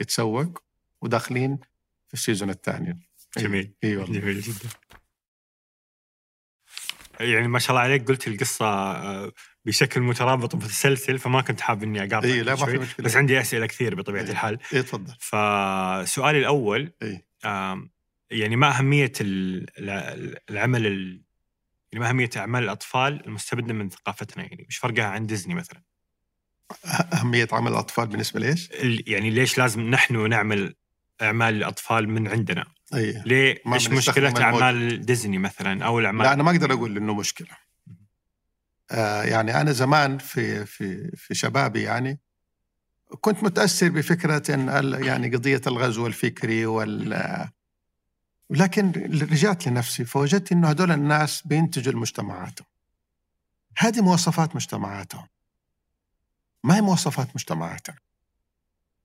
يتسوق 0.00 0.62
وداخلين 1.00 1.58
في 2.08 2.14
ال 2.14 2.19
season 2.19 2.50
الثاني. 2.50 3.08
جميل. 3.38 3.74
اي 3.84 3.96
والله. 3.96 4.20
جميل 4.20 4.40
جدا. 4.40 4.68
يعني 7.20 7.48
ما 7.48 7.58
شاء 7.58 7.70
الله 7.70 7.80
عليك 7.80 8.08
قلت 8.08 8.28
القصة 8.28 8.66
آه، 8.66 9.32
بشكل 9.68 10.00
مترابط 10.00 10.54
ومتسلسل 10.54 11.18
فما 11.18 11.40
كنت 11.40 11.60
حاب 11.60 11.82
إني 11.82 11.98
اقاطع 12.00 12.28
إيه 12.28 12.42
لا 12.42 12.54
ما 12.54 12.66
في 12.66 12.78
مشكلة 12.78 13.06
بس 13.06 13.16
عندي 13.16 13.40
أسئلة 13.40 13.66
كثير 13.66 13.94
بطبيعة 13.94 14.22
إيه 14.22 14.30
الحال 14.30 14.58
اي 14.74 14.82
تفضل 14.82 15.14
فسؤالي 15.20 16.38
الأول 16.38 16.92
إيه؟ 17.02 17.28
يعني 18.30 18.56
ما 18.56 18.78
أهمية 18.78 19.12
العمل 19.20 20.84
يعني 21.92 22.04
ما 22.04 22.08
أهمية 22.08 22.30
أعمال 22.36 22.64
الأطفال 22.64 23.26
المستبدة 23.26 23.74
من 23.74 23.88
ثقافتنا 23.88 24.44
يعني 24.44 24.66
إيش 24.66 24.76
فرقها 24.76 25.04
عن 25.04 25.26
ديزني 25.26 25.54
مثلا؟ 25.54 25.82
أهمية 27.12 27.48
عمل 27.52 27.72
الأطفال 27.72 28.06
بالنسبة 28.06 28.40
ليش؟ 28.40 28.68
يعني 29.06 29.30
ليش 29.30 29.58
لازم 29.58 29.80
نحن 29.80 30.28
نعمل 30.28 30.74
أعمال 31.22 31.54
الأطفال 31.54 32.08
من 32.08 32.28
عندنا؟ 32.28 32.64
أيه. 32.94 33.22
ليه 33.26 33.62
إيش 33.72 33.90
مشكلة 33.90 34.42
أعمال 34.42 35.06
ديزني 35.06 35.38
مثلا 35.38 35.84
أو 35.84 35.98
الأعمال 35.98 36.26
لا 36.26 36.32
أنا 36.32 36.42
ما 36.42 36.50
أقدر 36.50 36.72
أقول 36.72 36.96
إنه 36.96 37.14
مشكلة 37.14 37.67
يعني 39.24 39.60
أنا 39.60 39.72
زمان 39.72 40.18
في 40.18 40.66
في 40.66 41.16
في 41.16 41.34
شبابي 41.34 41.82
يعني 41.82 42.20
كنت 43.20 43.44
متأثر 43.44 43.88
بفكرة 43.88 44.54
إن 44.54 44.92
يعني 45.04 45.36
قضية 45.36 45.60
الغزو 45.66 46.06
الفكري 46.06 46.66
وال 46.66 47.48
لكن 48.50 48.92
رجعت 49.22 49.68
لنفسي 49.68 50.04
فوجدت 50.04 50.52
إنه 50.52 50.70
هذول 50.70 50.92
الناس 50.92 51.46
بينتجوا 51.46 51.92
لمجتمعاتهم. 51.92 52.66
هذه 53.76 54.00
مواصفات 54.00 54.56
مجتمعاتهم. 54.56 55.26
ما 56.64 56.76
هي 56.76 56.80
مواصفات 56.80 57.28
مجتمعاتنا. 57.34 57.96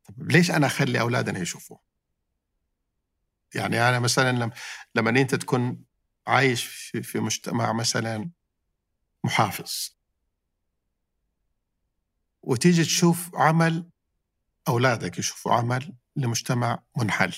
طب 0.05 0.31
ليش 0.31 0.51
أنا 0.51 0.67
أخلي 0.67 0.99
أولادنا 0.99 1.39
يشوفوه؟ 1.39 1.79
يعني 3.55 3.89
أنا 3.89 3.99
مثلا 3.99 4.51
لما 4.95 5.09
أنت 5.09 5.35
تكون 5.35 5.83
عايش 6.27 6.65
في 7.03 7.19
مجتمع 7.19 7.73
مثلا 7.73 8.29
محافظ. 9.23 9.89
وتيجي 12.43 12.83
تشوف 12.83 13.35
عمل 13.35 13.89
أولادك 14.67 15.19
يشوفوا 15.19 15.53
عمل 15.53 15.93
لمجتمع 16.15 16.83
منحل. 16.97 17.35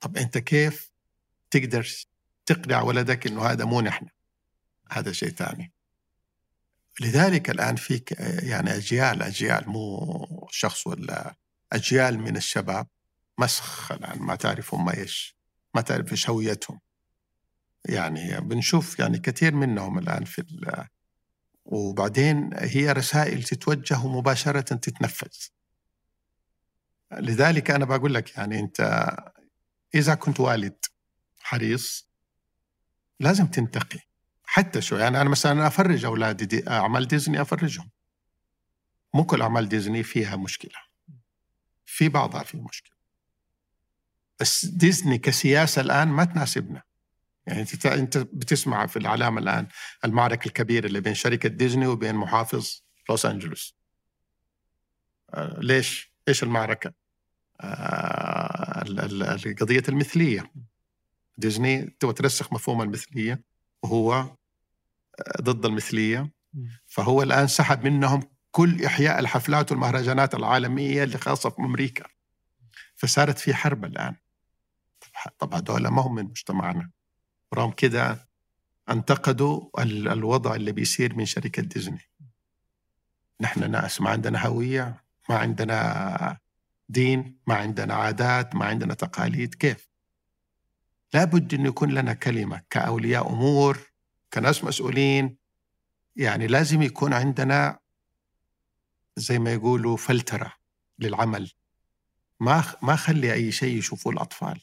طب 0.00 0.16
أنت 0.16 0.38
كيف 0.38 0.92
تقدر 1.50 1.88
تقنع 2.46 2.82
ولدك 2.82 3.26
أنه 3.26 3.46
هذا 3.46 3.64
مو 3.64 3.80
نحن؟ 3.80 4.08
هذا 4.90 5.12
شيء 5.12 5.30
ثاني. 5.30 5.72
لذلك 7.00 7.50
الآن 7.50 7.76
في 7.76 8.04
يعني 8.42 8.76
أجيال 8.76 9.22
أجيال 9.22 9.70
مو 9.70 10.48
شخص 10.50 10.86
ولا 10.86 11.36
أجيال 11.72 12.18
من 12.18 12.36
الشباب 12.36 12.86
مسخ 13.38 13.92
الآن 13.92 14.18
ما 14.18 14.36
تعرف 14.36 14.74
هم 14.74 14.88
إيش 14.88 15.36
ما 15.74 15.80
تعرف 15.80 16.12
إيش 16.12 16.30
هويتهم. 16.30 16.80
يعني 17.88 18.40
بنشوف 18.40 18.98
يعني 18.98 19.18
كثير 19.18 19.54
منهم 19.54 19.98
الآن 19.98 20.24
في 20.24 20.44
وبعدين 21.64 22.50
هي 22.54 22.92
رسائل 22.92 23.42
تتوجه 23.42 24.06
مباشرة 24.06 24.60
تتنفذ. 24.60 25.48
لذلك 27.12 27.70
أنا 27.70 27.84
بقول 27.84 28.14
لك 28.14 28.36
يعني 28.36 28.60
أنت 28.60 29.10
إذا 29.94 30.14
كنت 30.14 30.40
والد 30.40 30.84
حريص 31.38 32.08
لازم 33.20 33.46
تنتقي 33.46 33.98
حتى 34.44 34.80
شو 34.80 34.96
يعني 34.96 35.20
أنا 35.20 35.30
مثلا 35.30 35.66
أفرج 35.66 36.04
أولادي 36.04 36.46
دي 36.46 36.70
أعمال 36.70 37.08
ديزني 37.08 37.40
أفرجهم. 37.40 37.90
مو 39.14 39.24
كل 39.24 39.42
أعمال 39.42 39.68
ديزني 39.68 40.02
فيها 40.02 40.36
مشكلة. 40.36 40.78
في 41.84 42.08
بعضها 42.08 42.42
في 42.42 42.56
مشكلة. 42.56 42.94
بس 44.40 44.64
ديزني 44.64 45.18
كسياسة 45.18 45.82
الآن 45.82 46.08
ما 46.08 46.24
تناسبنا. 46.24 46.82
يعني 47.46 47.60
انت 47.60 47.86
انت 47.86 48.18
بتسمع 48.18 48.86
في 48.86 48.98
العلامة 48.98 49.40
الآن 49.40 49.66
المعركة 50.04 50.48
الكبيرة 50.48 50.86
اللي 50.86 51.00
بين 51.00 51.14
شركة 51.14 51.48
ديزني 51.48 51.86
وبين 51.86 52.14
محافظ 52.14 52.82
لوس 53.10 53.26
أنجلوس. 53.26 53.76
آه 55.34 55.58
ليش؟ 55.60 56.14
إيش 56.28 56.42
المعركة؟ 56.42 56.92
آه 57.60 58.84
قضيه 59.60 59.82
المثلية. 59.88 60.52
ديزني 61.38 61.96
تبغى 62.00 62.14
ترسخ 62.14 62.52
مفهوم 62.52 62.82
المثلية 62.82 63.42
وهو 63.82 64.12
آه، 64.12 64.36
ضد 65.40 65.66
المثلية. 65.66 66.30
فهو 66.86 67.22
الآن 67.22 67.46
سحب 67.46 67.84
منهم 67.84 68.20
كل 68.50 68.84
إحياء 68.84 69.18
الحفلات 69.18 69.72
والمهرجانات 69.72 70.34
العالمية 70.34 71.04
اللي 71.04 71.18
خاصة 71.18 71.50
في 71.50 71.58
أمريكا. 71.58 72.04
فصارت 72.96 73.38
في 73.38 73.54
حرب 73.54 73.84
الآن. 73.84 74.16
طب 75.38 75.54
هذول 75.54 75.88
ما 75.88 76.02
هم 76.02 76.14
من 76.14 76.24
مجتمعنا. 76.24 76.90
رغم 77.54 77.70
كده 77.70 78.28
أنتقدوا 78.90 79.82
الوضع 80.12 80.54
اللي 80.54 80.72
بيصير 80.72 81.14
من 81.14 81.24
شركة 81.24 81.62
ديزني. 81.62 82.10
نحن 83.40 83.70
ناس 83.70 84.00
ما 84.00 84.10
عندنا 84.10 84.46
هوية 84.46 85.04
ما 85.28 85.38
عندنا 85.38 86.38
دين 86.88 87.38
ما 87.46 87.54
عندنا 87.54 87.94
عادات 87.94 88.54
ما 88.54 88.64
عندنا 88.64 88.94
تقاليد. 88.94 89.54
كيف؟ 89.54 89.88
لابد 91.14 91.54
أن 91.54 91.66
يكون 91.66 91.90
لنا 91.90 92.12
كلمة 92.12 92.62
كأولياء 92.70 93.32
أمور 93.32 93.78
كناس 94.32 94.64
مسؤولين. 94.64 95.36
يعني 96.16 96.46
لازم 96.46 96.82
يكون 96.82 97.12
عندنا 97.12 97.78
زي 99.16 99.38
ما 99.38 99.52
يقولوا 99.52 99.96
فلترة 99.96 100.52
للعمل. 100.98 101.52
ما 102.40 102.64
ما 102.82 102.96
خلي 102.96 103.32
أي 103.32 103.52
شيء 103.52 103.78
يشوفوه 103.78 104.12
الأطفال. 104.12 104.60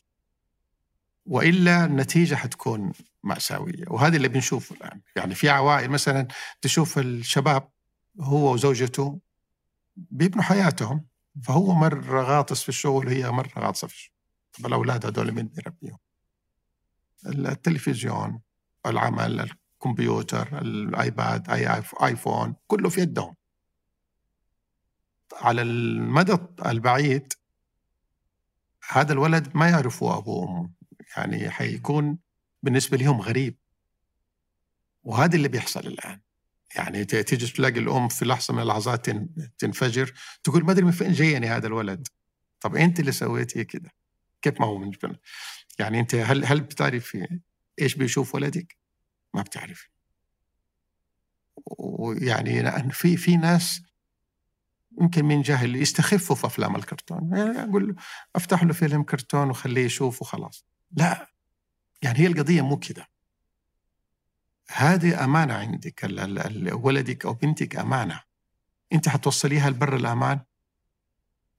وإلا 1.26 1.86
النتيجة 1.86 2.36
حتكون 2.36 2.94
مأساوية. 3.24 3.86
وهذا 3.88 4.18
اللي 4.18 4.28
بنشوفه 4.28 4.76
الآن. 4.76 5.02
يعني 5.16 5.36
في 5.36 5.50
عوائل 5.50 5.90
مثلا 5.90 6.28
تشوف 6.62 6.98
الشباب 7.00 7.70
هو 8.20 8.54
وزوجته 8.54 9.20
بيبنوا 9.96 10.44
حياتهم 10.44 11.06
فهو 11.44 11.74
مرة 11.74 12.22
غاطس 12.22 12.64
في 12.64 12.70
الشغل 12.70 13.08
وهي 13.08 13.32
مرة 13.32 13.52
غاطسة 13.60 13.88
في 13.88 13.94
الشغل. 13.94 14.14
طب 14.54 14.66
الأولاد 14.66 15.06
هذول 15.06 15.32
مين 15.32 15.48
بيربيهم؟ 15.48 15.98
التلفزيون 17.26 18.42
العمل 18.86 19.50
الكمبيوتر 19.82 20.62
الآيباد 20.62 21.50
آي 21.50 21.84
آيفون 22.04 22.56
كله 22.68 22.90
في 22.90 23.02
يدهم. 23.02 23.36
على 25.34 25.62
المدى 25.62 26.38
البعيد 26.66 27.34
هذا 28.90 29.14
الولد 29.14 29.56
ما 29.56 29.70
يعرفوا 29.70 30.18
أبوه 30.18 30.50
وأمه. 30.50 30.81
يعني 31.18 31.50
حيكون 31.50 32.18
بالنسبة 32.64 32.98
لهم 32.98 33.22
غريب. 33.22 33.58
وهذا 35.04 35.36
اللي 35.36 35.48
بيحصل 35.48 35.80
الآن. 35.80 36.22
يعني 36.76 37.06
تيجي 37.06 37.48
تلاقي 37.48 37.80
الأم 37.80 38.08
في 38.08 38.26
لحظة 38.26 38.54
من 38.54 38.62
اللحظات 38.62 39.10
تنفجر 39.58 40.14
تقول 40.44 40.66
ما 40.66 40.72
أدري 40.72 40.86
من 40.86 40.92
فين 40.92 41.12
جايني 41.12 41.48
هذا 41.48 41.68
الولد. 41.68 42.08
طب 42.62 42.76
أنت 42.76 43.00
اللي 43.00 43.12
سويتي 43.12 43.64
كده؟ 43.64 43.92
كيف 44.42 44.60
ما 44.60 44.66
هو 44.66 44.78
من 44.78 44.92
جبن. 44.92 45.16
يعني 45.80 46.00
أنت 46.00 46.16
هل 46.16 46.46
هل 46.46 46.62
بتعرفي 46.62 47.40
إيش 47.82 47.96
بيشوف 47.96 48.36
ولدك؟ 48.36 48.78
ما 49.34 49.42
بتعرفي. 49.42 49.90
ويعني 51.78 52.92
في 52.92 53.18
في 53.18 53.38
ناس 53.38 53.82
يمكن 55.02 55.26
من 55.26 55.42
جهل 55.42 55.76
يستخفوا 55.76 56.36
في 56.36 56.48
أفلام 56.48 56.76
الكرتون. 56.76 57.30
يعني 57.38 57.64
أقول 57.64 57.96
أفتح 58.36 58.64
له 58.64 58.74
فيلم 58.74 59.04
كرتون 59.04 59.50
وخليه 59.50 59.86
يشوف 59.86 60.22
وخلاص. 60.22 60.66
لا 60.94 61.32
يعني 62.02 62.20
هي 62.20 62.28
القضية 62.28 62.62
مو 62.62 62.80
كده. 62.80 63.08
هذه 64.70 65.24
أمانة 65.24 65.54
عندك 65.54 66.08
ولدك 66.72 67.26
أو 67.26 67.34
بنتك 67.34 67.76
أمانة. 67.76 68.22
أنت 68.94 69.10
حتوصليها 69.10 69.70
لبر 69.70 69.96
الأمان؟ 69.96 70.40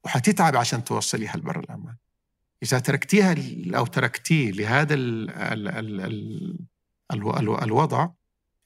وحتتعب 0.04 0.56
عشان 0.56 0.84
توصليها 0.84 1.36
لبر 1.36 1.60
الأمان. 1.60 1.96
إذا 2.62 2.78
تركتيها 2.78 3.36
أو 3.76 3.86
تركتيه 3.86 4.50
لهذا 4.50 4.94
ال 4.94 5.30
ال 5.30 5.68
ال 5.68 6.00
ال 7.12 7.62
الوضع 7.62 8.08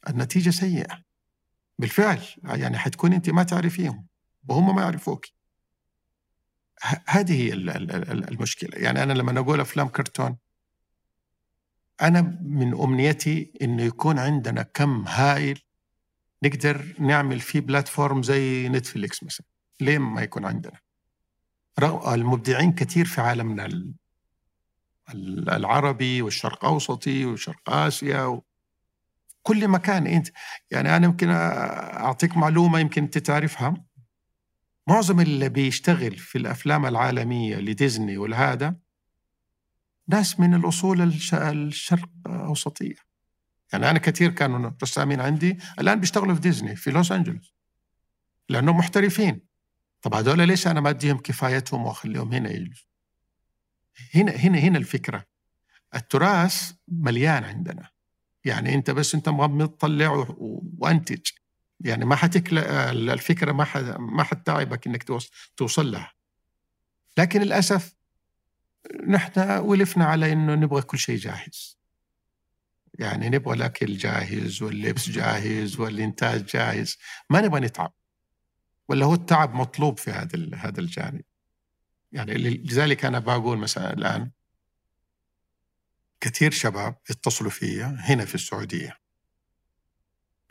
النتيجة 0.08 0.50
سيئة. 0.50 1.02
بالفعل 1.78 2.22
يعني 2.44 2.78
حتكون 2.78 3.12
أنت 3.12 3.30
ما 3.30 3.42
تعرفيهم 3.42 4.06
وهم 4.48 4.76
ما 4.76 4.82
يعرفوك. 4.82 5.26
هذه 7.06 7.42
هي 7.42 7.52
المشكلة. 7.52 8.78
يعني 8.78 9.02
أنا 9.02 9.12
لما 9.12 9.40
أقول 9.40 9.60
أفلام 9.60 9.88
كرتون 9.88 10.36
أنا 12.02 12.38
من 12.42 12.80
أمنيتي 12.80 13.52
إنه 13.62 13.82
يكون 13.82 14.18
عندنا 14.18 14.62
كم 14.62 15.04
هائل 15.08 15.58
نقدر 16.42 16.94
نعمل 16.98 17.40
فيه 17.40 17.60
بلاتفورم 17.60 18.22
زي 18.22 18.68
نتفليكس 18.68 19.22
مثلا. 19.22 19.46
ليه 19.80 19.98
ما 19.98 20.22
يكون 20.22 20.44
عندنا؟ 20.44 20.80
المبدعين 22.06 22.72
كثير 22.72 23.04
في 23.04 23.20
عالمنا 23.20 23.92
العربي 25.48 26.22
والشرق 26.22 26.64
الاوسطي 26.64 27.24
وشرق 27.24 27.70
آسيا 27.70 28.40
كل 29.42 29.68
مكان. 29.68 30.06
أنت 30.06 30.28
يعني 30.70 30.96
أنا 30.96 31.06
يمكن 31.06 31.30
أعطيك 31.30 32.36
معلومة 32.36 32.80
يمكن 32.80 33.02
أنت 33.02 33.18
تعرفها. 33.18 33.74
معظم 34.88 35.20
اللي 35.20 35.48
بيشتغل 35.48 36.16
في 36.16 36.38
الأفلام 36.38 36.86
العالمية 36.86 37.56
لديزني 37.56 38.18
والهذا 38.18 38.76
ناس 40.08 40.40
من 40.40 40.54
الأصول 40.54 41.02
الشرق 41.32 42.08
الاوسطيه 42.26 43.06
يعني 43.72 43.90
أنا 43.90 43.98
كثير 43.98 44.30
كانوا 44.30 44.70
رسامين 44.82 45.20
عندي 45.20 45.58
الآن 45.80 46.00
بيشتغلوا 46.00 46.34
في 46.34 46.40
ديزني 46.40 46.76
في 46.76 46.90
لوس 46.90 47.12
أنجلوس. 47.12 47.54
لأنهم 48.48 48.76
محترفين. 48.76 49.40
طب 50.02 50.14
هذول 50.14 50.48
ليش 50.48 50.66
أنا 50.66 50.80
ما 50.80 50.90
أديهم 50.90 51.18
كفايتهم 51.18 51.86
وأخليهم 51.86 52.32
هنا 52.32 52.50
يجلسوا؟ 52.50 52.88
هنا 54.14 54.32
هنا 54.32 54.58
هنا 54.58 54.78
الفكرة. 54.78 55.24
التراث 55.94 56.72
مليان 56.88 57.44
عندنا. 57.44 57.90
يعني 58.44 58.74
أنت 58.74 58.90
بس 58.90 59.14
أنت 59.14 59.28
مغمض 59.28 59.68
طلع 59.68 60.26
وأنتج. 60.78 61.26
يعني 61.80 62.04
ما 62.04 62.16
حتكل 62.16 62.58
الفكرة 62.58 63.52
ما 63.52 63.96
ما 63.98 64.22
حتتعبك 64.22 64.86
إنك 64.86 65.02
توصل 65.56 65.90
لها. 65.90 66.12
لكن 67.18 67.40
للأسف 67.40 67.95
نحن 69.08 69.40
ولفنا 69.58 70.04
على 70.04 70.32
إنه 70.32 70.54
نبغى 70.54 70.82
كل 70.82 70.98
شيء 70.98 71.18
جاهز. 71.18 71.78
يعني 72.98 73.28
نبغى 73.28 73.56
الأكل 73.56 73.96
جاهز 73.96 74.62
واللبس 74.62 75.08
جاهز 75.08 75.80
والإنتاج 75.80 76.44
جاهز. 76.44 76.98
ما 77.30 77.40
نبغى 77.40 77.60
نتعب. 77.60 77.92
ولا 78.88 79.06
هو 79.06 79.14
التعب 79.14 79.54
مطلوب 79.54 79.98
في 79.98 80.10
هذا 80.10 80.56
هذا 80.56 80.80
الجانب. 80.80 81.22
يعني 82.12 82.34
لذلك 82.34 83.04
أنا 83.04 83.18
بقول 83.18 83.58
مثلا 83.58 83.92
الآن 83.92 84.30
كثير 86.20 86.50
شباب 86.50 86.96
يتصلوا 87.10 87.50
في 87.50 87.82
هنا 87.82 88.24
في 88.24 88.34
السعودية. 88.34 88.98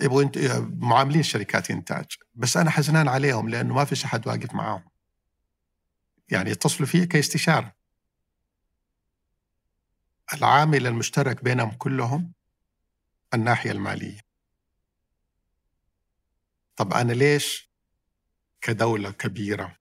يبغوا 0.02 0.24
انت 0.24 0.38
معاملين 0.70 1.24
شركات 1.24 1.72
إنتاج. 1.72 2.06
بس 2.34 2.58
أنا 2.58 2.70
حزنان 2.70 3.08
عليهم 3.08 3.50
لأنه 3.50 3.74
ما 3.74 3.86
فيش 3.86 4.06
أحد 4.06 4.28
واقف 4.28 4.54
معاهم. 4.54 4.84
يعني 6.30 6.50
يتصلوا 6.50 6.88
في 6.88 7.06
كاستشارة. 7.06 7.75
العامل 10.34 10.88
المشترك 10.88 11.44
بينهم 11.44 11.72
كلهم 11.72 12.34
الناحية 13.34 13.72
المالية. 13.72 14.20
طب 16.76 16.94
أنا 16.94 17.14
ليش 17.14 17.72
كدولة 18.62 19.12
كبيرة؟ 19.12 19.78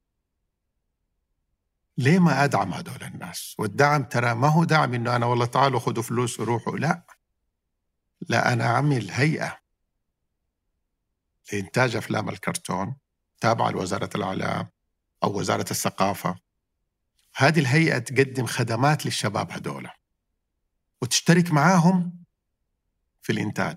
ليه 1.99 2.19
ما 2.19 2.45
أدعم 2.45 2.75
هذول 2.75 3.03
الناس؟ 3.03 3.55
والدعم 3.59 4.05
ترى 4.05 4.35
ما 4.35 4.49
هو 4.49 4.65
دعم 4.65 4.95
إنه 4.95 5.17
أنا 5.17 5.27
والله 5.27 5.47
تعالوا 5.47 5.81
خذوا 5.81 6.03
فلوس 6.03 6.41
وروحوا 6.41 6.79
لا. 6.79 7.07
لا 8.29 8.53
أنا 8.53 8.65
اعمل 8.65 9.11
هيئة 9.11 9.59
لإنتاج 11.53 11.97
أفلام 11.97 12.29
الكرتون 12.29 12.97
تابعة 13.41 13.71
لوزارة 13.71 14.11
الإعلام 14.15 14.69
أو 15.25 15.39
وزارة 15.39 15.71
الثقافة. 15.71 16.39
هذه 17.37 17.61
الهيئة 17.61 17.99
تقدم 17.99 18.47
خدمات 18.47 19.07
للشباب 19.07 19.51
هذول 19.51 19.89
وتشترك 21.05 21.53
معاهم 21.53 22.25
في 23.23 23.33
الإنتاج. 23.33 23.77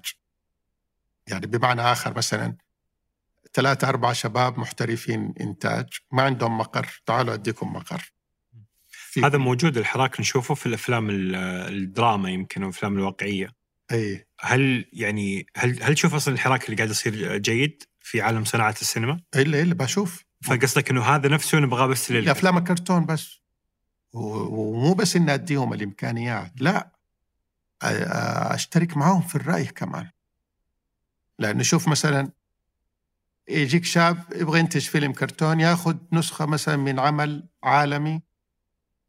يعني 1.28 1.48
بمعنى 1.48 1.82
آخر 1.82 2.18
مثلا 2.18 2.58
ثلاثة 3.54 3.90
أربعة 3.90 4.14
شباب 4.14 4.60
محترفين 4.60 5.34
إنتاج 5.42 5.86
ما 6.12 6.24
عندهم 6.24 6.58
مقر 6.58 7.02
تعالوا 7.06 7.34
أديكم 7.34 7.74
مقر. 7.74 8.14
هذا 9.24 9.38
موجود 9.38 9.78
الحراك 9.78 10.20
نشوفه 10.20 10.54
في 10.56 10.66
الأفلام 10.66 11.08
الدراما 11.10 12.30
يمكن 12.30 12.64
أو 12.64 12.70
الأفلام 12.70 12.98
الواقعية. 12.98 13.54
إي. 13.92 14.28
هل 14.40 14.86
يعني 14.94 15.46
هل 15.58 15.84
هل 15.84 15.96
تشوف 15.96 16.16
أصلا 16.16 16.34
الحراك 16.34 16.66
اللي 16.66 16.76
قاعد 16.76 16.90
يصير 16.90 17.38
جيد 17.38 17.84
في 18.02 18.22
عالم 18.22 18.44
صناعة 18.44 18.76
السينما؟ 18.82 19.20
إلا 19.36 19.62
إلا 19.62 19.74
بشوف. 19.74 20.24
فقصدك 20.44 20.90
إنه 20.90 21.04
هذا 21.04 21.30
نفسه 21.30 21.60
نبغاه 21.60 21.88
بس 21.88 22.12
لل 22.12 22.30
أفلام 22.30 22.58
الكرتون 22.58 23.06
بس. 23.06 23.42
ومو 24.14 24.94
بس 24.94 25.16
إني 25.16 25.34
أديهم 25.34 25.74
الإمكانيات 25.74 26.52
لا. 26.60 26.97
أشترك 27.84 28.98
معاهم 28.98 29.22
في 29.22 29.36
الرأي 29.36 29.66
كمان. 29.66 30.10
لأنه 31.40 31.64
شوف 31.64 31.88
مثلا 31.88 32.32
يجيك 33.50 33.86
شاب 33.86 34.24
يبغى 34.36 34.60
ينتج 34.60 34.88
فيلم 34.88 35.14
كرتون 35.14 35.60
ياخذ 35.60 35.96
نسخة 36.14 36.46
مثلا 36.46 36.76
من 36.76 37.00
عمل 37.00 37.50
عالمي 37.64 38.22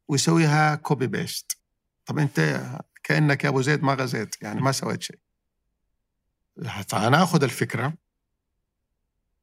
ويسويها 0.07 0.75
copy 0.75 1.07
paste 1.07 1.57
طب 2.05 2.19
أنت 2.19 2.61
كأنك 3.03 3.43
يا 3.43 3.49
أبو 3.49 3.61
زيد 3.61 3.83
ما 3.83 3.93
غزيت 3.93 4.35
يعني 4.41 4.61
ما 4.61 4.71
سويت 4.71 5.01
شيء. 5.01 5.19
فانا 6.87 7.23
آخذ 7.23 7.43
الفكرة 7.43 7.93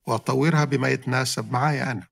وأطورها 0.07 0.65
بما 0.65 0.89
يتناسب 0.89 1.53
معي 1.53 1.83
أنا 1.83 2.07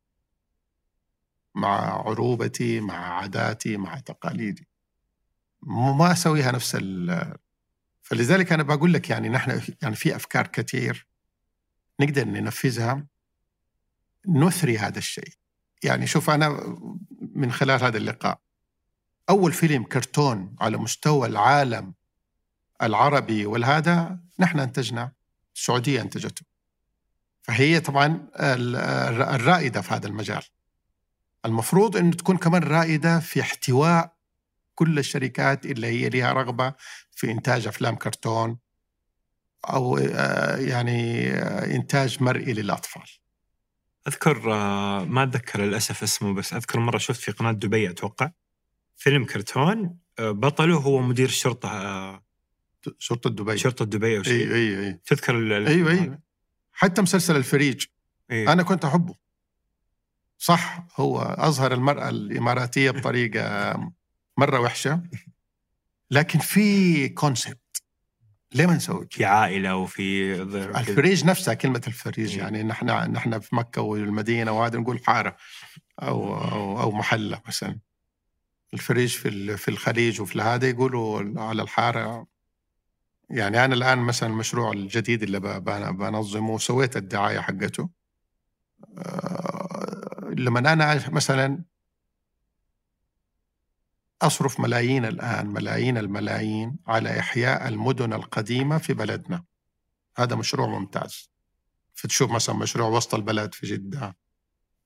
مع 1.54 1.78
عروبتي 2.08 2.80
مع 2.80 2.94
عاداتي 3.20 3.76
مع 3.76 3.98
تقاليدي. 3.98 4.68
ما 5.66 6.12
أسويها 6.12 6.52
نفس 6.52 6.76
ال 6.80 7.36
فلذلك 8.02 8.52
أنا 8.52 8.62
بقول 8.62 8.92
لك 8.92 9.10
يعني 9.10 9.28
نحن 9.28 9.74
يعني 9.82 9.94
في 9.94 10.16
أفكار 10.16 10.46
كثير 10.46 11.06
نقدر 12.00 12.24
ننفذها 12.24 13.06
نثري 14.28 14.78
هذا 14.78 14.98
الشيء. 14.98 15.32
يعني 15.82 16.06
شوف 16.06 16.30
أنا 16.30 16.76
من 17.34 17.52
خلال 17.52 17.84
هذا 17.84 17.96
اللقاء 17.96 18.40
أول 19.30 19.52
فيلم 19.52 19.84
كرتون 19.84 20.56
على 20.60 20.76
مستوى 20.76 21.28
العالم 21.28 21.94
العربي 22.82 23.46
والهذا 23.46 24.18
نحن 24.38 24.60
أنتجنا 24.60 25.12
السعودية 25.54 26.00
أنتجته. 26.00 26.42
فهي 27.42 27.80
طبعا 27.80 28.28
الرائدة 28.36 29.80
في 29.80 29.94
هذا 29.94 30.06
المجال. 30.06 30.42
المفروض 31.44 31.96
أن 31.96 32.16
تكون 32.16 32.36
كمان 32.36 32.62
رائدة 32.62 33.20
في 33.20 33.40
احتواء 33.40 34.13
كل 34.74 34.98
الشركات 34.98 35.66
اللي 35.66 35.86
هي 35.86 36.08
لها 36.08 36.32
رغبة 36.32 36.74
في 37.12 37.30
إنتاج 37.30 37.66
أفلام 37.66 37.94
كرتون 37.94 38.58
أو 39.64 39.98
آه، 39.98 40.56
يعني 40.56 41.30
آه، 41.30 41.74
إنتاج 41.74 42.22
مرئي 42.22 42.52
للأطفال. 42.52 43.02
أذكر 44.08 44.52
آه، 44.52 45.04
ما 45.04 45.22
أتذكر 45.22 45.60
للأسف 45.60 46.02
اسمه 46.02 46.34
بس 46.34 46.52
أذكر 46.54 46.80
مرة 46.80 46.98
شفت 46.98 47.20
في 47.20 47.32
قناة 47.32 47.52
دبي 47.52 47.90
أتوقع 47.90 48.30
فيلم 48.96 49.24
كرتون 49.24 49.98
بطله 50.20 50.76
هو 50.76 51.00
مدير 51.00 51.28
الشرطه 51.28 52.22
شرطة 52.98 53.30
دبي. 53.30 53.58
شرطة 53.58 53.84
دبي 53.84 54.18
أو 54.18 54.22
شيء. 54.22 54.54
أي 54.54 54.54
أي 54.54 54.86
أي. 54.86 55.00
تذكر 55.06 55.66
أيوه 55.66 55.90
أيوه. 55.90 56.18
حتى 56.72 57.02
مسلسل 57.02 57.36
الفريج 57.36 57.84
أيوة. 58.30 58.52
أنا 58.52 58.62
كنت 58.62 58.84
أحبه. 58.84 59.14
صح 60.38 60.86
هو 60.96 61.20
أظهر 61.20 61.72
المرأة 61.74 62.08
الإماراتية 62.08 62.90
بطريقة 62.90 63.74
مرة 64.36 64.60
وحشة. 64.60 65.02
لكن 66.10 66.38
في 66.38 67.08
concept 67.08 67.58
ليه 68.54 68.66
ما 68.66 68.74
نسوي 68.74 69.06
في 69.10 69.24
عائلة 69.24 69.76
وفي 69.76 70.42
الفريج 70.80 71.24
نفسها 71.24 71.54
كلمة 71.54 71.82
الفريج 71.86 72.32
إيه. 72.32 72.38
يعني 72.38 72.62
نحن 72.62 72.86
نحن 72.86 73.38
في 73.38 73.56
مكة 73.56 73.82
والمدينة 73.82 74.52
وهذا 74.52 74.78
نقول 74.78 75.00
حارة 75.04 75.36
أو 76.02 76.34
أو, 76.34 76.80
أو 76.80 76.90
محلة 76.90 77.42
مثلا. 77.48 77.78
الفريج 78.74 79.16
في 79.16 79.56
في 79.56 79.68
الخليج 79.68 80.20
وفي 80.20 80.42
هذا 80.42 80.68
يقولوا 80.68 81.40
على 81.40 81.62
الحارة. 81.62 82.26
يعني 83.30 83.64
أنا 83.64 83.74
الآن 83.74 83.98
مثلا 83.98 84.28
المشروع 84.28 84.72
الجديد 84.72 85.22
اللي 85.22 85.40
بنظمه 85.90 86.58
سويت 86.58 86.96
الدعاية 86.96 87.40
حقته. 87.40 87.90
آه، 88.98 90.34
لما 90.38 90.58
أنا 90.58 91.10
مثلا 91.10 91.64
أصرف 94.26 94.60
ملايين 94.60 95.04
الآن 95.04 95.46
ملايين 95.46 95.98
الملايين 95.98 96.76
على 96.86 97.18
إحياء 97.20 97.68
المدن 97.68 98.12
القديمة 98.12 98.78
في 98.78 98.94
بلدنا. 98.94 99.44
هذا 100.18 100.36
مشروع 100.36 100.66
ممتاز. 100.66 101.30
فتشوف 101.94 102.30
مثلا 102.30 102.54
مشروع 102.54 102.88
وسط 102.88 103.14
البلد 103.14 103.54
في 103.54 103.66
جدة 103.66 104.16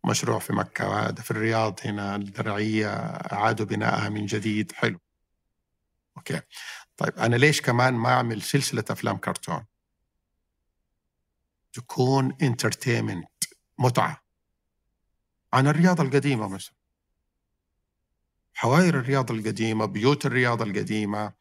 مشروع 0.04 0.38
في 0.38 0.52
مكة 0.52 0.88
وهذا 0.88 1.22
في 1.22 1.30
الرياض 1.30 1.80
هنا 1.84 2.16
الدرعية 2.16 2.88
أعادوا 3.32 3.66
بنائها 3.66 4.08
من 4.08 4.26
جديد 4.26 4.72
حلو. 4.72 4.98
okay. 6.16 6.40
طيب 6.96 7.18
أنا 7.18 7.36
ليش 7.36 7.60
كمان 7.60 7.94
ما 7.94 8.08
أعمل 8.08 8.42
سلسلة 8.42 8.84
أفلام 8.90 9.16
كرتون؟ 9.16 9.64
تكون 11.72 12.36
entertainment 12.42 13.44
متعة. 13.78 14.22
عن 15.52 15.66
الرياض 15.66 16.02
القديمة 16.02 16.48
مثلا. 16.48 16.77
حواري 18.60 18.98
الرياض 18.98 19.34
القديمة 19.34 19.84
بيوت 19.84 20.26
الرياض 20.26 20.64
القديمة 20.64 21.32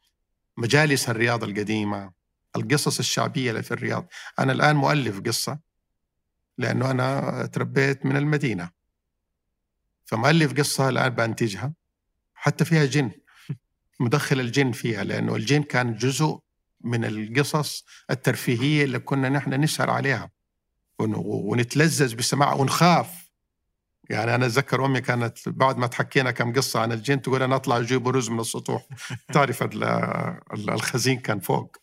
مجالس 0.56 1.08
الرياض 1.08 1.46
القديمة 1.46 2.12
القصص 2.56 2.98
الشعبية 2.98 3.50
اللي 3.50 3.62
في 3.62 3.70
الرياض. 3.70 4.06
أنا 4.38 4.52
الآن 4.52 4.76
مؤلف 4.76 5.20
قصة 5.20 5.58
لأنه 6.58 6.90
أنا 6.90 7.46
تربيت 7.46 8.06
من 8.06 8.16
المدينة. 8.16 8.70
فمؤلف 10.04 10.52
قصة 10.52 10.88
الآن 10.88 11.08
بأنتجها 11.08 11.72
حتى 12.34 12.64
فيها 12.64 12.84
جن 12.84 13.10
مدخل 14.00 14.40
الجن 14.40 14.72
فيها 14.72 15.04
لأنه 15.04 15.36
الجن 15.36 15.62
كان 15.62 15.94
جزء 15.94 16.38
من 16.80 17.04
القصص 17.04 17.84
الترفيهية 18.10 18.84
اللي 18.84 18.98
كنا 18.98 19.28
نحن 19.28 19.54
نسهر 19.54 19.90
عليها. 19.90 20.30
ونتلذذ 20.98 22.14
بالسماع 22.14 22.54
ونخاف. 22.54 23.27
يعني 24.08 24.34
أنا 24.34 24.46
أتذكر 24.46 24.84
أمي 24.84 25.00
كانت 25.00 25.48
بعد 25.48 25.76
ما 25.76 25.86
تحكينا 25.86 26.30
كم 26.30 26.52
قصة 26.52 26.80
عن 26.80 26.92
الجن 26.92 27.22
تقول 27.22 27.42
أنا 27.42 27.56
أطلع 27.56 27.78
أجيب 27.78 28.08
رز 28.08 28.30
من 28.30 28.40
السطوح. 28.40 28.86
تعرف 29.34 29.62
الخزين 30.52 31.20
كان 31.20 31.40
فوق. 31.40 31.76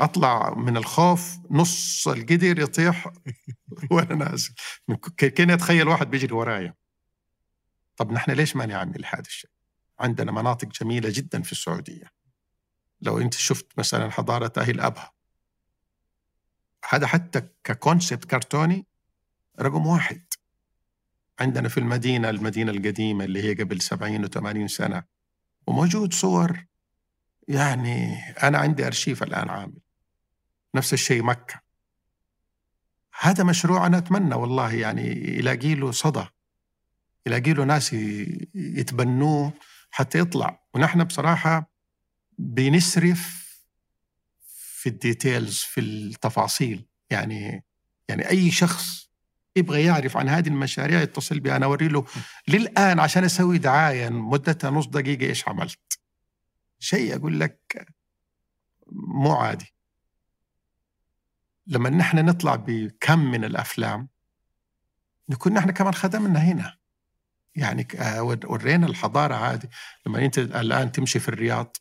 أطلع 0.00 0.54
من 0.54 0.76
الخوف 0.76 1.38
نص 1.50 2.08
القدر 2.08 2.58
يطيح 2.58 3.12
وأنا 3.90 4.14
نازل. 4.14 4.54
كان 5.16 5.50
يتخيل 5.50 5.88
واحد 5.88 6.10
بيجري 6.10 6.34
ورايا. 6.34 6.74
طب 7.96 8.12
نحن 8.12 8.30
ليش 8.30 8.56
ما 8.56 8.66
نعمل 8.66 9.04
هذا 9.06 9.20
الشيء؟ 9.20 9.50
عندنا 10.00 10.32
مناطق 10.32 10.68
جميلة 10.68 11.10
جدا 11.12 11.42
في 11.42 11.52
السعودية. 11.52 12.10
لو 13.00 13.18
أنت 13.18 13.34
شفت 13.34 13.66
مثلا 13.78 14.10
حضارة 14.10 14.52
أهل 14.56 14.80
أبها. 14.80 15.12
هذا 16.88 17.06
حتى 17.06 17.42
ككونسبت 17.64 18.24
كرتوني 18.24 18.86
رقم 19.60 19.86
واحد. 19.86 20.27
عندنا 21.40 21.68
في 21.68 21.78
المدينة 21.78 22.30
المدينة 22.30 22.72
القديمة 22.72 23.24
اللي 23.24 23.42
هي 23.42 23.54
قبل 23.54 23.80
سبعين 23.80 24.24
وثمانين 24.24 24.68
سنة 24.68 25.02
وموجود 25.66 26.14
صور 26.14 26.66
يعني 27.48 28.20
أنا 28.42 28.58
عندي 28.58 28.86
أرشيف 28.86 29.22
الآن 29.22 29.48
عامل 29.48 29.78
نفس 30.74 30.92
الشيء 30.92 31.22
مكة. 31.22 31.60
هذا 33.20 33.44
مشروع 33.44 33.86
أنا 33.86 33.98
أتمنى 33.98 34.34
والله 34.34 34.74
يعني 34.74 35.36
يلاقي 35.38 35.74
له 35.74 35.90
صدى 35.90 36.26
يلاقي 37.26 37.52
له 37.52 37.64
ناس 37.64 37.92
يتبنوه 38.54 39.52
حتى 39.90 40.18
يطلع. 40.18 40.62
ونحن 40.74 41.04
بصراحة 41.04 41.72
بنسرف 42.38 43.48
في 44.48 44.88
ال 44.88 44.97
details 44.97 45.58
في 45.58 45.80
التفاصيل. 45.80 46.86
يعني 47.10 47.64
يعني 48.08 48.28
أي 48.28 48.50
شخص 48.50 49.07
يبغى 49.56 49.84
يعرف 49.84 50.16
عن 50.16 50.28
هذه 50.28 50.48
المشاريع 50.48 51.02
يتصل 51.02 51.40
بي 51.40 51.56
أنا 51.56 51.66
أوري 51.66 51.88
له. 51.88 52.04
للآن 52.48 53.00
عشان 53.00 53.24
أسوي 53.24 53.58
دعاية 53.58 54.08
مدتها 54.08 54.70
نص 54.70 54.86
دقيقة 54.86 55.26
إيش 55.26 55.48
عملت؟ 55.48 55.98
شيء 56.78 57.16
أقول 57.16 57.40
لك 57.40 57.88
مو 58.92 59.32
عادي. 59.32 59.74
لما 61.66 61.90
نحن 61.90 62.24
نطلع 62.24 62.56
بكم 62.56 63.18
من 63.18 63.44
الأفلام 63.44 64.08
نكون 65.28 65.52
نحن 65.52 65.70
كمان 65.70 65.94
خدمنا 65.94 66.38
هنا. 66.38 66.78
يعني 67.54 67.88
آه، 67.96 68.22
ورينا 68.22 68.86
الحضارة 68.86 69.34
هذه. 69.34 69.68
لما 70.06 70.24
أنت 70.24 70.38
الآن 70.38 70.92
تمشي 70.92 71.18
في 71.18 71.28
الرياض 71.28 71.76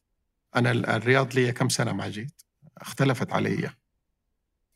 أنا 0.55 0.71
الرياض 0.71 1.35
لي 1.35 1.51
كم 1.51 1.69
سنة 1.69 1.91
ما 1.93 2.09
جيت؟ 2.09 2.41
اختلفت 2.77 3.33
علي. 3.33 3.69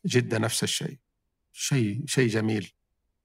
جدة 0.06 0.38
نفس 0.38 0.62
الشيء. 0.62 0.98
شيء 1.52 2.04
شيء 2.06 2.28
جميل. 2.28 2.72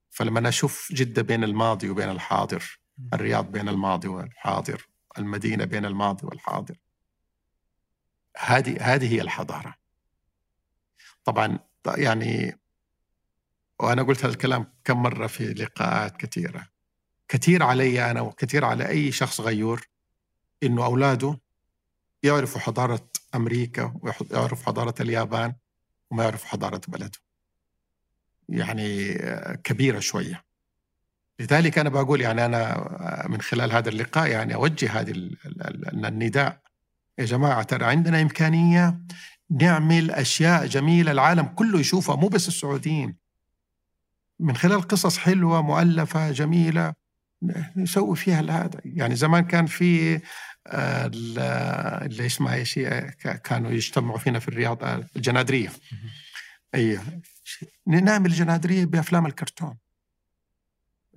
فلما 0.10 0.40
أنا 0.40 0.50
أشوف 0.50 0.92
جدة 0.92 1.22
بين 1.22 1.44
الماضي 1.44 1.90
وبين 1.90 2.10
الحاضر 2.10 2.80
الرياض 3.14 3.52
بين 3.52 3.70
الماضي 3.70 4.08
والحاضر 4.08 4.88
المدينة 5.18 5.66
بين 5.66 5.86
الماضي 5.86 6.28
والحاضر 6.28 6.78
هذه 8.38 8.78
هذه 8.82 9.14
هي 9.14 9.22
الحضارة. 9.22 9.76
طبعا 11.24 11.60
يعني 11.88 12.60
وأنا 13.80 14.04
قلت 14.04 14.20
هذا 14.20 14.34
الكلام 14.34 14.74
كم 14.84 15.04
مرة 15.04 15.28
في 15.28 15.54
لقاءات 15.54 16.18
كثيرة. 16.18 16.68
كثير 17.28 17.64
علي 17.64 18.12
أنا 18.12 18.22
وكثير 18.22 18.66
على 18.66 18.90
أي 18.90 19.12
شخص 19.12 19.42
غيور 19.42 19.88
إنه 20.64 20.86
أولاده 20.86 21.40
يعرفوا 22.24 22.62
حضارة 22.62 23.10
أمريكا 23.36 23.94
ويعرفوا 24.02 24.66
حضارة 24.66 24.96
اليابان 25.02 25.56
وما 26.12 26.24
يعرفوا 26.24 26.48
حضارة 26.48 26.82
بلده. 26.88 27.20
يعني 28.50 29.14
كبيرة 29.64 30.00
شوية. 30.00 30.44
لذلك 31.40 31.80
أنا 31.80 31.90
بقول 31.90 32.22
يعني 32.22 32.46
أنا 32.46 33.26
من 33.30 33.42
خلال 33.42 33.72
هذا 33.72 33.90
اللقاء 33.90 34.28
يعني 34.28 34.56
أوجه 34.56 35.00
هذه 35.00 35.30
النداء. 35.94 36.60
يا 37.18 37.26
جماعة 37.26 37.64
ترى 37.64 37.86
عندنا 37.86 38.22
إمكانية 38.22 39.00
نعمل 39.50 40.12
أشياء 40.12 40.66
جميلة 40.66 41.12
العالم 41.12 41.46
كله 41.46 41.80
يشوفها 41.80 42.16
مو 42.16 42.28
بس 42.28 42.48
السعوديين. 42.48 43.16
من 44.40 44.56
خلال 44.56 44.82
قصص 44.82 45.18
حلوة 45.18 45.62
مؤلفة 45.62 46.32
جميلة 46.32 46.94
نسوي 47.76 48.16
فيها 48.16 48.42
هذا 48.42 48.82
يعني 48.86 49.16
زمان 49.16 49.44
كان 49.46 49.66
في 49.66 50.20
آه، 50.68 51.06
اللي 52.06 52.26
اسمها 52.26 52.64
شيء 52.64 52.90
كانوا 53.44 53.72
يجتمعوا 53.72 54.18
فينا 54.18 54.40
في 54.40 54.48
الرياض 54.48 54.84
آه، 54.84 55.08
الجنادرية. 55.16 55.72
أيوه. 56.76 57.04
نعمل 57.88 58.32
جنادريه 58.32 58.86
بأفلام 58.86 59.26
الكرتون. 59.26 59.78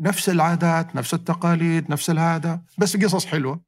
نفس 0.01 0.28
العادات 0.28 0.97
نفس 0.97 1.14
التقاليد 1.14 1.91
نفس 1.91 2.11
الهذا 2.11 2.62
بس 2.78 2.97
قصص 2.97 3.26
حلوة. 3.26 3.61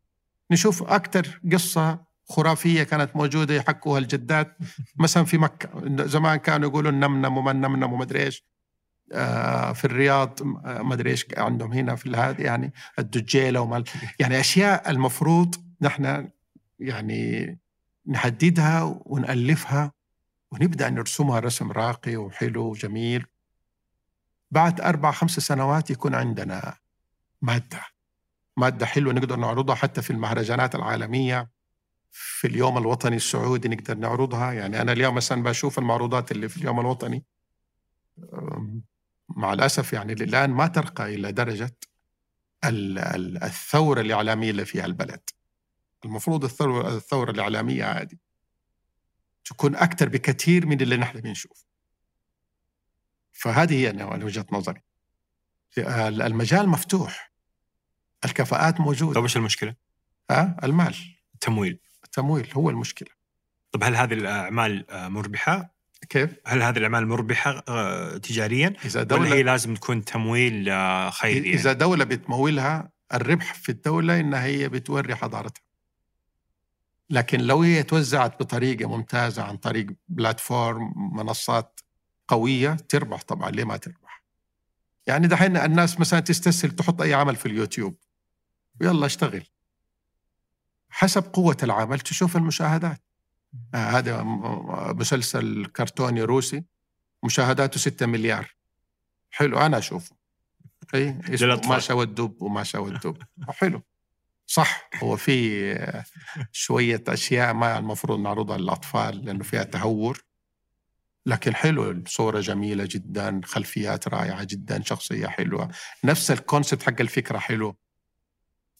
نشوف 0.50 0.82
أكثر 0.82 1.40
قصة 1.52 2.04
خرافية 2.28 2.82
كانت 2.82 3.16
موجودة 3.16 3.54
يحكوها 3.54 3.98
الجدات. 3.98 4.56
مثلا 5.04 5.24
في 5.24 5.38
مكة 5.38 5.68
زمان 6.06 6.36
كانوا 6.36 6.68
يقولوا 6.68 6.90
النمنم 6.90 7.36
وما 7.36 7.50
النمنم 7.50 7.92
وما 7.92 8.02
أدري 8.02 8.22
إيش. 8.22 8.44
آه، 9.12 9.72
في 9.72 9.84
الرياض 9.84 10.42
ما 10.64 10.94
أدري 10.94 11.10
إيش 11.10 11.26
عندهم 11.36 11.72
هنا 11.72 11.96
في 11.96 12.10
هذا 12.10 12.40
يعني 12.40 12.72
الدجيله 12.98 13.60
وما 13.60 13.84
يعني 14.20 14.40
أشياء 14.40 14.90
المفروض 14.90 15.54
نحن 15.80 16.28
يعني 16.78 17.58
نحددها 18.06 19.00
ونألفها. 19.04 19.92
ونبدأ 20.52 20.90
نرسمها 20.90 21.40
رسم 21.40 21.72
راقي 21.72 22.16
وحلو 22.16 22.70
وجميل. 22.70 23.26
بعد 24.50 24.80
أربع 24.80 25.10
خمس 25.10 25.30
سنوات 25.30 25.90
يكون 25.90 26.14
عندنا 26.14 26.74
مادة 27.42 27.82
مادة 28.56 28.86
حلوة 28.86 29.12
نقدر 29.12 29.36
نعرضها 29.36 29.74
حتى 29.74 30.02
في 30.02 30.10
المهرجانات 30.10 30.74
العالمية 30.74 31.50
في 32.10 32.46
اليوم 32.46 32.78
الوطني 32.78 33.16
السعودي 33.16 33.68
نقدر 33.68 33.94
نعرضها. 33.96 34.52
يعني 34.52 34.82
أنا 34.82 34.92
اليوم 34.92 35.14
مثلا 35.14 35.42
بشوف 35.42 35.78
المعروضات 35.78 36.32
اللي 36.32 36.48
في 36.48 36.56
اليوم 36.56 36.80
الوطني 36.80 37.24
مع 39.28 39.52
الأسف 39.52 39.92
يعني 39.92 40.12
الان 40.12 40.50
ما 40.50 40.66
ترقى 40.66 41.14
إلى 41.14 41.32
درجة 41.32 41.76
الثورة 42.64 44.00
الإعلامية 44.00 44.50
اللي 44.50 44.64
فيها 44.64 44.86
البلد. 44.86 45.20
المفروض 46.04 46.44
الثورة 46.44 47.30
الإعلامية 47.30 47.92
هذه 47.92 48.16
تكون 49.44 49.76
أكثر 49.76 50.08
بكثير 50.08 50.66
من 50.66 50.80
اللي 50.80 50.96
نحن 50.96 51.20
بنشوف 51.20 51.66
فهذه 53.32 53.74
هي 53.74 54.22
وجهة 54.24 54.46
نظري 54.52 54.82
المجال 55.78 56.68
مفتوح 56.68 57.32
الكفاءات 58.24 58.80
موجودة 58.80 59.14
طيب 59.14 59.22
إيش 59.22 59.36
المشكلة؟ 59.36 59.74
ها 60.30 60.56
المال 60.64 60.94
التمويل 61.34 61.78
التمويل 62.04 62.48
هو 62.54 62.70
المشكلة 62.70 63.08
طب 63.72 63.84
هل 63.84 63.96
هذه 63.96 64.14
الأعمال 64.14 64.84
مربحة؟ 64.90 65.74
كيف؟ 66.08 66.30
هل 66.46 66.62
هذه 66.62 66.78
الأعمال 66.78 67.06
مربحة 67.06 67.64
آه، 67.68 68.16
تجاريا؟ 68.16 68.74
إذا 68.84 69.02
دولة 69.02 69.22
ولا 69.22 69.34
هي 69.34 69.42
لازم 69.42 69.74
تكون 69.74 70.04
تمويل 70.04 70.68
آه، 70.68 71.10
خيري؟ 71.10 71.46
يعني؟ 71.46 71.54
اذا 71.54 71.72
دولة 71.72 72.04
بتمولها 72.04 72.92
الربح 73.14 73.54
في 73.54 73.68
الدولة 73.68 74.20
انها 74.20 74.44
هي 74.44 74.68
بتوري 74.68 75.14
حضارتها. 75.14 75.62
لكن 77.12 77.40
لو 77.40 77.62
هي 77.62 77.82
توزعت 77.82 78.40
بطريقة 78.40 78.88
ممتازة 78.88 79.42
عن 79.42 79.56
طريق 79.56 79.86
بلاتفورم 80.08 80.92
منصات 81.16 81.80
قوية 82.28 82.76
تربح 82.88 83.22
طبعا. 83.22 83.50
ليه 83.50 83.64
ما 83.64 83.76
تربح؟ 83.76 84.24
يعني 85.06 85.26
دحين 85.26 85.56
الناس 85.56 86.00
مثلا 86.00 86.20
تستسهل 86.20 86.70
تحط 86.70 87.00
أي 87.02 87.14
عمل 87.14 87.36
في 87.36 87.46
اليوتيوب. 87.46 87.96
ويلا 88.80 89.06
اشتغل. 89.06 89.46
حسب 90.90 91.22
قوة 91.32 91.56
العمل 91.62 92.00
تشوف 92.00 92.36
المشاهدات. 92.36 93.02
آه 93.74 93.76
هذا 93.76 94.22
مسلسل 94.92 95.66
كرتوني 95.66 96.22
روسي 96.22 96.64
مشاهداته 97.22 97.78
6 97.78 98.06
مليار. 98.06 98.54
حلو 99.30 99.58
أنا 99.58 99.78
أشوفه. 99.78 100.16
اي 100.94 101.18
ما 101.66 101.78
شوى 101.78 102.04
الدب 102.04 102.42
وما 102.42 102.62
شوى 102.62 102.90
الدب 102.90 103.16
حلو. 103.48 103.82
صح. 104.52 104.90
هو 105.02 105.16
في 105.16 105.74
شوية 106.52 107.04
أشياء 107.08 107.54
ما 107.54 107.78
المفروض 107.78 108.20
نعرضها 108.20 108.58
للأطفال 108.58 109.24
لأنه 109.24 109.44
فيها 109.44 109.62
تهور. 109.62 110.24
لكن 111.26 111.54
حلو 111.54 111.90
الصورة 111.90 112.40
جميلة 112.40 112.88
جدا 112.90 113.40
خلفيات 113.44 114.08
رائعة 114.08 114.44
جدا 114.44 114.82
شخصية 114.82 115.26
حلوة. 115.26 115.68
نفس 116.04 116.30
الكونسبت 116.30 116.82
حق 116.82 117.00
الفكرة 117.00 117.38
حلو. 117.38 117.76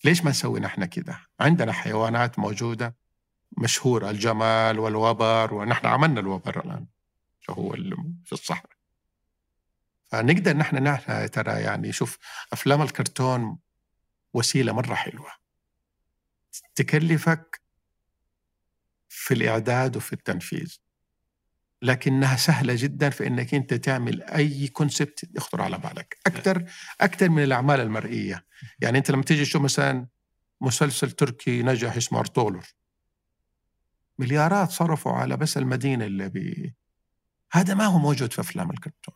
ليش 0.05 0.25
ما 0.25 0.31
نسوي 0.31 0.61
نحن 0.61 0.85
كده؟ 0.85 1.19
عندنا 1.41 1.73
حيوانات 1.73 2.39
موجودة 2.39 2.97
مشهورة 3.59 4.11
الجمال 4.11 4.79
والوبر 4.79 5.55
ونحن 5.55 5.87
عملنا 5.87 6.21
الوبر 6.21 6.65
الآن 6.65 6.87
هو 7.51 7.73
في 8.25 8.33
الصحراء. 8.33 8.73
فنقدر 10.05 10.57
نحن 10.57 10.77
نحن 10.77 11.31
ترى 11.31 11.61
يعني 11.61 11.93
شوف 11.93 12.19
أفلام 12.53 12.83
الكرتون 12.83 13.59
وسيلة 14.35 14.73
مرة 14.73 14.95
حلوة. 14.95 15.42
تكلفك 16.75 17.61
في 19.09 19.35
الإعداد 19.35 19.97
وفي 19.97 20.13
التنفيذ. 20.13 20.77
لكنها 21.83 22.37
سهلة 22.37 22.75
جدا 22.77 23.11
في 23.11 23.27
أنك 23.27 23.55
أنت 23.55 23.75
تعمل 23.75 24.23
أي 24.23 24.69
كونسبت 24.69 25.31
يخطر 25.37 25.63
على 25.63 25.79
بالك. 25.79 26.19
أكثر 26.27 26.65
أكثر 27.01 27.29
من 27.29 27.43
الأعمال 27.43 27.81
المرئية. 27.81 28.47
يعني 28.81 28.99
أنت 28.99 29.11
لما 29.11 29.23
تيجي 29.23 29.45
تشوف 29.45 29.63
مثلا 29.63 30.07
مسلسل 30.61 31.11
تركي 31.11 31.63
نجح 31.63 31.97
اسمه 31.97 32.19
أرطولر 32.19 32.67
مليارات 34.19 34.71
صرفوا 34.71 35.13
على 35.13 35.37
بس 35.37 35.57
المدينة 35.57 36.05
اللي 36.05 36.29
بي 36.29 36.75
هذا 37.53 37.75
ما 37.75 37.87
هو 37.87 37.99
موجود 37.99 38.33
في 38.33 38.41
أفلام 38.41 38.71
الكرتون. 38.71 39.15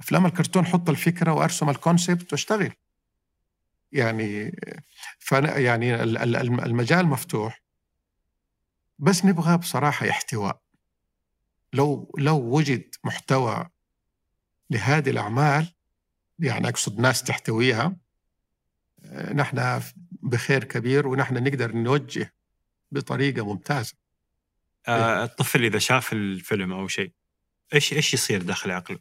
أفلام 0.00 0.26
الكرتون 0.26 0.66
حط 0.66 0.90
الفكرة 0.90 1.32
وأرسم 1.32 1.70
الكونسبت 1.70 2.32
واشتغل. 2.32 2.72
يعني 3.94 4.56
ف 5.18 5.32
يعني 5.32 6.02
المجال 6.42 7.06
مفتوح 7.06 7.62
بس 8.98 9.24
نبغى 9.24 9.56
بصراحة 9.56 10.10
احتواء 10.10 10.60
لو 11.72 12.14
لو 12.18 12.36
وجد 12.36 12.94
محتوى 13.04 13.68
لهذه 14.70 15.10
الأعمال 15.10 15.74
يعني 16.38 16.68
أقصد 16.68 17.00
ناس 17.00 17.22
تحتويها 17.22 17.96
نحن 19.34 19.80
بخير 20.12 20.64
كبير 20.64 21.08
ونحن 21.08 21.44
نقدر 21.44 21.76
نوجه 21.76 22.34
بطريقة 22.92 23.44
ممتازة 23.44 23.94
آه 24.88 25.24
الطفل 25.24 25.64
إذا 25.64 25.78
شاف 25.78 26.12
الفيلم 26.12 26.72
أو 26.72 26.88
شيء 26.88 27.12
إيش 27.74 27.92
إيش 27.92 28.14
يصير 28.14 28.42
داخل 28.42 28.70
عقله؟ 28.70 28.98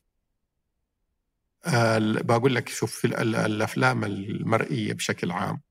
بقول 2.21 2.55
لك 2.55 2.69
شوف 2.69 2.95
في 2.95 3.07
الأفلام 3.45 4.03
المرئية 4.03 4.93
بشكل 4.93 5.31
عام 5.31 5.61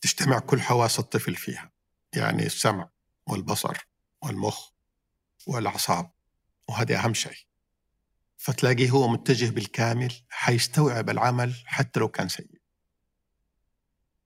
تجتمع 0.00 0.38
كل 0.38 0.60
حواس 0.60 0.98
الطفل 0.98 1.34
فيها 1.34 1.72
يعني 2.14 2.46
السمع 2.46 2.90
والبصر 3.26 3.88
والمخ 4.22 4.70
والأعصاب 5.46 6.10
وهذا 6.68 6.98
أهم 6.98 7.14
شيء. 7.14 7.36
فتلاقيه 8.36 8.90
هو 8.90 9.08
متجه 9.08 9.50
بالكامل 9.50 10.14
حيستوعب 10.28 11.10
العمل 11.10 11.54
حتى 11.64 12.00
لو 12.00 12.08
كان 12.08 12.28
سيء. 12.28 12.60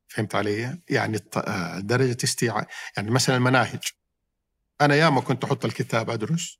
فهمت 0.08 0.34
علي؟ 0.34 0.78
يعني 0.90 1.18
درجة 1.78 2.16
استيعاب 2.24 2.66
يعني 2.96 3.10
مثلا 3.10 3.36
المناهج. 3.36 3.82
أنا 4.80 4.94
ياما 4.94 5.20
كنت 5.20 5.44
أحط 5.44 5.64
الكتاب 5.64 6.10
أدرس 6.10 6.58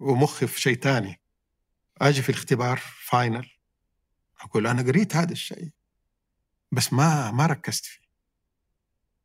ومخي 0.00 0.46
في 0.46 0.60
شيء 0.60 0.80
ثاني 0.80 1.20
أجي 2.00 2.22
في 2.22 2.28
الاختبار 2.28 2.80
فاينل 3.04 3.50
أقول 4.40 4.66
أنا 4.66 4.82
قريت 4.82 5.16
هذا 5.16 5.32
الشيء 5.32 5.70
بس 6.72 6.92
ما 6.92 7.30
ما 7.30 7.46
ركزت 7.46 7.84
فيه. 7.84 8.00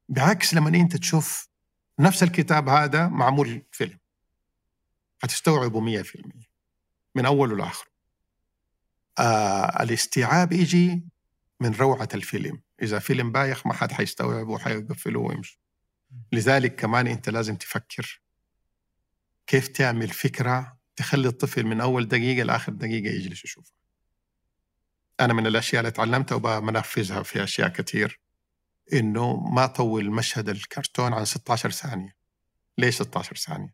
بعكس 0.09 0.53
لما 0.53 0.69
أنت 0.69 0.95
تشوف 0.95 1.49
نفس 1.99 2.23
الكتاب 2.23 2.69
هذا 2.69 3.07
معمول 3.07 3.65
فيلم. 3.71 3.99
هتستوعبه 5.23 5.79
مية 5.79 6.01
في 6.01 6.15
المية 6.15 6.45
من 7.15 7.25
أوله 7.25 7.55
لآخره 7.55 7.91
آه 9.19 9.83
الاستيعاب 9.83 10.51
يجي 10.51 11.03
من 11.59 11.73
روعة 11.73 12.09
الفيلم. 12.13 12.61
إذا 12.81 12.99
فيلم 12.99 13.31
بايخ 13.31 13.67
ما 13.67 13.73
حد 13.73 13.91
حيستوعبه 13.91 14.49
وحيقفله 14.51 15.19
ويمشي. 15.19 15.59
لذلك 16.31 16.75
كمان 16.75 17.07
أنت 17.07 17.29
لازم 17.29 17.55
تفكر 17.55 18.24
كيف 19.47 19.67
تعمل 19.67 20.09
فكرة 20.09 20.77
تخلي 20.95 21.27
الطفل 21.27 21.63
من 21.63 21.81
أول 21.81 22.07
دقيقة 22.07 22.43
لآخر 22.43 22.71
دقيقة 22.71 23.13
يجلس 23.13 23.45
يشوفها؟ 23.45 23.75
أنا 25.19 25.33
من 25.33 25.47
الأشياء 25.47 25.79
اللي 25.79 25.91
تعلمتها 25.91 26.35
وبنفذها 26.35 27.23
في 27.23 27.43
أشياء 27.43 27.69
كثير 27.69 28.19
إنه 28.93 29.35
ما 29.35 29.65
طول 29.65 30.11
مشهد 30.11 30.49
الكرتون 30.49 31.13
عن 31.13 31.25
16 31.25 31.71
ثانية. 31.71 32.15
ليش 32.77 32.95
16 32.95 33.35
ثانية؟ 33.35 33.73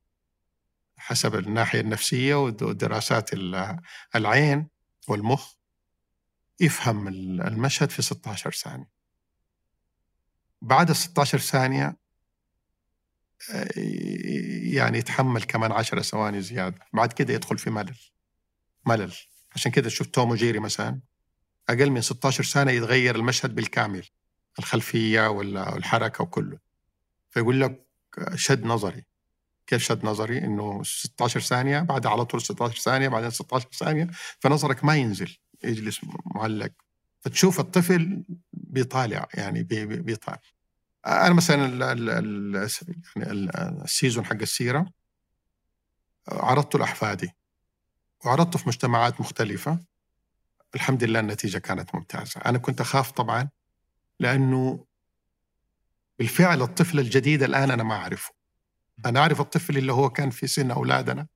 حسب 0.98 1.36
الناحية 1.36 1.80
النفسية 1.80 2.36
ودراسات 2.36 3.30
العين 4.16 4.68
والمخ 5.08 5.54
يفهم 6.60 7.08
المشهد 7.08 7.90
في 7.90 8.02
16 8.02 8.52
ثانية. 8.52 8.90
بعد 10.62 10.90
ال 10.90 10.96
16 10.96 11.38
ثانية 11.38 12.01
يعني 14.74 14.98
يتحمل 14.98 15.44
كمان 15.44 15.72
10 15.72 16.02
ثواني 16.02 16.42
زيادة. 16.42 16.80
بعد 16.94 17.14
كده 17.14 17.34
يدخل 17.34 17.58
في 17.58 17.70
ملل. 17.70 17.98
ملل. 18.86 19.14
عشان 19.56 19.72
كده 19.72 19.90
شفت 19.90 20.16
توم 20.16 20.30
وجيري 20.30 20.60
مثلا 20.60 21.00
أقل 21.70 21.90
من 21.90 22.02
16 22.02 22.44
ثانية 22.44 22.74
يتغير 22.74 23.16
المشهد 23.16 23.56
بالكامل. 23.56 24.08
الخلفية 24.60 25.30
ولا 25.30 25.78
الحركه 25.78 26.24
وكله. 26.24 26.58
فيقول 27.30 27.62
لك 27.62 27.86
شد 28.36 28.66
نظري. 28.66 29.06
كيف 29.68 29.84
شد 29.84 30.06
نظري؟ 30.06 30.38
إنه 30.38 30.84
16 30.84 31.40
ثانية 31.40 31.80
بعد 31.80 32.06
على 32.06 32.26
طول 32.26 32.42
16 32.42 32.80
ثانية 32.82 33.08
بعدين 33.08 33.30
16 33.30 33.68
ثانية. 33.74 34.08
فنظرك 34.40 34.84
ما 34.84 34.96
ينزل. 34.96 35.38
يجلس 35.64 36.02
معلق 36.36 36.72
فتشوف 37.20 37.60
الطفل 37.60 38.24
بيطالع 38.54 39.28
يعني 39.34 39.64
بيطالع. 39.84 40.40
أنا 41.08 41.34
مثلا 41.34 41.66
ال 41.66 41.84
ال 41.84 42.10
ال 42.10 42.70
يعني 43.16 43.50
السيزون 43.84 44.26
حق 44.26 44.42
السيرة 44.42 44.92
عرضته 46.28 46.80
لأحفادي 46.80 47.32
وعرضته 48.26 48.60
في 48.60 48.68
مجتمعات 48.68 49.22
مختلفة. 49.22 49.80
الحمد 50.76 51.04
لله 51.04 51.20
النتيجة 51.20 51.58
كانت 51.58 51.96
ممتازة. 51.96 52.42
أنا 52.46 52.58
كنت 52.58 52.82
أخاف 52.82 53.12
طبعا 53.12 53.50
لأنه 54.20 54.86
بالفعل 56.20 56.62
الطفل 56.62 57.00
الجديد 57.00 57.44
الآن 57.44 57.72
أنا 57.72 57.84
ما 57.84 57.96
أعرفه. 57.96 58.34
أنا 59.06 59.20
أعرف 59.20 59.42
الطفل 59.42 59.78
اللي 59.78 59.94
هو 59.94 60.10
كان 60.10 60.30
في 60.30 60.48
سن 60.48 60.72
أولادنا. 60.72 61.28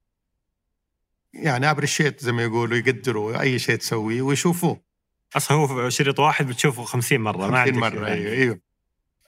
يعني 1.33 1.71
ابريشيت 1.71 2.23
زي 2.23 2.31
ما 2.31 2.43
يقولوا 2.43 2.77
يقدروا 2.77 3.41
أي 3.41 3.59
شيء 3.59 3.75
تسويه 3.75 4.21
ويشوفوه. 4.21 4.81
أصلا 5.35 5.57
هو 5.57 5.89
شريط 5.89 6.19
واحد 6.19 6.47
بتشوفه 6.47 6.83
50 6.83 7.19
مرة 7.19 7.37
ما 7.37 7.43
50 7.43 7.57
عندك 7.57 7.77
مرة 7.77 8.07
يعني. 8.07 8.21
أيوه 8.21 8.31
أيوه. 8.33 8.59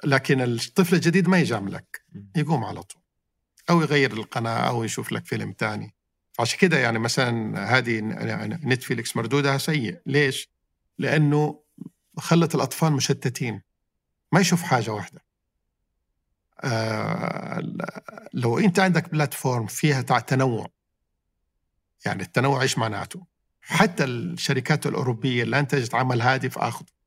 لكن 0.04 0.42
الطفل 0.42 0.96
الجديد 0.96 1.28
ما 1.28 1.40
يجاملك. 1.40 2.02
يقوم 2.36 2.64
على 2.64 2.84
طول. 2.84 3.02
أو 3.70 3.82
يغير 3.82 4.14
القناة 4.14 4.68
أو 4.68 4.84
يشوف 4.84 5.12
لك 5.12 5.26
فيلم 5.26 5.52
تاني. 5.52 5.94
عشان 6.40 6.60
كده 6.60 6.78
يعني 6.78 7.00
مثلا 7.00 7.60
هذه 7.78 8.00
نتفليكس 8.64 9.16
مردودها 9.16 9.58
سيء 9.58 10.02
ليش؟ 10.06 10.50
لأنه 10.98 11.60
خلت 12.18 12.56
الأطفال 12.56 12.94
مشتتين. 12.94 13.62
ما 14.32 14.40
يشوف 14.40 14.64
حاجة 14.64 14.92
واحدة. 14.92 15.24
آه 16.62 17.62
لو 18.34 18.60
أنت 18.60 18.80
عندك 18.80 19.10
platform 19.10 19.68
فيها 19.68 20.02
تنوع. 20.02 20.68
يعني 22.06 22.24
التنوع 22.24 22.62
إيش 22.62 22.78
معناته؟ 22.78 23.26
حتى 23.62 24.04
الشركات 24.04 24.88
الأوروبية 24.88 25.44
اللي 25.44 25.60
انتجت 25.60 25.96
عمل 25.96 26.22
هادف 26.22 26.58
اخذه 26.58 26.98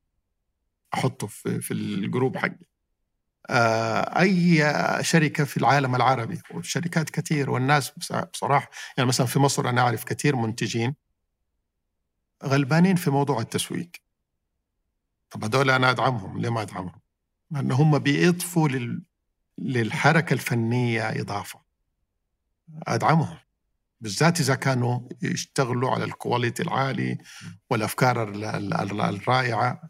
أحطه 0.93 1.27
في, 1.27 1.61
في 1.61 1.73
ال 1.73 1.84
group 1.84 2.37
حقي. 2.37 2.70
أي 4.19 4.63
شركة 5.03 5.43
في 5.43 5.57
العالم 5.57 5.95
العربي 5.95 6.41
والشركات 6.51 7.09
كثير 7.09 7.49
والناس 7.49 7.91
بص- 7.97 8.11
بصراحة 8.11 8.69
يعني 8.97 9.07
مثلا 9.07 9.27
في 9.27 9.39
مصر 9.39 9.69
أنا 9.69 9.81
أعرف 9.81 10.03
كثير 10.03 10.35
منتجين 10.35 10.95
غلبانين 12.43 12.95
في 12.95 13.09
موضوع 13.11 13.41
التسويق. 13.41 13.91
طب 15.29 15.43
هذول 15.43 15.69
أنا 15.69 15.89
أدعمهم 15.91 16.41
ليه 16.41 16.49
ما 16.49 16.61
أدعمهم؟ 16.61 17.01
لأن 17.51 17.71
هم 17.71 17.99
بيضفوا 17.99 18.67
لل... 18.69 19.03
للحركة 19.57 20.33
الفنية 20.33 21.09
إضافة. 21.09 21.61
أدعمهم 22.87 23.37
بالذات 24.01 24.39
إذا 24.39 24.55
كانوا 24.55 24.99
يشتغلوا 25.21 25.91
على 25.91 26.03
الكواليتي 26.03 26.63
العالي 26.63 27.17
والأفكار 27.69 28.23
ال- 28.29 28.43
ال- 28.43 28.73
ال- 28.73 29.01
الرائعة 29.01 29.81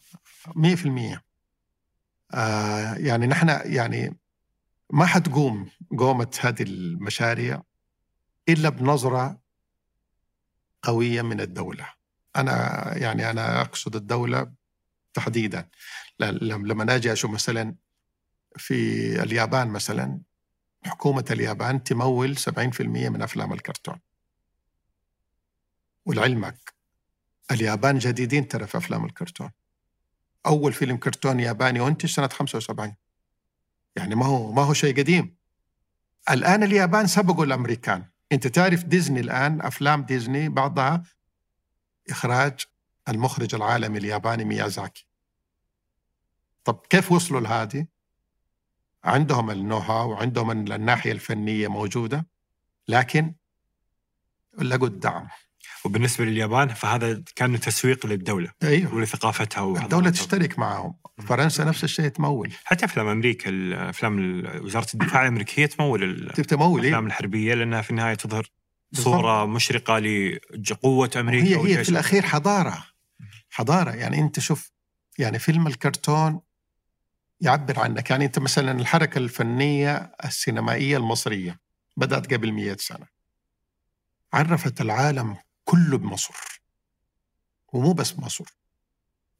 100% 0.48 1.22
آه 2.34 2.96
يعني 2.96 3.28
نحن 3.28 3.50
يعني 3.66 4.18
ما 4.90 5.06
حتقوم 5.06 5.70
قومة 5.98 6.40
هذه 6.42 6.64
المشاريع 6.64 7.64
إلا 8.50 8.70
بنظرة 8.70 9.42
قوية 10.84 11.22
من 11.22 11.42
الدولة. 11.42 11.88
أنا 12.36 12.54
يعني 12.98 13.30
أنا 13.30 13.62
أقصد 13.62 13.96
الدولة 13.96 14.52
تحديدا. 15.14 15.70
لما 16.20 16.96
أجي 16.96 17.14
أشوف 17.14 17.32
مثلا 17.32 17.76
في 18.58 18.76
اليابان 19.24 19.68
مثلا 19.68 20.22
حكومة 20.86 21.26
اليابان 21.32 21.84
تمول 21.84 22.38
70% 22.38 22.82
من 23.10 23.22
أفلام 23.22 23.54
الكرتون. 23.54 24.00
ولعلمك 26.06 26.74
اليابان 27.52 27.98
جديدين 27.98 28.48
ترى 28.48 28.68
في 28.68 28.78
أفلام 28.78 29.06
الكرتون. 29.06 29.52
أول 30.46 30.74
فيلم 30.74 30.98
كرتون 30.98 31.40
ياباني 31.40 31.88
أنتج 31.88 32.10
سنة 32.10 32.28
75 32.28 32.96
يعني 33.96 34.16
ما 34.16 34.26
هو 34.26 34.52
ما 34.52 34.62
هو 34.62 34.74
شيء 34.74 34.98
قديم. 34.98 35.36
الآن 36.30 36.64
اليابان 36.64 37.08
سبقوا 37.08 37.46
الأمريكان. 37.46 38.06
أنت 38.32 38.48
تعرف 38.48 38.84
ديزني 38.84 39.20
الآن 39.20 39.62
أفلام 39.62 40.04
ديزني 40.04 40.50
بعضها 40.50 41.04
إخراج 42.10 42.60
المخرج 43.10 43.56
العالمي 43.56 43.98
الياباني 43.98 44.46
ميازاكي. 44.46 45.08
طب 46.64 46.86
كيف 46.90 47.12
وصلوا 47.12 47.42
لهذه؟ 47.42 47.88
عندهم 49.04 49.52
النو 49.52 49.78
هاو 49.78 50.12
وعندهم 50.12 50.52
الناحية 50.52 51.12
الفنية 51.12 51.68
موجودة 51.68 52.28
لكن 52.88 53.34
لقوا 54.58 54.88
الدعم 54.88 55.28
وبالنسبة 55.86 56.26
لليابان 56.26 56.68
فهذا 56.68 57.24
كان 57.36 57.60
تسويق 57.60 58.06
للدولة 58.06 58.52
أيوه. 58.64 58.96
ولثقافتها. 58.96 59.84
الدولة 59.84 60.10
تشترك 60.10 60.60
معهم. 60.60 60.94
فرنسا 61.28 61.64
نفس 61.64 61.84
الشيء 61.84 62.08
تمول. 62.08 62.52
حتى 62.64 62.86
أفلام 62.86 63.08
أمريكا 63.08 63.50
أفلام 63.90 64.44
وزارة 64.64 64.88
الدفاع 64.94 65.22
الأمريكية 65.22 65.66
تمول 65.66 66.00
تمول 66.48 66.80
الأفلام 66.80 67.04
إيه؟ 67.04 67.08
الحربية 67.08 67.54
لأنها 67.54 67.82
في 67.82 67.90
النهاية 67.92 68.16
تظهر 68.16 68.52
بالضبط. 68.92 69.16
صورة 69.16 69.46
مشرقة 69.46 70.00
لقوة 70.70 71.12
أمريكا 71.16 71.48
هي 71.48 71.78
هي. 71.78 71.84
في 71.84 71.90
الأخير 71.90 72.22
حضارة. 72.22 72.86
حضارة. 73.50 73.92
يعني 73.92 74.20
أنت 74.20 74.40
شوف 74.40 74.72
يعني 75.18 75.40
فيلم 75.40 75.68
الكرتون 75.68 76.42
يعبر 77.42 77.80
عنك. 77.80 78.10
يعني 78.10 78.26
أنت 78.26 78.40
مثلا 78.40 78.72
الحركة 78.72 79.18
الفنية 79.18 80.12
السينمائية 80.26 80.98
المصرية 80.98 81.60
بدأت 81.98 82.34
قبل 82.34 82.52
100 82.52 82.76
سنة. 82.80 83.06
عرفت 84.34 84.82
العالم 84.82 85.38
كله 85.72 85.98
بمصر 85.98 86.62
ومو 87.74 87.94
بس 87.94 88.20
مصر 88.20 88.46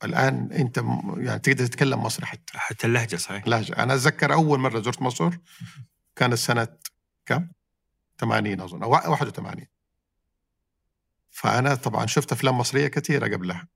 الآن 0.04 0.52
أنت 0.52 0.78
يعني 1.18 1.40
تقدر 1.40 1.66
تتكلم 1.66 2.04
مصري 2.04 2.26
حتى. 2.26 2.58
حتى 2.58 2.88
اللهجة 2.88 3.16
صحيح. 3.16 3.48
لهجه 3.48 3.74
أنا 3.74 3.94
أتذكر 3.94 4.34
أول 4.34 4.60
مرة 4.60 4.80
زرت 4.82 5.02
مصر 5.02 5.38
كانت 6.18 6.34
سنة 6.34 6.68
كم؟ 7.26 7.48
80 8.20 8.62
أظن. 8.62 8.84
أو 8.84 8.92
81 8.92 9.66
فأنا 11.32 11.76
طبعا 11.76 12.06
شفت 12.06 12.32
أفلام 12.32 12.58
مصرية 12.58 12.88
كثيرة 12.88 13.36
قبلها. 13.36 13.68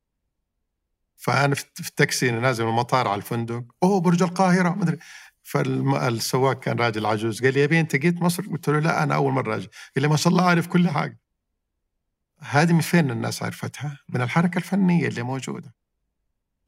فأنا 1.16 1.56
في 1.56 1.89
التاكسي 1.89 2.32
نازل 2.32 2.64
من 2.64 2.70
المطار 2.70 3.08
على 3.08 3.18
الفندق. 3.18 3.64
أوه 3.84 4.01
برج 4.01 4.24
القاهرة 4.24 4.70
مدري 4.70 4.97
فالسواق 5.43 6.60
كان 6.60 6.80
راجل 6.80 7.06
عجوز. 7.06 7.43
قال 7.43 7.53
لي 7.53 7.60
يا 7.60 7.66
بيه 7.66 7.80
انت 7.80 7.95
جيت 7.95 8.22
مصر؟ 8.22 8.47
قلت 8.47 8.70
له 8.70 8.80
لا 8.80 9.03
أنا 9.03 9.16
أول 9.16 9.34
مرة 9.34 9.56
أجي. 9.56 9.70
قال 9.95 10.01
لي 10.01 10.08
ما 10.08 10.16
شاء 10.16 10.34
الله 10.34 10.45
عارف 10.45 10.68
كل 10.68 10.89
حاجة. 10.89 11.25
هذه 12.40 12.74
من 12.74 12.82
فين 12.82 13.12
الناس 13.12 13.44
عرفتها؟ 13.44 14.00
من 14.10 14.22
الحركة 14.22 14.58
الفنية 14.58 15.08
اللي 15.08 15.24
موجودة. 15.24 15.74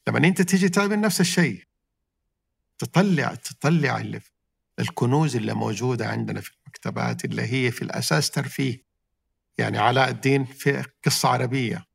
لما 0.07 0.17
أنت 0.17 0.41
تيجي 0.41 0.69
تعمل 0.69 1.01
نفس 1.01 1.21
الشيء 1.21 1.63
تطلع 2.77 3.35
تطلع 3.35 3.97
اللي 3.97 4.21
الكنوز 4.79 5.35
اللي 5.35 5.53
موجودة 5.53 6.07
عندنا 6.07 6.41
في 6.41 6.51
المكتبات 6.51 7.25
اللي 7.25 7.41
هي 7.41 7.71
في 7.71 7.81
الأساس 7.81 8.31
ترفيه. 8.31 8.83
يعني 9.57 9.77
علاء 9.77 10.09
الدين 10.09 10.45
في 10.45 10.83
قصة 11.05 11.29
عربية 11.29 11.85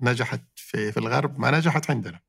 نجحت 0.00 0.40
في 0.54 0.92
في 0.92 1.00
الغرب 1.00 1.40
ما 1.40 1.50
نجحت 1.50 1.90
عندنا. 1.90 2.20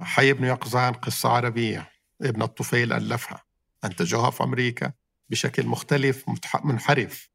حي 0.00 0.32
بن 0.32 0.44
يقظان 0.44 0.92
قصة 0.92 1.28
عربية 1.28 1.90
ابن 2.22 2.42
الطفيل 2.42 2.92
ألفها 2.92 3.44
أنتجوها 3.84 4.30
في 4.30 4.42
أمريكا 4.42 4.92
بشكل 5.30 5.66
مختلف 5.66 6.24
منحرف. 6.64 7.28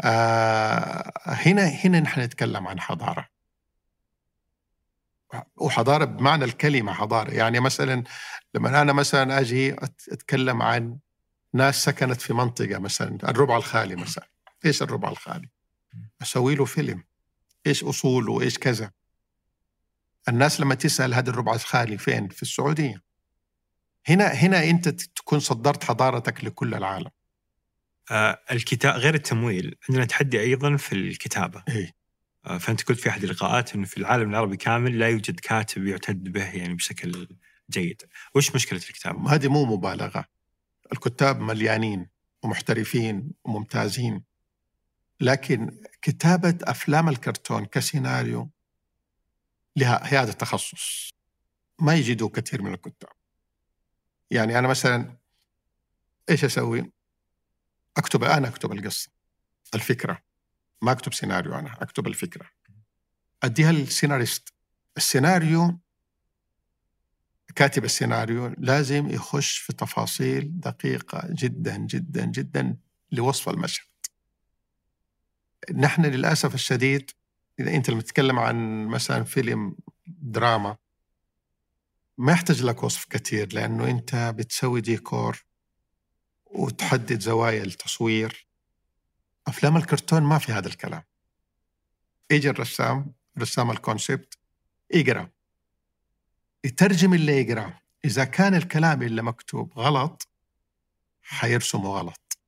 آه 0.00 1.12
هنا 1.26 1.64
هنا 1.68 2.00
نحن 2.00 2.20
نتكلم 2.20 2.68
عن 2.68 2.80
حضارة. 2.80 3.28
وحضارة 5.56 6.04
بمعنى 6.04 6.44
الكلمة 6.44 6.92
حضارة. 6.92 7.30
يعني 7.30 7.60
مثلا 7.60 8.04
لما 8.54 8.82
أنا 8.82 8.92
مثلا 8.92 9.40
أجي 9.40 9.76
أتكلم 10.12 10.62
عن 10.62 10.98
ناس 11.52 11.84
سكنت 11.84 12.20
في 12.20 12.34
منطقة 12.34 12.78
مثلا 12.78 13.18
الربع 13.24 13.56
الخالي 13.56 13.96
مثلا. 13.96 14.28
إيش 14.66 14.82
الربع 14.82 15.08
الخالي؟ 15.08 15.48
أسوي 16.22 16.54
له 16.54 16.64
فيلم. 16.64 17.04
إيش 17.66 17.84
اصوله 17.84 18.40
إيش 18.40 18.58
كذا. 18.58 18.90
الناس 20.28 20.60
لما 20.60 20.74
تسأل 20.74 21.14
هذا 21.14 21.30
الربع 21.30 21.54
الخالي 21.54 21.98
فين؟ 21.98 22.28
في 22.28 22.42
السعودية. 22.42 23.02
هنا 24.08 24.26
هنا 24.26 24.64
أنت 24.64 24.88
تكون 24.88 25.40
صدرت 25.40 25.84
حضارتك 25.84 26.44
لكل 26.44 26.74
العالم. 26.74 27.10
الكتاب 28.52 28.94
غير 28.94 29.14
التمويل 29.14 29.76
عندنا 29.88 30.04
تحدي 30.04 30.40
أيضا 30.40 30.76
في 30.76 30.92
الكتابة. 30.92 31.64
إيه. 31.68 31.94
آه 32.46 32.58
فأنت 32.58 32.82
قلت 32.82 33.00
في 33.00 33.08
أحد 33.08 33.24
اللقاءات 33.24 33.74
إنه 33.74 33.84
في 33.84 33.96
العالم 33.96 34.30
العربي 34.30 34.56
كامل 34.56 34.98
لا 34.98 35.08
يوجد 35.08 35.40
كاتب 35.40 35.86
يعتد 35.86 36.32
به 36.32 36.56
يعني 36.56 36.74
بشكل 36.74 37.28
جيد. 37.70 38.02
وش 38.34 38.54
مشكلة 38.54 38.78
الكتابة؟ 38.78 39.34
هذه 39.34 39.48
مو 39.48 39.64
مبالغة. 39.64 40.24
الكتاب 40.92 41.40
مليانين 41.40 42.08
ومحترفين 42.42 43.30
وممتازين. 43.44 44.24
لكن 45.20 45.80
كتابة 46.02 46.58
أفلام 46.62 47.08
الكرتون 47.08 47.64
كسيناريو 47.64 48.50
لها 49.76 50.22
هذا 50.22 50.30
التخصص 50.30 51.10
ما 51.78 51.94
يجدوا 51.94 52.28
كثير 52.28 52.62
من 52.62 52.74
الكتاب. 52.74 53.10
يعني 54.30 54.58
أنا 54.58 54.68
مثلا 54.68 55.16
إيش 56.30 56.44
أسوي؟ 56.44 56.90
أكتب 57.96 58.24
أنا 58.24 58.48
أكتب 58.48 58.72
القصة 58.72 59.10
الفكرة 59.74 60.22
ما 60.82 60.92
أكتب 60.92 61.14
سيناريو 61.14 61.54
أنا 61.54 61.82
أكتب 61.82 62.06
الفكرة. 62.06 62.46
أديها 63.42 63.72
للسيناريست. 63.72 64.52
السيناريو 64.96 65.78
كاتب 67.56 67.84
السيناريو 67.84 68.54
لازم 68.58 69.10
يخش 69.10 69.58
في 69.58 69.72
تفاصيل 69.72 70.60
دقيقة 70.60 71.22
جدا 71.30 71.76
جدا 71.76 72.24
جدا 72.24 72.76
لوصف 73.12 73.48
المشهد. 73.48 73.86
نحن 75.74 76.06
للأسف 76.06 76.54
الشديد 76.54 77.10
إذا 77.60 77.74
أنت 77.74 77.90
لما 77.90 78.00
تتكلم 78.00 78.38
عن 78.38 78.86
مثلا 78.86 79.24
فيلم 79.24 79.76
دراما 80.06 80.76
ما 82.18 82.32
يحتاج 82.32 82.62
لك 82.62 82.82
وصف 82.82 83.04
كثير 83.04 83.54
لأنه 83.54 83.90
أنت 83.90 84.34
بتسوي 84.36 84.80
ديكور 84.80 85.44
وتحدد 86.50 87.20
زوايا 87.20 87.62
التصوير. 87.62 88.46
أفلام 89.46 89.76
الكرتون 89.76 90.22
ما 90.22 90.38
في 90.38 90.52
هذا 90.52 90.68
الكلام. 90.68 91.02
يجي 92.30 92.50
الرسام 92.50 93.12
رسام 93.38 93.70
الكونسبت 93.70 94.38
يقرأ. 94.94 95.30
يترجم 96.64 97.14
اللي 97.14 97.40
يقراه 97.40 97.80
إذا 98.04 98.24
كان 98.24 98.54
الكلام 98.54 99.02
اللي 99.02 99.22
مكتوب 99.22 99.78
غلط 99.78 100.28
حيرسمه 101.22 101.88
غلط. 101.88 102.38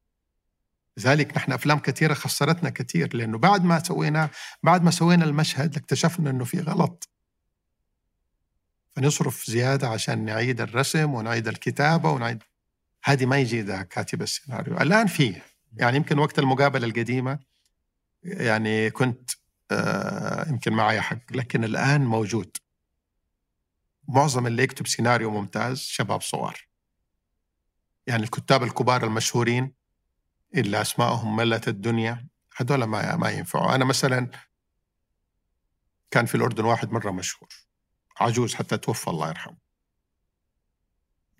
لذلك 0.97 1.37
نحن 1.37 1.53
أفلام 1.53 1.79
كثيرة 1.79 2.15
خسرتنا 2.15 2.71
كثير 2.71 3.17
لأنه 3.17 3.39
بعد 3.39 3.65
ما 3.65 3.83
سوينا 3.83 4.31
بعد 4.63 4.83
ما 4.83 4.91
سوينا 4.91 5.25
المشهد 5.25 5.77
اكتشفنا 5.77 6.31
إنه 6.31 6.45
في 6.45 6.61
غلط. 6.61 7.09
فنصرف 8.97 9.47
زيادة 9.47 9.89
عشان 9.89 10.25
نعيد 10.25 10.61
الرسم 10.61 11.15
ونعيد 11.15 11.49
الكتابة 11.49 12.11
ونعيد 12.11 12.43
هذه 13.05 13.27
ما 13.27 13.39
يجي 13.39 13.63
كاتب 13.85 14.23
السيناريو. 14.23 14.77
الآن 14.77 15.07
فيه 15.07 15.43
يعني 15.73 15.97
يمكن 15.97 16.19
وقت 16.19 16.39
المقابلة 16.39 16.87
القديمة 16.87 17.39
يعني 18.23 18.91
كنت 18.91 19.31
آه 19.71 20.49
يمكن 20.49 20.73
معي 20.73 21.01
حق 21.01 21.33
لكن 21.33 21.65
الآن 21.65 22.05
موجود. 22.05 22.57
معظم 24.09 24.47
اللي 24.47 24.63
يكتب 24.63 24.87
سيناريو 24.87 25.31
ممتاز 25.31 25.79
شباب 25.79 26.23
صغار. 26.23 26.61
يعني 28.07 28.23
الكتاب 28.23 28.63
الكبار 28.63 29.05
المشهورين 29.05 29.75
اللي 30.55 30.81
اسمائهم 30.81 31.37
ملت 31.37 31.69
الدنيا 31.69 32.29
هذول 32.57 32.85
ما 32.85 33.17
ما 33.17 33.31
ينفعوا. 33.31 33.75
أنا 33.75 33.85
مثلا 33.85 34.31
كان 36.11 36.27
في 36.27 36.35
الأردن 36.35 36.65
واحد 36.65 36.93
مرة 36.93 37.11
مشهور 37.11 37.49
عجوز 38.21 38.55
حتى 38.55 38.79
توفى 38.79 39.11
الله 39.11 39.29
يرحمه. 39.29 39.62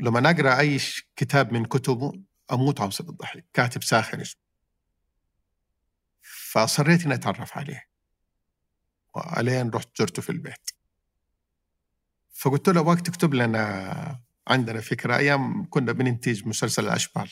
لما 0.03 0.21
نقرأ 0.21 0.59
أي 0.59 0.81
كتاب 1.17 1.53
من 1.53 1.65
كتبه 1.65 2.13
أموت 2.53 2.81
عمصر 2.81 3.05
الضحك 3.05 3.45
كاتب 3.53 3.83
ساخر 3.83 4.23
اسمه. 4.23 4.43
فاصريت 6.23 7.05
إني 7.05 7.15
أتعرف 7.15 7.59
عليه. 7.59 7.89
وألين 9.15 9.71
رحت 9.71 9.89
زرته 9.99 10.23
في 10.23 10.31
البيت. 10.31 10.71
فقلت 12.35 12.69
له 12.69 12.81
وقت 12.81 13.07
تكتب 13.07 13.35
لنا 13.35 14.23
عندنا 14.49 14.81
فكرة. 14.81 15.17
أيام 15.17 15.67
كنا 15.71 15.93
بننتج 15.93 16.47
مسلسل 16.47 16.85
الأشبال. 16.85 17.31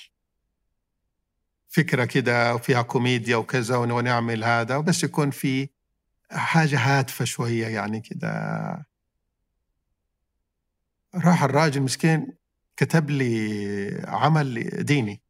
فكرة 1.69 2.05
كده 2.05 2.55
وفيها 2.55 2.83
كوميديا 2.83 3.37
وكذا 3.37 3.77
ونعمل 3.77 4.45
هذا. 4.45 4.77
وبس 4.77 5.05
يكون 5.05 5.31
في 5.31 5.69
حاجة 6.31 6.79
هادفة 6.79 7.25
شوية 7.25 7.67
يعني 7.67 8.01
كده. 8.01 8.31
راح 11.15 11.43
الراجل 11.43 11.83
مسكين 11.83 12.40
كتب 12.81 13.11
لي 13.11 14.05
عمل 14.09 14.69
ديني. 14.85 15.23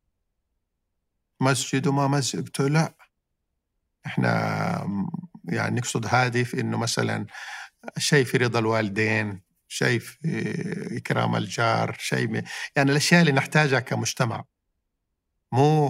مسجد 1.41 1.87
وما 1.87 2.09
مسجد. 2.09 2.45
قلت 2.45 2.61
له 2.61 2.69
لا 2.69 2.95
إحنا 4.07 4.31
يعني 5.45 5.77
نقصد 5.77 6.07
هادف 6.07 6.55
إنه 6.55 6.79
مثلا 6.79 7.27
شيء 7.99 8.25
في 8.25 8.37
رضا 8.37 8.59
الوالدين 8.59 9.41
شيء 9.69 9.99
في 9.99 10.19
إكرام 10.97 11.37
الجار 11.37 11.97
شيء 11.99 12.43
يعني 12.77 12.91
الأشياء 12.91 13.21
اللي 13.21 13.33
نحتاجها 13.33 13.81
كمجتمع. 13.81 14.45
مو 15.53 15.89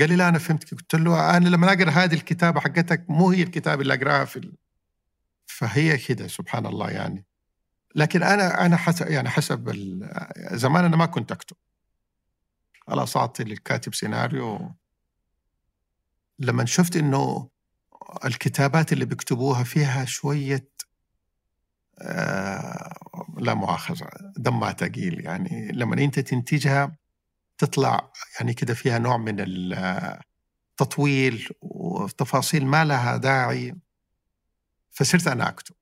قال 0.00 0.08
لي 0.08 0.16
لا 0.16 0.28
أنا 0.28 0.38
فهمت 0.38 0.74
قلت 0.74 0.94
له 0.94 1.36
أنا 1.36 1.48
لما 1.48 1.72
أقرأ 1.72 1.90
هذه 1.90 2.14
الكتابة 2.14 2.60
حقتك 2.60 3.04
مو 3.10 3.30
هي 3.30 3.42
الكتاب 3.42 3.80
اللي 3.80 3.94
أقرأها 3.94 4.24
في 4.24 4.36
ال... 4.36 4.54
فهي 5.46 5.98
كده 5.98 6.28
سبحان 6.28 6.66
الله 6.66 6.90
يعني. 6.90 7.24
لكن 7.94 8.22
أنا 8.22 8.66
أنا 8.66 8.76
حسب 8.76 9.06
يعني 9.06 9.28
حسب 9.28 9.68
زمان 10.52 10.84
أنا 10.84 10.96
ما 10.96 11.06
كنت 11.06 11.32
أكتب. 11.32 11.56
خلاص 12.86 13.16
أعطي 13.16 13.44
للكاتب 13.44 13.94
سيناريو. 13.94 14.74
لما 16.38 16.64
شفت 16.64 16.96
إنه 16.96 17.48
الكتابات 18.24 18.92
اللي 18.92 19.04
بيكتبوها 19.04 19.64
فيها 19.64 20.04
شوية 20.04 20.68
آه 21.98 22.94
لا 23.38 23.54
مؤاخذة 23.54 24.08
دمها 24.36 24.72
ثقيل 24.72 25.24
يعني 25.24 25.72
لما 25.72 26.04
أنت 26.04 26.20
تنتجها 26.20 26.96
تطلع 27.58 28.12
يعني 28.38 28.54
كده 28.54 28.74
فيها 28.74 28.98
نوع 28.98 29.16
من 29.16 29.36
التطويل 30.74 31.48
وتفاصيل 31.60 32.66
ما 32.66 32.84
لها 32.84 33.16
داعي 33.16 33.76
فصرت 34.90 35.26
أنا 35.26 35.48
أكتب. 35.48 35.74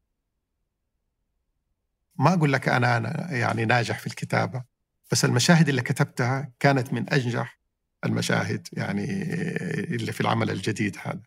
ما 2.17 2.35
أقول 2.35 2.53
لك 2.53 2.69
أنا 2.69 2.97
أنا 2.97 3.33
يعني 3.33 3.65
ناجح 3.65 3.99
في 3.99 4.07
الكتابة 4.07 4.63
بس 5.13 5.25
المشاهد 5.25 5.69
اللي 5.69 5.83
كتبتها 5.83 6.53
كانت 6.61 6.93
من 6.93 7.09
أنجح 7.09 7.59
المشاهد 8.05 8.69
يعني 8.73 9.05
اللي 9.95 10.13
في 10.13 10.21
العمل 10.21 10.51
الجديد 10.51 10.97
هذا. 11.03 11.23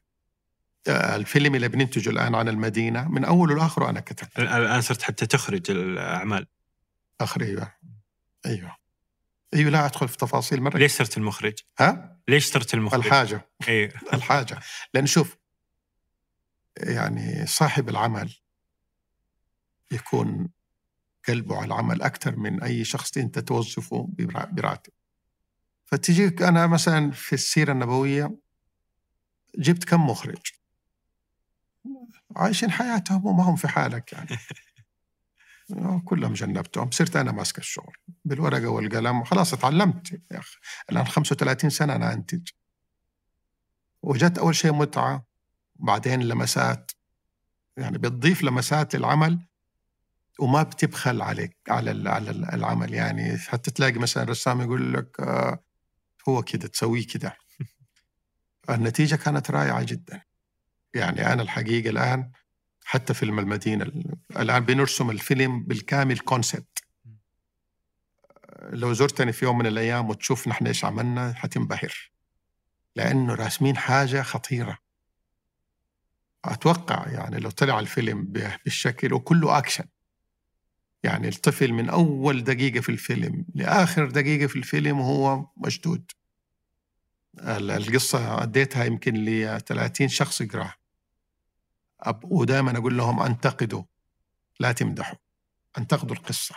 آه، 0.87 1.15
الفيلم 1.15 1.55
اللي 1.55 1.67
بننتجه 1.67 2.09
الآن 2.09 2.35
عن 2.35 2.49
المدينة 2.49 3.07
من 3.09 3.25
اوله 3.25 3.55
لاخره 3.55 3.89
أنا 3.89 3.99
كتبت 3.99 4.39
الآن 4.39 4.81
صرت 4.81 5.01
حتى 5.01 5.25
تخرج 5.25 5.71
الأعمال. 5.71 6.47
اخرج 7.21 7.47
أيوه. 7.47 7.73
أيوه 8.45 8.75
أيوه 9.53 9.69
لا 9.71 9.85
أدخل 9.85 10.07
في 10.07 10.17
تفاصيل 10.17 10.61
مرة. 10.61 10.77
ليش 10.77 10.91
صرت 10.91 11.17
المخرج؟ 11.17 11.53
ها؟ 11.79 12.19
ليش 12.27 12.51
صرت 12.51 12.73
المخرج؟ 12.73 13.05
الحاجة. 13.05 13.49
أيوه 13.67 13.91
الحاجة. 14.13 14.59
لأن 14.93 15.05
شوف 15.05 15.37
يعني 16.77 17.45
صاحب 17.47 17.89
العمل 17.89 18.35
يكون 19.91 20.49
قلبه 21.27 21.55
على 21.57 21.65
العمل 21.65 22.01
أكثر 22.01 22.35
من 22.35 22.63
أي 22.63 22.83
شخص 22.83 23.17
انت 23.17 23.39
توظفه 23.39 24.09
براتب. 24.51 24.93
فتجيك 25.85 26.41
أنا 26.41 26.67
مثلا 26.67 27.11
في 27.11 27.33
السيرة 27.33 27.71
النبوية 27.71 28.37
جبت 29.57 29.83
كم 29.83 30.07
مخرج؟ 30.07 30.51
عايشين 32.35 32.71
حياتهم 32.71 33.25
وما 33.25 33.43
هم 33.43 33.55
في 33.55 33.67
حالك 33.67 34.13
يعني. 34.13 34.29
كلهم 36.05 36.33
جنبتهم. 36.33 36.91
صرت 36.91 37.15
أنا 37.15 37.31
ماسك 37.31 37.57
الشغل 37.57 37.93
بالورقة 38.25 38.67
والقلم. 38.67 39.21
وخلاص 39.21 39.53
اتعلمت 39.53 40.11
يا 40.11 40.39
أخي. 40.39 40.57
الآن 40.91 41.07
35 41.07 41.69
سنة 41.69 41.95
أنا 41.95 42.13
أنتج. 42.13 42.49
وجدت 44.01 44.37
أول 44.37 44.55
شيء 44.55 44.73
متعة 44.73 45.25
بعدين 45.75 46.21
لمسات. 46.21 46.91
يعني 47.77 47.97
بتضيف 47.97 48.43
لمسات 48.43 48.95
للعمل 48.95 49.47
وما 50.39 50.63
بتبخل 50.63 51.21
عليك 51.21 51.57
على 51.69 52.09
على 52.09 52.31
العمل. 52.31 52.93
يعني 52.93 53.37
حتى 53.37 53.71
تلاقي 53.71 53.99
مثلا 53.99 54.23
رسام 54.23 54.61
يقول 54.61 54.93
لك 54.93 55.19
آه 55.19 55.63
هو 56.29 56.43
كده 56.43 56.67
تسويه 56.67 57.07
كده. 57.07 57.37
النتيجة 58.69 59.15
كانت 59.15 59.51
رائعة 59.51 59.83
جدا. 59.83 60.21
يعني 60.93 61.33
أنا 61.33 61.41
الحقيقة 61.41 61.89
الآن 61.89 62.31
حتى 62.85 63.13
فيلم 63.13 63.39
المدينة 63.39 63.91
الآن 64.37 64.65
بنرسم 64.65 65.09
الفيلم 65.09 65.63
بالكامل 65.63 66.19
كونسبت 66.19 66.83
لو 68.69 68.93
زرتني 68.93 69.31
في 69.31 69.45
يوم 69.45 69.57
من 69.57 69.65
الأيام 69.65 70.09
وتشوف 70.09 70.47
نحن 70.47 70.67
إيش 70.67 70.85
عملنا 70.85 71.33
حتنبهر. 71.33 72.11
لأنه 72.95 73.35
راسمين 73.35 73.77
حاجة 73.77 74.21
خطيرة. 74.21 74.77
أتوقع 76.45 77.07
يعني 77.07 77.39
لو 77.39 77.49
طلع 77.49 77.79
الفيلم 77.79 78.25
بالشكل 78.25 79.13
وكله 79.13 79.57
أكشن 79.57 79.83
يعني 81.05 81.27
الطفل 81.27 81.73
من 81.73 81.89
أول 81.89 82.43
دقيقة 82.43 82.81
في 82.81 82.89
الفيلم 82.89 83.45
لآخر 83.55 84.09
دقيقة 84.09 84.47
في 84.47 84.55
الفيلم 84.55 84.99
وهو 84.99 85.45
مشدود. 85.57 86.11
القصة 87.39 88.43
أديتها 88.43 88.83
يمكن 88.83 89.13
ل 89.13 89.61
30 89.61 90.07
شخص 90.07 90.41
يقرأها. 90.41 90.75
ودائما 92.23 92.77
أقول 92.77 92.97
لهم 92.97 93.21
أنتقدوا 93.21 93.83
لا 94.59 94.71
تمدحوا 94.71 95.17
أنتقدوا 95.77 96.15
القصة. 96.15 96.55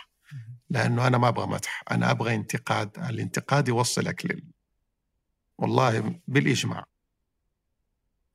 لأنه 0.71 1.07
أنا 1.07 1.19
ما 1.19 1.29
أبغى 1.29 1.47
مدح 1.47 1.83
أنا 1.91 2.11
أبغى 2.11 2.35
انتقاد. 2.35 2.99
الانتقاد 2.99 3.69
يوصلك 3.69 4.27
لل 4.27 4.43
والله 5.59 6.21
بالإجماع. 6.29 6.85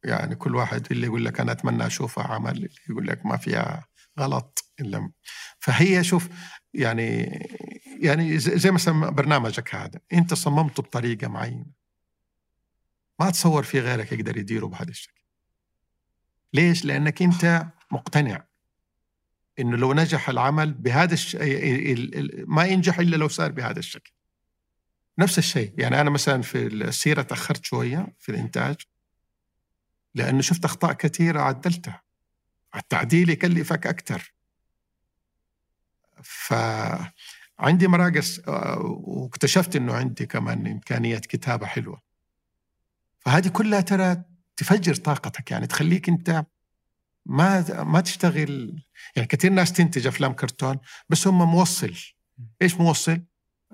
يعني 0.03 0.35
كل 0.35 0.55
واحد 0.55 0.87
اللي 0.91 1.07
يقول 1.07 1.25
لك 1.25 1.39
أنا 1.39 1.51
أتمنى 1.51 1.85
أشوفها 1.85 2.23
عمل 2.23 2.51
اللي 2.51 2.69
يقول 2.89 3.07
لك 3.07 3.25
ما 3.25 3.37
فيها 3.37 3.87
غلط 4.19 4.73
إلا 4.79 5.11
فهي 5.59 6.03
شوف 6.03 6.29
يعني 6.73 7.39
يعني 7.99 8.39
زي 8.39 8.71
مثلا 8.71 9.09
برنامجك 9.09 9.75
هذا 9.75 9.99
أنت 10.13 10.33
صممته 10.33 10.83
بطريقة 10.83 11.27
معينة 11.27 11.65
ما 13.19 13.29
تصور 13.29 13.63
في 13.63 13.79
غيرك 13.79 14.11
يقدر 14.11 14.37
يديره 14.37 14.65
بهذا 14.65 14.89
الشكل 14.89 15.23
ليش؟ 16.53 16.85
لأنك 16.85 17.21
أنت 17.21 17.67
مقتنع 17.91 18.45
إنه 19.59 19.77
لو 19.77 19.93
نجح 19.93 20.29
العمل 20.29 20.73
بهذا 20.73 21.13
الش... 21.13 21.35
ما 22.47 22.65
ينجح 22.65 22.99
إلا 22.99 23.15
لو 23.15 23.27
صار 23.27 23.51
بهذا 23.51 23.79
الشكل. 23.79 24.13
نفس 25.19 25.37
الشيء، 25.37 25.73
يعني 25.77 26.01
أنا 26.01 26.09
مثلا 26.09 26.41
في 26.41 26.67
السيرة 26.67 27.21
تأخرت 27.21 27.65
شوية 27.65 28.15
في 28.19 28.29
الإنتاج 28.29 28.75
لأنه 30.15 30.41
شفت 30.41 30.65
أخطاء 30.65 30.93
كثيرة 30.93 31.41
عدلتها. 31.41 32.02
التعديل 32.75 33.29
يكلفك 33.29 33.87
أكثر. 33.87 34.33
فعندي 36.23 37.87
مراقص 37.87 38.39
آه، 38.39 38.79
واكتشفت 38.81 39.75
إنه 39.75 39.93
عندي 39.93 40.25
كمان 40.25 40.67
امكانيه 40.67 41.17
كتابة 41.17 41.65
حلوة. 41.65 42.01
فهذه 43.19 43.47
كلها 43.47 43.81
ترى 43.81 44.23
تفجر 44.57 44.95
طاقتك 44.95 45.51
يعني 45.51 45.67
تخليك 45.67 46.09
أنت 46.09 46.45
ما 47.25 47.83
ما 47.83 48.01
تشتغل 48.01 48.83
يعني 49.15 49.27
كثير 49.27 49.51
ناس 49.51 49.73
تنتج 49.73 50.07
أفلام 50.07 50.33
كرتون 50.33 50.77
بس 51.09 51.27
هم 51.27 51.51
موصل 51.51 51.93
إيش 52.61 52.75
موصل؟ 52.75 53.21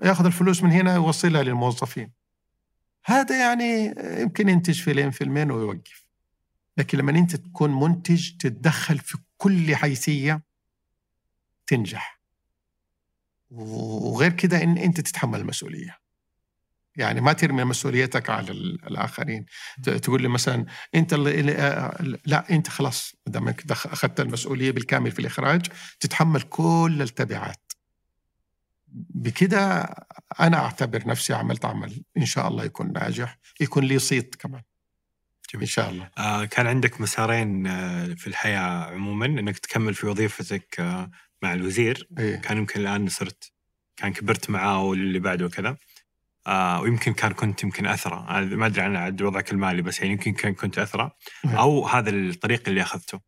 ياخذ 0.04 0.26
الفلوس 0.26 0.62
من 0.62 0.72
هنا 0.72 0.94
يوصلها 0.94 1.42
للموظفين 1.42 2.12
هذا 3.04 3.40
يعني 3.40 3.94
يمكن 4.20 4.48
ينتج 4.48 4.80
فيلم 4.80 5.10
فيلمين 5.10 5.50
ويوقف 5.50 6.09
لكن 6.80 6.98
لما 6.98 7.10
انت 7.10 7.36
تكون 7.36 7.80
منتج 7.80 8.36
تتدخل 8.36 8.98
في 8.98 9.18
كل 9.36 9.76
حيثية 9.76 10.42
تنجح. 11.66 12.20
وغير 13.50 14.32
كده 14.32 14.62
إن 14.62 14.78
انت 14.78 15.00
تتحمل 15.00 15.40
المسؤولية. 15.40 15.98
يعني 16.96 17.20
ما 17.20 17.32
ترمي 17.32 17.64
مسؤوليتك 17.64 18.30
على 18.30 18.50
الآخرين. 18.50 19.46
تقول 19.82 20.22
لي 20.22 20.28
مثلا 20.28 20.66
أنت 20.94 21.12
اللي 21.12 21.52
آه، 21.52 22.18
لا 22.26 22.50
أنت 22.50 22.68
خلاص 22.68 23.14
ما 23.26 23.32
دام 23.32 23.54
أخذت 23.70 24.20
المسؤولية 24.20 24.70
بالكامل 24.70 25.10
في 25.10 25.18
الإخراج 25.18 25.66
تتحمل 26.00 26.42
كل 26.42 26.98
التبعات. 27.02 27.72
بكده 29.14 29.82
أنا 30.40 30.56
أعتبر 30.56 31.08
نفسي 31.08 31.34
عملت 31.34 31.64
عمل 31.64 32.04
إن 32.16 32.26
شاء 32.26 32.48
الله 32.48 32.64
يكون 32.64 32.92
ناجح 32.92 33.38
يكون 33.60 33.84
لي 33.84 33.98
صيت 33.98 34.34
كمان. 34.34 34.62
جميل. 35.52 35.62
إن 35.62 35.66
شاء 35.70 35.90
الله. 35.90 36.10
آه 36.18 36.44
كان 36.44 36.66
عندك 36.66 37.00
مسارين 37.00 37.66
آه 37.66 38.14
في 38.14 38.26
الحياة 38.26 38.84
عموما 38.84 39.26
إنك 39.26 39.58
تكمل 39.58 39.94
في 39.94 40.06
وظيفتك 40.06 40.80
آه 40.80 41.10
مع 41.42 41.52
الوزير. 41.52 42.08
إيه؟ 42.18 42.36
كان 42.36 42.56
يمكن 42.56 42.80
الآن 42.80 43.08
صرت 43.08 43.52
كان 43.96 44.12
كبرت 44.12 44.50
معاه 44.50 44.82
واللي 44.82 45.18
بعده 45.18 45.46
وكذا. 45.46 45.76
آه 46.46 46.80
ويمكن 46.80 47.12
كان 47.12 47.32
كنت 47.32 47.62
يمكن 47.62 47.86
أثرى. 47.86 48.26
ما 48.56 48.66
أدري 48.66 48.82
عن 48.82 48.96
عاد 48.96 49.22
وضعك 49.22 49.52
المالي 49.52 49.82
بس 49.82 49.98
يعني 50.00 50.12
يمكن 50.12 50.32
كان 50.32 50.54
كنت 50.54 50.78
أثرى. 50.78 51.10
إيه. 51.44 51.60
أو 51.60 51.86
هذا 51.86 52.10
الطريق 52.10 52.68
اللي 52.68 52.82
أخذته. 52.82 53.20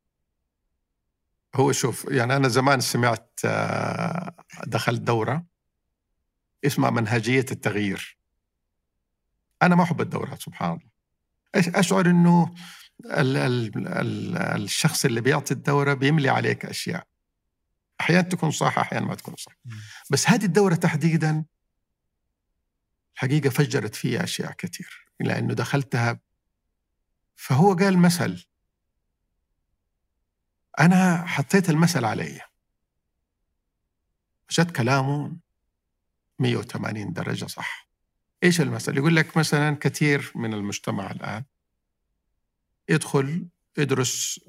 هو 1.54 1.72
شوف 1.72 2.06
يعني 2.10 2.36
أنا 2.36 2.48
زمان 2.48 2.80
سمعت 2.80 3.40
آه، 3.44 4.34
دخلت 4.66 5.00
دورة 5.00 5.44
اسمها 6.66 6.90
منهجية 6.90 7.46
التغيير. 7.50 8.18
أنا 9.62 9.74
ما 9.74 9.82
أحب 9.82 10.00
الدورات 10.00 10.42
سبحان 10.42 10.70
الله. 10.70 10.91
أشعر 11.54 12.06
إنه 12.06 12.54
ال 13.04 13.36
ال 13.36 13.88
ال 13.88 14.36
الشخص 14.36 15.04
اللي 15.04 15.20
بيعطي 15.20 15.54
الدورة 15.54 15.94
بيملي 15.94 16.28
عليك 16.28 16.64
أشياء. 16.66 17.06
أحيانا 18.00 18.22
تكون 18.22 18.50
صح 18.50 18.78
أحيانا 18.78 19.06
ما 19.06 19.14
تكون 19.14 19.34
صح. 19.38 19.52
بس 20.10 20.30
هذه 20.30 20.44
الدورة 20.44 20.74
تحديدا 20.74 21.44
الحقيقة 23.14 23.50
فجرت 23.50 23.94
فيها 23.94 24.24
أشياء 24.24 24.52
كثير 24.52 25.06
لأنه 25.20 25.54
دخلتها 25.54 26.20
فهو 27.36 27.74
قال 27.74 27.98
مثل 27.98 28.46
أنا 30.80 31.26
حطيت 31.26 31.70
المثل 31.70 32.04
علي. 32.04 32.40
جت 34.50 34.70
كلامه 34.70 35.36
180 36.38 37.12
درجة 37.12 37.46
صح. 37.46 37.81
إيش 38.44 38.60
المثل 38.60 38.96
يقول 38.96 39.16
لك 39.16 39.36
مثلا 39.36 39.76
كثير 39.76 40.32
من 40.34 40.54
المجتمع 40.54 41.10
الآن 41.10 41.44
يدخل 42.88 43.46
يدرس 43.78 44.40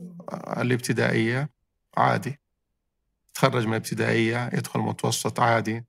الابتدائية 0.58 1.50
عادي 1.98 2.40
تخرج 3.34 3.66
من 3.66 3.74
الابتدائية 3.74 4.50
يدخل 4.54 4.80
متوسط 4.80 5.40
عادي 5.40 5.86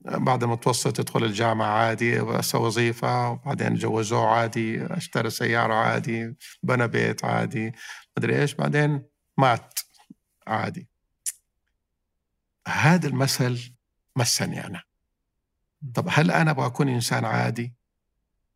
بعد 0.00 0.42
المتوسط 0.42 0.98
يدخل 0.98 1.24
الجامعة 1.24 1.66
عادي 1.66 2.20
بس 2.20 2.54
وظيفة 2.54 3.30
وبعدين 3.30 3.74
جوزوه 3.74 4.26
عادي 4.26 4.86
اشترى 4.86 5.30
سيارة 5.30 5.74
عادي 5.74 6.36
بنى 6.62 6.88
بيت 6.88 7.24
عادي 7.24 7.72
مدري 8.16 8.40
إيش 8.40 8.54
بعدين 8.54 9.02
مات 9.38 9.78
عادي. 10.46 10.88
هذا 12.68 13.08
المثل 13.08 13.74
مسني 14.16 14.66
أنا. 14.66 14.87
طب 15.94 16.06
هل 16.10 16.30
أنا 16.30 16.50
أبغى 16.50 16.66
أكون 16.66 16.88
إنسان 16.88 17.24
عادي 17.24 17.74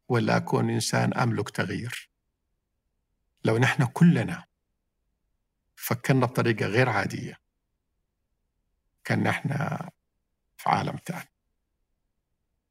ولا 0.09 0.37
أكون 0.37 0.71
إنسان 0.71 1.15
أملك 1.15 1.51
تغيير؟ 1.51 2.11
لو 3.45 3.59
نحن 3.59 3.85
كلنا 3.85 4.45
فكرنا 5.77 6.27
بطريقة 6.27 6.67
غير 6.67 6.89
عادية 6.89 7.41
كان 9.05 9.23
نحن 9.23 9.49
في 10.57 10.69
عالم 10.69 10.99
ثاني 11.07 11.33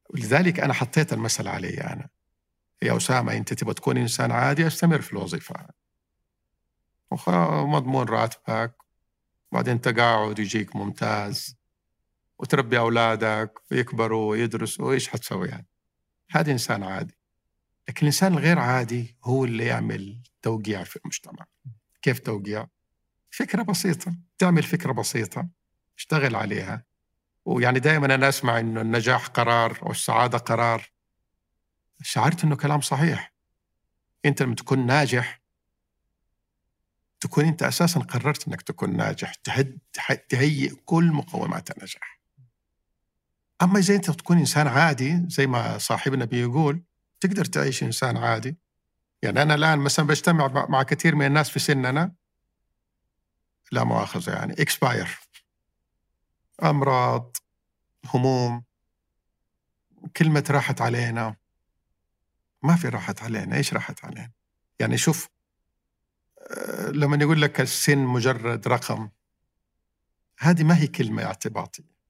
ولذلك 0.09 0.59
أنا 0.59 0.73
حطيت 0.73 1.13
المثل 1.13 1.47
علي 1.47 1.81
أنا. 1.81 2.09
يا 2.81 2.97
أسامة 2.97 3.37
أنت 3.37 3.53
تبغى 3.53 3.73
تكون 3.73 3.97
إنسان 3.97 4.31
عادي؟ 4.31 4.67
أستمر 4.67 5.01
في 5.01 5.13
الوظيفة. 5.13 5.67
ومضمون 7.27 8.09
راتبك 8.09 8.75
بعدين 9.51 9.81
تقاعد 9.81 10.39
يجيك 10.39 10.75
ممتاز. 10.75 11.60
وتربي 12.41 12.79
أولادك 12.79 13.59
ويكبروا 13.71 14.31
ويدرسوا 14.31 14.85
وإيش 14.85 15.07
حتسوي 15.09 15.47
يعني؟ 15.47 15.67
هذا 16.31 16.51
إنسان 16.51 16.83
عادي. 16.83 17.17
لكن 17.89 17.99
الإنسان 18.01 18.33
الغير 18.33 18.59
عادي 18.59 19.17
هو 19.23 19.45
اللي 19.45 19.65
يعمل 19.65 20.23
توقيع 20.41 20.83
في 20.83 20.95
المجتمع. 20.95 21.45
كيف 22.01 22.19
توقيع؟ 22.19 22.67
فكرة 23.31 23.63
بسيطة. 23.63 24.15
تعمل 24.37 24.63
فكرة 24.63 24.91
بسيطة 24.91 25.49
اشتغل 25.97 26.35
عليها. 26.35 26.83
ويعني 27.45 27.79
دائما 27.79 28.15
أنا 28.15 28.29
أسمع 28.29 28.59
إنه 28.59 28.81
النجاح 28.81 29.27
قرار 29.27 29.79
والسعادة 29.81 30.37
قرار. 30.37 30.91
شعرت 32.01 32.43
إنه 32.43 32.55
كلام 32.55 32.81
صحيح. 32.81 33.33
أنت 34.25 34.41
لما 34.41 34.55
تكون 34.55 34.85
ناجح 34.85 35.41
تكون 37.19 37.45
أنت 37.45 37.63
أساسا 37.63 37.99
قررت 37.99 38.47
إنك 38.47 38.61
تكون 38.61 38.97
ناجح 38.97 39.33
تهيئ 40.29 40.75
كل 40.85 41.11
مقومات 41.11 41.77
النجاح. 41.77 42.20
أما 43.61 43.79
إذا 43.79 43.95
أنت 43.95 44.11
تكون 44.11 44.37
إنسان 44.37 44.67
عادي 44.67 45.25
زي 45.27 45.47
ما 45.47 45.77
صاحبنا 45.77 46.25
بيقول 46.25 46.83
تقدر 47.19 47.45
تعيش 47.45 47.83
إنسان 47.83 48.17
عادي. 48.17 48.57
يعني 49.21 49.41
أنا 49.41 49.55
الآن 49.55 49.79
مثلا 49.79 50.07
بجتمع 50.07 50.67
مع 50.69 50.83
كثير 50.83 51.15
من 51.15 51.25
الناس 51.25 51.49
في 51.49 51.59
سننا. 51.59 52.13
لا 53.71 53.83
مؤاخذة 53.83 54.31
يعني 54.33 54.53
اكسباير 54.53 55.19
أمراض 56.63 57.37
هموم 58.05 58.63
كلمة 60.17 60.43
راحت 60.49 60.81
علينا. 60.81 61.35
ما 62.63 62.75
في 62.75 62.89
راحت 62.89 63.23
علينا 63.23 63.55
إيش 63.55 63.73
راحت 63.73 64.05
علينا؟ 64.05 64.31
يعني 64.79 64.97
شوف 64.97 65.29
آه، 66.39 66.89
لما 66.89 67.17
يقول 67.21 67.41
لك 67.41 67.61
السن 67.61 67.97
مجرد 67.97 68.67
رقم 68.67 69.09
هذه 70.39 70.63
ما 70.63 70.77
هي 70.77 70.87
كلمة 70.87 71.23
اعتباطية. 71.23 72.00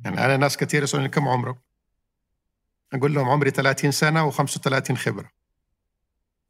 يعني 0.00 0.24
أنا 0.24 0.36
ناس 0.36 0.56
كثير 0.56 0.82
يسألوني 0.82 1.08
كم 1.08 1.28
عمرك؟ 1.28 1.56
أقول 2.92 3.14
لهم 3.14 3.28
عمري 3.28 3.50
30 3.50 3.90
سنة 3.90 4.30
و35 4.30 4.92
خبرة. 4.92 5.30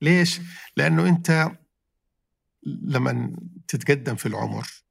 ليش؟ 0.03 0.41
لأنه 0.77 1.09
أنت 1.09 1.51
لما 2.67 3.37
تتقدم 3.69 4.15
في 4.15 4.27
العمر 4.27 4.85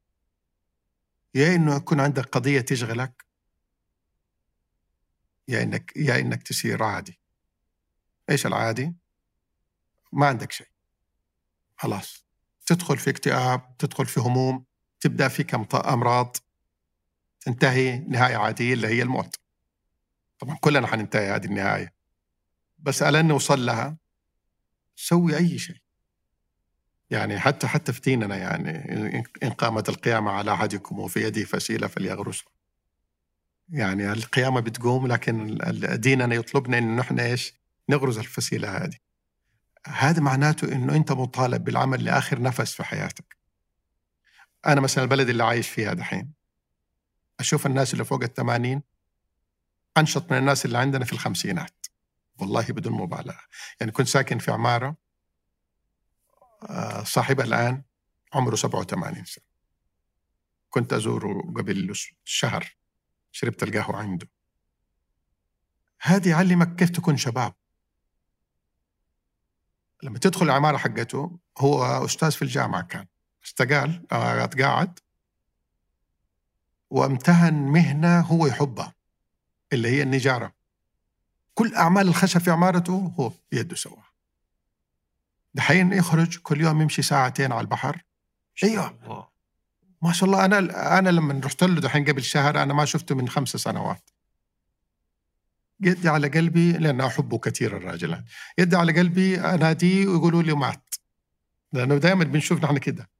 يا 1.34 1.54
إنه 1.54 1.76
يكون 1.76 2.00
عندك 2.00 2.24
قضية 2.24 2.60
تشغلك 2.60 3.24
يا 5.48 5.62
إنك 5.62 5.92
يا 5.96 6.18
إنك 6.18 6.42
تصير 6.42 6.82
عادي. 6.82 7.20
إيش 8.30 8.46
العادي؟ 8.46 8.94
ما 10.12 10.26
عندك 10.26 10.52
شيء. 10.52 10.68
خلاص. 11.76 12.26
تدخل 12.66 12.98
في 12.98 13.10
اكتئاب 13.10 13.76
تدخل 13.78 14.06
في 14.06 14.20
هموم 14.20 14.64
تبدأ 15.00 15.28
فيك 15.28 15.54
أمراض. 15.74 16.36
تنتهي 17.44 17.98
نهاية 17.98 18.36
عادية 18.36 18.74
اللي 18.74 18.88
هي 18.88 19.02
الموت. 19.02 19.36
طبعا 20.38 20.56
كلنا 20.60 20.86
حننتهي 20.86 21.30
هذه 21.30 21.44
النهاية. 21.44 21.94
بس 22.78 23.02
على 23.02 23.22
نوصل 23.22 23.66
لها 23.66 23.96
سوي 24.96 25.36
أي 25.36 25.58
شيء. 25.58 25.76
يعني 27.10 27.40
حتى 27.40 27.66
حتى 27.66 27.92
في 27.92 28.00
ديننا 28.00 28.36
يعني 28.36 28.70
إن 29.42 29.50
قامت 29.50 29.88
القيامة 29.88 30.30
على 30.30 30.52
أحدكم 30.52 30.98
وفي 30.98 31.20
يده 31.20 31.44
فسيلة 31.44 31.86
فليغرسها 31.86 32.46
يعني 33.68 34.12
القيامة 34.12 34.60
بتقوم 34.60 35.06
لكن 35.06 35.58
ديننا 36.00 36.34
يطلبنا 36.34 36.78
إنه 36.78 37.00
نحن 37.00 37.20
إيش؟ 37.20 37.54
نغرز 37.88 38.18
الفسيلة 38.18 38.84
هذه. 38.84 38.96
هذا 39.86 40.20
معناته 40.20 40.72
إنه 40.72 40.96
أنت 40.96 41.12
مطالب 41.12 41.64
بالعمل 41.64 42.04
لآخر 42.04 42.42
نفس 42.42 42.74
في 42.74 42.84
حياتك. 42.84 43.36
أنا 44.66 44.80
مثلا 44.80 45.04
البلد 45.04 45.28
اللي 45.28 45.44
عايش 45.44 45.68
فيها 45.68 45.94
دحين 45.94 46.43
أشوف 47.44 47.66
الناس 47.66 47.92
اللي 47.92 48.04
فوق 48.04 48.22
الثمانين 48.22 48.82
أنشط 49.96 50.32
من 50.32 50.38
الناس 50.38 50.64
اللي 50.64 50.78
عندنا 50.78 51.04
في 51.04 51.12
الخمسينات. 51.12 51.86
والله 52.38 52.66
بدون 52.68 52.92
مبالغة. 52.92 53.40
يعني 53.80 53.92
كنت 53.92 54.08
ساكن 54.08 54.38
في 54.38 54.50
عمارة 54.50 54.96
آه، 56.70 57.04
صاحبها 57.04 57.46
الآن 57.46 57.82
عمره 58.34 58.56
87 58.56 59.24
سنة. 59.24 59.44
كنت 60.70 60.92
أزوره 60.92 61.52
قبل 61.56 61.94
شهر. 62.24 62.76
شربت 63.32 63.62
القهوة 63.62 63.96
عنده. 63.96 64.28
هذه 66.00 66.28
يعلمك 66.28 66.76
كيف 66.76 66.90
تكون 66.90 67.16
شباب. 67.16 67.54
لما 70.02 70.18
تدخل 70.18 70.46
العمارة 70.46 70.76
حقته 70.76 71.38
هو 71.58 72.04
أستاذ 72.04 72.30
في 72.30 72.42
الجامعة 72.42 72.82
كان. 72.82 73.06
استقال 73.44 74.06
آه، 74.12 74.46
قاعد. 74.46 74.98
وامتهن 76.94 77.54
مهنة 77.54 78.20
هو 78.20 78.46
يحبها 78.46 78.94
اللي 79.72 79.88
هي 79.88 80.02
النجارة. 80.02 80.52
كل 81.54 81.74
أعمال 81.74 82.08
الخشب 82.08 82.40
في 82.40 82.50
عمارته 82.50 83.12
هو 83.18 83.32
بيده 83.52 83.76
سواها. 83.76 84.08
دحين 85.54 85.92
يخرج 85.92 86.38
كل 86.38 86.60
يوم 86.60 86.82
يمشي 86.82 87.02
ساعتين 87.02 87.52
على 87.52 87.60
البحر. 87.60 88.04
أيوه. 88.64 89.28
ما 90.02 90.12
شاء 90.12 90.28
الله. 90.28 90.44
أنا 90.44 90.98
أنا 90.98 91.08
لما 91.08 91.40
رحت 91.44 91.64
له 91.64 91.80
دحين 91.80 92.04
قبل 92.04 92.22
شهر 92.22 92.62
أنا 92.62 92.74
ما 92.74 92.84
شفته 92.84 93.14
من 93.14 93.28
خمس 93.28 93.48
سنوات. 93.48 94.10
يدي 95.80 96.08
على 96.08 96.28
قلبي 96.28 96.72
لأن 96.72 97.00
أحبه 97.00 97.38
كثير 97.38 97.76
الراجل 97.76 98.24
يدي 98.58 98.76
على 98.76 98.92
قلبي 98.92 99.40
أناديه 99.40 100.06
ويقولوا 100.06 100.42
لي 100.42 100.54
مات. 100.54 100.94
لأنه 101.72 101.96
دائما 101.96 102.24
بنشوف 102.24 102.64
نحن 102.64 102.78
كده. 102.78 103.10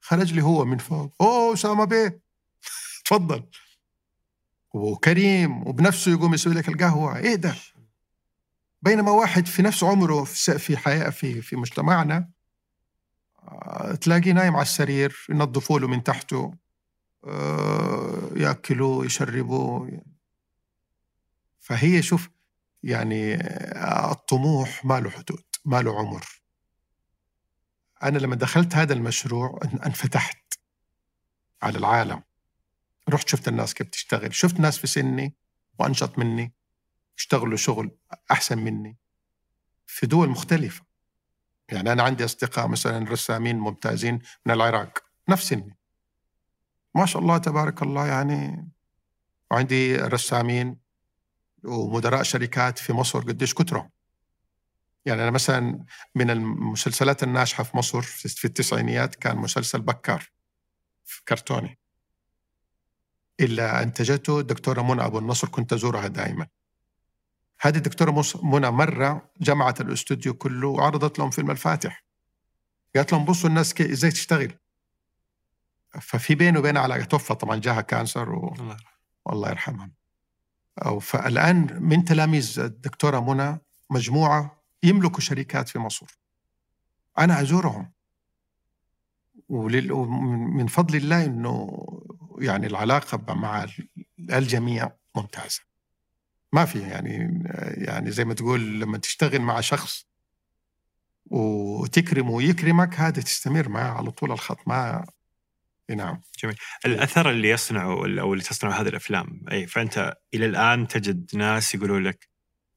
خرج 0.00 0.32
لي 0.32 0.42
هو 0.42 0.64
من 0.64 0.78
فوق. 0.78 1.14
أوه 1.20 1.54
أسامة 1.54 1.84
بيه. 1.84 2.21
تفضل. 3.04 3.46
وكريم 4.74 5.66
وبنفسه 5.68 6.12
يقوم 6.12 6.34
يسوي 6.34 6.54
لك 6.54 6.68
القهوة. 6.68 7.18
إيه 7.18 7.34
ده؟ 7.34 7.54
بينما 8.82 9.10
واحد 9.10 9.46
في 9.46 9.62
نفس 9.62 9.84
عمره 9.84 10.24
في 10.24 10.76
حياة 10.76 11.10
في 11.10 11.42
في 11.42 11.56
مجتمعنا 11.56 12.28
آه، 13.48 13.94
تلاقيه 13.94 14.32
نايم 14.32 14.54
على 14.54 14.62
السرير 14.62 15.26
ينظفوا 15.28 15.78
له 15.78 15.88
من 15.88 16.02
تحته 16.02 16.54
آه، 17.24 18.30
يأكلوه 18.36 19.06
يشربوه. 19.06 20.02
فهي 21.60 22.02
شوف 22.02 22.28
يعني 22.82 23.34
الطموح 24.10 24.84
ما 24.84 25.00
له 25.00 25.10
حدود 25.10 25.44
ما 25.64 25.82
له 25.82 25.98
عمر. 25.98 26.26
أنا 28.02 28.18
لما 28.18 28.36
دخلت 28.36 28.74
هذا 28.74 28.92
المشروع 28.92 29.60
أنفتحت 29.86 30.54
على 31.62 31.78
العالم. 31.78 32.22
رحت 33.08 33.28
شفت 33.28 33.48
الناس 33.48 33.74
كيف 33.74 33.88
تشتغل 33.88 34.34
شفت 34.34 34.60
ناس 34.60 34.78
في 34.78 34.86
سني 34.86 35.34
وأنشط 35.78 36.18
مني 36.18 36.54
اشتغلوا 37.18 37.56
شغل 37.56 37.96
أحسن 38.30 38.58
مني. 38.58 38.96
في 39.86 40.06
دول 40.06 40.28
مختلفة. 40.28 40.84
يعني 41.68 41.92
أنا 41.92 42.02
عندي 42.02 42.24
أصدقاء 42.24 42.68
مثلا 42.68 43.10
رسامين 43.10 43.58
ممتازين 43.58 44.18
من 44.46 44.54
العراق 44.54 44.98
نفس 45.28 45.48
سني. 45.48 45.76
ما 46.94 47.06
شاء 47.06 47.22
الله 47.22 47.38
تبارك 47.38 47.82
الله 47.82 48.06
يعني 48.06 48.68
وعندي 49.50 49.96
رسامين 49.96 50.76
ومدراء 51.64 52.22
شركات 52.22 52.78
في 52.78 52.92
مصر 52.92 53.20
قديش 53.20 53.54
كتروا 53.54 53.84
يعني 55.04 55.22
أنا 55.22 55.30
مثلا 55.30 55.84
من 56.14 56.30
المسلسلات 56.30 57.22
الناجحة 57.22 57.64
في 57.64 57.76
مصر 57.76 58.02
في 58.02 58.44
التسعينيات 58.44 59.14
كان 59.14 59.36
مسلسل 59.36 59.80
بكار 59.80 60.28
في 61.04 61.24
كرتوني. 61.28 61.81
إلا 63.42 63.82
أنتجته 63.82 64.40
الدكتورة 64.40 64.82
منى 64.82 65.04
أبو 65.04 65.18
النصر 65.18 65.48
كنت 65.48 65.72
أزورها 65.72 66.06
دائما. 66.06 66.46
هذه 67.60 67.76
الدكتورة 67.76 68.24
منى 68.42 68.70
مرة 68.70 69.30
جمعت 69.40 69.80
الأستوديو 69.80 70.34
كله 70.34 70.68
وعرضت 70.68 71.18
لهم 71.18 71.30
فيلم 71.30 71.50
الفاتح. 71.50 72.04
قالت 72.96 73.12
لهم 73.12 73.24
بصوا 73.24 73.48
الناس 73.48 73.74
كي 73.74 73.92
إزاي 73.92 74.10
تشتغل؟ 74.10 74.52
ففي 76.00 76.34
بينه 76.34 76.58
وبينها 76.58 76.82
علاقة 76.82 77.04
توفى 77.04 77.34
طبعا 77.34 77.56
جاها 77.56 77.80
كانسر 77.80 78.30
و... 78.30 78.54
الله 79.30 79.50
يرحمها. 79.50 79.90
أو 80.78 80.98
فالآن 80.98 81.82
من 81.82 82.04
تلاميذ 82.04 82.60
الدكتورة 82.60 83.20
منى 83.20 83.58
مجموعة 83.90 84.62
يملكوا 84.82 85.20
شركات 85.20 85.68
في 85.68 85.78
مصر. 85.78 86.18
أنا 87.18 87.40
أزورهم. 87.40 87.92
ومن 89.48 90.66
فضل 90.66 90.96
الله 90.96 91.24
أنه 91.24 91.78
يعني 92.42 92.66
العلاقة 92.66 93.34
مع 93.34 93.66
الجميع 94.18 94.90
ممتازة. 95.16 95.60
ما 96.52 96.64
في 96.64 96.78
يعني 96.78 97.44
يعني 97.76 98.10
زي 98.10 98.24
ما 98.24 98.34
تقول 98.34 98.80
لما 98.80 98.98
تشتغل 98.98 99.40
مع 99.40 99.60
شخص 99.60 100.06
وتكرمه 101.26 102.30
ويكرمك 102.30 102.94
هذا 102.94 103.22
تستمر 103.22 103.68
معه 103.68 103.90
على 103.90 104.10
طول 104.10 104.32
الخط 104.32 104.68
ما 104.68 105.06
نعم. 105.90 106.20
جميل. 106.42 106.56
الأثر 106.86 107.30
اللي 107.30 107.48
يصنعه 107.48 107.92
أو 108.20 108.32
اللي 108.32 108.44
تصنع 108.44 108.80
هذه 108.80 108.88
الأفلام 108.88 109.42
أي 109.52 109.66
فأنت 109.66 110.14
إلى 110.34 110.46
الآن 110.46 110.88
تجد 110.88 111.36
ناس 111.36 111.74
يقولوا 111.74 112.00
لك 112.00 112.28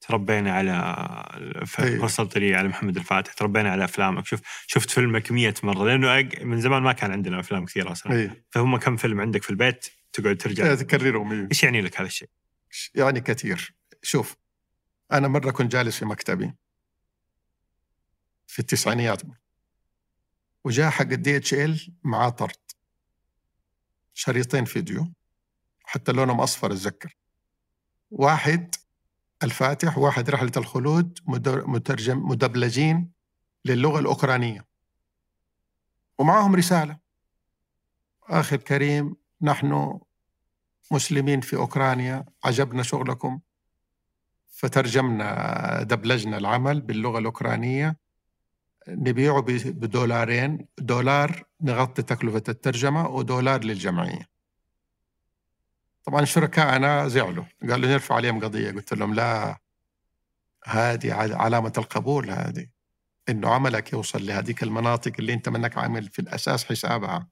تربينا 0.07 0.51
على 0.51 1.99
وصلت 2.01 2.37
لي 2.37 2.55
على 2.55 2.67
محمد 2.67 2.97
الفاتح 2.97 3.33
تربينا 3.33 3.71
على 3.71 3.83
أفلامك. 3.83 4.25
شوف 4.25 4.41
شفت 4.67 4.89
فيلمك 4.89 5.31
100 5.31 5.53
مرة 5.63 5.85
لأنه 5.85 6.29
من 6.45 6.61
زمان 6.61 6.83
ما 6.83 6.93
كان 6.93 7.11
عندنا 7.11 7.39
أفلام 7.39 7.65
كثيرة 7.65 7.91
أصلا. 7.91 8.13
أي. 8.13 8.43
فهم 8.51 8.77
كم 8.77 8.97
فيلم 8.97 9.21
عندك 9.21 9.43
في 9.43 9.49
البيت 9.49 9.87
تقعد 10.13 10.37
ترجع 10.37 10.75
تكررهم 10.75 11.47
إيش 11.47 11.63
يعني 11.63 11.81
لك 11.81 11.99
هذا 11.99 12.07
الشيء؟ 12.07 12.29
يعني 12.95 13.21
كثير؟ 13.21 13.75
شوف 14.01 14.35
أنا 15.11 15.27
مرة 15.27 15.51
كنت 15.51 15.71
جالس 15.71 15.99
في 15.99 16.05
مكتبي 16.05 16.53
في 18.47 18.59
التسعينيات 18.59 19.21
وجاء 20.63 20.89
حق 20.89 21.01
ال 21.01 21.37
DHL 21.37 21.93
معاه 22.03 22.29
طرد. 22.29 22.55
شريطين 24.13 24.65
فيديو 24.65 25.13
حتى 25.83 26.11
لونهم 26.11 26.41
أصفر 26.41 26.71
أتذكر. 26.71 27.15
واحد 28.11 28.75
الفاتح 29.43 29.97
واحد 29.97 30.29
رحلة 30.29 30.51
الخلود 30.57 31.19
مترجم 31.47 32.29
مدبلجين 32.29 33.11
للغة 33.65 33.99
الأوكرانية. 33.99 34.65
ومعهم 36.17 36.55
رسالة. 36.55 36.97
أخي 38.29 38.55
الكريم 38.55 39.15
نحن 39.41 39.99
مسلمين 40.91 41.41
في 41.41 41.55
أوكرانيا 41.55 42.25
عجبنا 42.43 42.83
شغلكم 42.83 43.39
فترجمنا 44.47 45.83
دبلجنا 45.83 46.37
العمل 46.37 46.81
باللغة 46.81 47.19
الأوكرانية. 47.19 47.97
نبيعه 48.87 49.41
بدولارين 49.47 50.67
دولار 50.77 51.43
نغطي 51.61 52.01
تكلفة 52.01 52.43
الترجمة 52.49 53.07
ودولار 53.07 53.63
للجمعية. 53.63 54.34
طبعا 56.05 56.25
شركائنا 56.25 57.07
زعلوا 57.07 57.45
قالوا 57.61 57.89
نرفع 57.89 58.15
عليهم 58.15 58.39
قضية. 58.39 58.71
قلت 58.71 58.93
لهم 58.93 59.13
لا 59.13 59.57
هذه 60.65 61.13
علامة 61.13 61.73
القبول 61.77 62.29
هذه. 62.29 62.67
إنه 63.29 63.49
عملك 63.53 63.93
يوصل 63.93 64.25
لهذيك 64.25 64.63
المناطق 64.63 65.11
اللي 65.19 65.33
أنت 65.33 65.49
منك 65.49 65.77
عامل 65.77 66.09
في 66.09 66.19
الأساس 66.19 66.65
حسابها. 66.65 67.27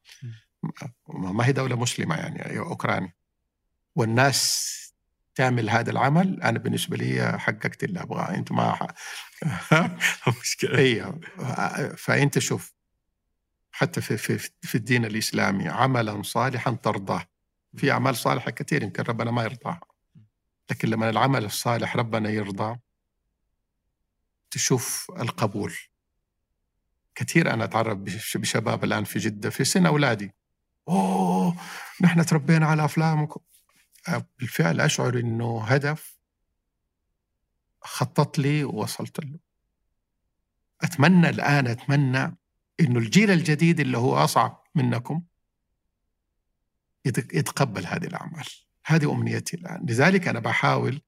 ما 1.07 1.45
هي 1.45 1.51
دولة 1.51 1.75
مسلمة 1.75 2.15
يعني 2.15 2.59
اوكرانيا 2.59 3.13
والناس 3.95 4.69
تعمل 5.35 5.69
هذا 5.69 5.91
العمل 5.91 6.41
أنا 6.41 6.59
بالنسبة 6.59 6.97
لي 6.97 7.39
حققت 7.39 7.83
اللي 7.83 8.01
أبغاه. 8.01 8.35
أنت 8.35 8.51
ما 8.51 8.87
مشكلة. 10.41 10.77
أيوه 10.77 11.19
فأنت 11.97 12.39
شوف 12.39 12.73
حتى 13.71 14.01
في 14.01 14.17
في 14.17 14.37
في 14.61 14.75
الدين 14.75 15.05
الإسلامي 15.05 15.69
عملا 15.69 16.21
صالحا 16.23 16.71
ترضاه. 16.71 17.25
في 17.77 17.91
أعمال 17.91 18.15
صالحة 18.15 18.51
كثير 18.51 18.83
يمكن 18.83 19.03
ربنا 19.03 19.31
ما 19.31 19.43
يرضاها 19.43 19.81
لكن 20.71 20.89
لما 20.89 21.09
العمل 21.09 21.45
الصالح 21.45 21.95
ربنا 21.95 22.29
يرضى 22.29 22.79
تشوف 24.51 25.11
القبول. 25.19 25.73
كثير 27.15 27.53
أنا 27.53 27.63
أتعرف 27.63 27.97
بشباب 28.35 28.83
الآن 28.83 29.03
في 29.03 29.19
جدة 29.19 29.49
في 29.49 29.63
سن 29.63 29.85
أولادي. 29.85 30.33
أوه 30.89 31.55
نحن 32.01 32.25
تربينا 32.25 32.65
على 32.65 32.85
أفلامكم. 32.85 33.41
بالفعل 34.39 34.81
أشعر 34.81 35.19
أنه 35.19 35.63
هدف 35.63 36.17
خطط 37.81 38.39
لي 38.39 38.63
ووصلت 38.63 39.19
له. 39.19 39.39
أتمنى 40.81 41.29
الآن 41.29 41.67
أتمنى 41.67 42.37
أنه 42.79 42.99
الجيل 42.99 43.31
الجديد 43.31 43.79
اللي 43.79 43.97
هو 43.97 44.15
أصعب 44.15 44.63
منكم 44.75 45.23
يتقبل 47.05 47.85
هذه 47.85 48.05
الأعمال. 48.05 48.45
هذه 48.85 49.11
أمنيتي 49.11 49.57
الآن. 49.57 49.85
لذلك 49.89 50.27
أنا 50.27 50.39
بحاول 50.39 51.01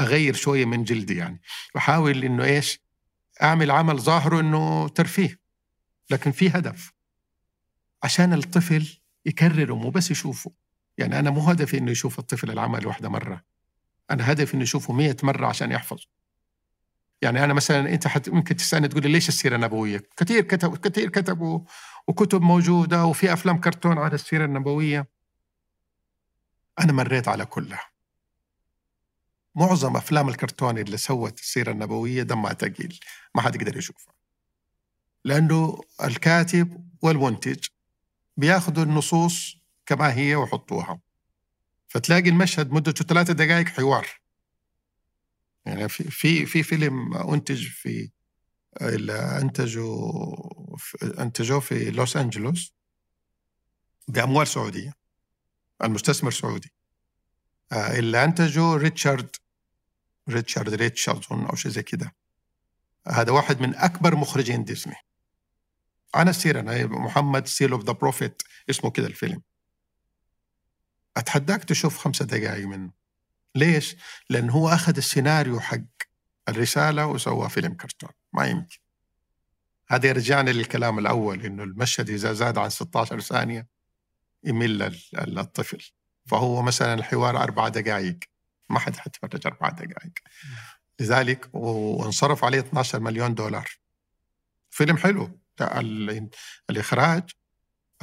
أغير 0.00 0.34
شوية 0.34 0.64
من 0.64 0.84
جلدي 0.84 1.16
يعني. 1.16 1.40
بحاول 1.74 2.24
أنه 2.24 2.44
إيش؟ 2.44 2.80
أعمل 3.42 3.70
عمل 3.70 4.00
ظاهره 4.00 4.40
أنه 4.40 4.88
ترفيه 4.88 5.40
لكن 6.10 6.30
في 6.32 6.50
هدف. 6.50 6.92
عشان 8.02 8.32
الطفل 8.32 9.00
يكرره 9.26 9.74
مو 9.74 9.90
بس 9.90 10.10
يشوفه. 10.10 10.52
يعني 10.98 11.18
أنا 11.18 11.30
مو 11.30 11.40
هدفي 11.40 11.78
إنه 11.78 11.90
يشوف 11.90 12.18
الطفل 12.18 12.50
العمل 12.50 12.86
واحدة 12.86 13.08
مرة. 13.08 13.44
أنا 14.10 14.32
هدفي 14.32 14.54
إنه 14.54 14.62
يشوفه 14.62 14.92
مية 14.92 15.16
مرة 15.22 15.46
عشان 15.46 15.72
يحفظ 15.72 15.98
يعني 17.22 17.44
أنا 17.44 17.54
مثلا 17.54 17.92
أنت 17.92 18.06
حت 18.06 18.28
ممكن 18.28 18.56
تسألني 18.56 18.88
تقول 18.88 19.02
لي 19.02 19.12
ليش 19.12 19.28
السيرة 19.28 19.56
النبوية؟ 19.56 20.02
كثير 20.16 20.40
كتب 20.40 20.76
كثير 20.76 21.08
كتبوا 21.08 21.60
وكتب 22.08 22.42
موجودة 22.42 23.04
وفي 23.04 23.32
أفلام 23.32 23.60
كرتون 23.60 23.98
على 23.98 24.14
السيرة 24.14 24.44
النبوية. 24.44 25.08
أنا 26.80 26.92
مريت 26.92 27.28
على 27.28 27.46
كلها. 27.46 27.92
معظم 29.54 29.96
أفلام 29.96 30.28
الكرتون 30.28 30.78
اللي 30.78 30.96
سوت 30.96 31.38
السيرة 31.40 31.72
النبوية 31.72 32.22
دمها 32.22 32.52
ثقيل 32.52 33.00
ما 33.34 33.42
حد 33.42 33.54
يقدر 33.54 33.76
يشوفها. 33.76 34.14
لأنه 35.24 35.80
الكاتب 36.04 36.90
والمنتج 37.02 37.66
بياخذوا 38.36 38.84
النصوص 38.84 39.56
كما 39.86 40.14
هي 40.14 40.34
ويحطوها. 40.34 41.00
فتلاقي 41.88 42.28
المشهد 42.28 42.72
مدته 42.72 43.04
ثلاثة 43.04 43.32
دقائق 43.32 43.68
حوار. 43.68 44.06
يعني 45.66 45.88
في 45.88 46.04
في 46.04 46.46
في 46.46 46.62
فيلم 46.62 47.14
أنتج 47.14 47.68
في 47.68 48.10
انتجوا 49.40 50.36
انتجوه 51.02 51.60
في 51.60 51.90
لوس 51.90 52.16
أنجلوس 52.16 52.74
بأموال 54.08 54.46
سعودية. 54.46 55.01
المستثمر 55.84 56.30
سعودي 56.30 56.72
آه، 57.72 57.98
اللي 57.98 58.24
أنتجه 58.24 58.74
ريتشارد 58.76 59.36
ريتشارد 60.28 60.74
ريتشاردسون 60.74 61.46
أو 61.46 61.54
شيء 61.54 61.70
زي 61.70 61.82
كده. 61.82 62.14
هذا 63.08 63.32
واحد 63.32 63.60
من 63.60 63.74
أكبر 63.74 64.16
مخرجين 64.16 64.64
ديزني. 64.64 64.94
عن 66.14 66.28
السيرة 66.28 66.86
محمد 66.86 67.46
Seal 67.46 67.72
of 67.72 67.84
the 67.84 67.92
Prophet 67.92 68.42
اسمه 68.70 68.90
كده 68.90 69.06
الفيلم. 69.06 69.42
أتحداك 71.16 71.64
تشوف 71.64 71.98
خمسة 71.98 72.24
دقائق 72.24 72.66
منه. 72.66 72.90
ليش؟ 73.54 73.96
لأن 74.30 74.50
هو 74.50 74.68
أخذ 74.68 74.96
السيناريو 74.96 75.60
حق 75.60 75.78
الرسالة 76.48 77.06
وسواه 77.06 77.48
فيلم 77.48 77.74
كرتون. 77.74 78.10
ما 78.32 78.46
يمكن. 78.46 78.78
هذا 79.88 80.08
يرجعنا 80.08 80.50
للكلام 80.50 80.98
الأول 80.98 81.46
إنه 81.46 81.62
المشهد 81.62 82.10
إذا 82.10 82.32
زاد 82.32 82.58
عن 82.58 82.70
16 82.70 83.20
ثانية 83.20 83.68
يمل 84.44 84.94
الطفل 85.14 85.92
فهو 86.26 86.62
مثلا 86.62 86.94
الحوار 86.94 87.42
أربع 87.42 87.68
دقائق 87.68 88.18
ما 88.70 88.78
حد 88.78 88.96
حتفرج 88.96 89.46
أربع 89.46 89.68
دقائق 89.68 90.12
لذلك 91.00 91.48
وانصرف 91.52 92.44
عليه 92.44 92.60
12 92.60 93.00
مليون 93.00 93.34
دولار. 93.34 93.70
فيلم 94.70 94.96
حلو. 94.96 95.40
الإخراج 96.70 97.30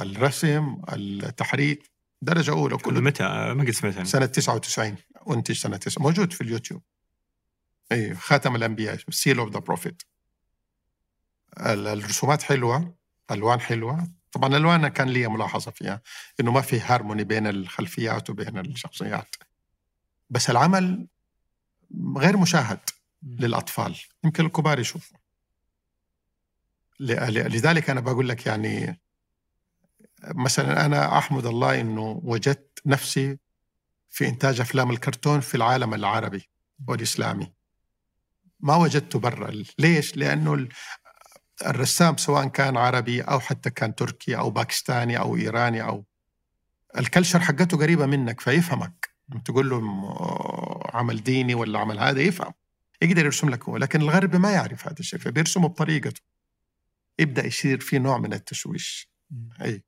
الرسم 0.00 0.82
التحريك 0.92 1.90
درجة 2.22 2.50
أولى. 2.50 2.76
كله 2.76 3.00
متى؟ 3.00 3.22
ما 3.24 3.64
قد 3.64 3.70
سمعت 3.70 4.06
سنة 4.06 4.26
99 4.26 4.96
وانتج 5.22 5.54
سنة 5.54 5.76
9 5.76 6.02
موجود 6.02 6.32
في 6.32 6.40
اليوتيوب. 6.40 6.82
اي 7.92 8.14
خاتم 8.14 8.56
الأنبياء 8.56 8.98
Seal 9.10 9.38
of 9.38 9.52
the 9.52 9.58
Prophet 9.58 10.02
الرسومات 11.60 12.42
حلوة 12.42 12.94
ألوان 13.30 13.60
حلوة. 13.60 14.19
طبعا 14.32 14.48
الألوان 14.48 14.88
كان 14.88 15.08
لي 15.08 15.28
ملاحظة 15.28 15.70
فيها 15.70 16.02
إنه 16.40 16.52
ما 16.52 16.60
في 16.60 16.80
هارموني 16.80 17.24
بين 17.24 17.46
الخلفيات 17.46 18.30
وبين 18.30 18.58
الشخصيات. 18.58 19.36
بس 20.30 20.50
العمل 20.50 21.06
غير 22.16 22.36
مشاهد 22.36 22.80
للأطفال 23.22 23.96
يمكن 24.24 24.46
الكبار 24.46 24.78
يشوفوا 24.78 25.18
لذلك 27.00 27.90
أنا 27.90 28.00
بقول 28.00 28.28
لك 28.28 28.46
يعني 28.46 29.00
مثلا 30.24 30.86
أنا 30.86 31.18
أحمد 31.18 31.46
الله 31.46 31.80
إنه 31.80 32.20
وجدت 32.24 32.80
نفسي 32.86 33.38
في 34.08 34.28
إنتاج 34.28 34.60
أفلام 34.60 34.90
الكرتون 34.90 35.40
في 35.40 35.54
العالم 35.54 35.94
العربي 35.94 36.48
والإسلامي. 36.88 37.52
ما 38.60 38.76
وجدته 38.76 39.18
برا. 39.18 39.64
ليش؟ 39.78 40.16
لأنه 40.16 40.68
الرسام 41.66 42.16
سواء 42.16 42.48
كان 42.48 42.76
عربي 42.76 43.22
أو 43.22 43.40
حتى 43.40 43.70
كان 43.70 43.94
تركي 43.94 44.36
أو 44.36 44.50
باكستاني 44.50 45.18
أو 45.18 45.36
إيراني 45.36 45.82
أو 45.82 46.04
الكلشر 46.98 47.40
حقته 47.40 47.76
قريبة 47.76 48.06
منك 48.06 48.40
فيفهمك. 48.40 49.10
تقول 49.44 49.70
له 49.70 49.80
عمل 50.94 51.22
ديني 51.22 51.54
ولا 51.54 51.78
عمل 51.78 51.98
هذا 51.98 52.20
يفهم 52.20 52.52
يقدر 53.02 53.24
يرسم 53.24 53.50
لك 53.50 53.64
هو 53.64 53.76
لكن 53.76 54.00
الغربي 54.00 54.38
ما 54.38 54.52
يعرف 54.52 54.86
هذا 54.86 54.96
الشيء 55.00 55.18
فبيرسمه 55.18 55.68
بطريقته. 55.68 56.20
يبدأ 57.18 57.46
يصير 57.46 57.80
في 57.80 57.98
نوع 57.98 58.18
من 58.18 58.32
التشويش. 58.32 59.10
أي. 59.62 59.82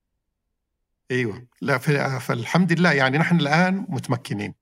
أيوه. 1.10 1.46
لا 1.60 1.78
فالحمد 2.18 2.72
لله 2.72 2.92
يعني 2.92 3.18
نحن 3.18 3.36
الآن 3.36 3.86
متمكنين. 3.88 4.54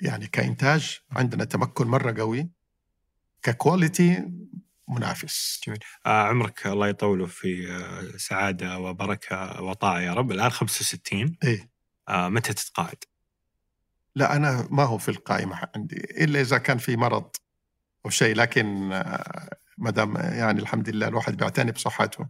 يعني 0.00 0.26
كإنتاج 0.26 1.00
عندنا 1.10 1.44
تمكن 1.44 1.86
مرة 1.86 2.12
قوي. 2.20 2.50
ككواليتي 3.42 4.30
منافس 4.90 5.60
جميل. 5.66 5.78
آه 6.06 6.22
عمرك 6.28 6.66
الله 6.66 6.88
يطوله 6.88 7.26
في 7.26 7.72
آه 7.72 8.16
سعادة 8.16 8.78
وبركة 8.78 9.62
وطاعه 9.62 10.00
يا 10.00 10.14
رب. 10.14 10.30
الآن 10.32 10.50
65 10.50 11.36
إيه. 11.44 11.70
آه 12.08 12.28
متى 12.28 12.52
تتقاعد؟ 12.52 13.04
لا 14.14 14.36
أنا 14.36 14.68
ما 14.70 14.84
هو 14.84 14.98
في 14.98 15.08
القائمة 15.08 15.68
عندي 15.76 15.96
إلا 15.96 16.40
إذا 16.40 16.58
كان 16.58 16.78
في 16.78 16.96
مرض 16.96 17.30
أو 18.04 18.10
شيء 18.10 18.34
لكن 18.36 18.92
آه 18.92 19.56
ما 19.78 19.90
دام 19.90 20.16
يعني 20.16 20.60
الحمد 20.60 20.88
لله 20.88 21.08
الواحد 21.08 21.36
بيعتني 21.36 21.72
بصحته 21.72 22.26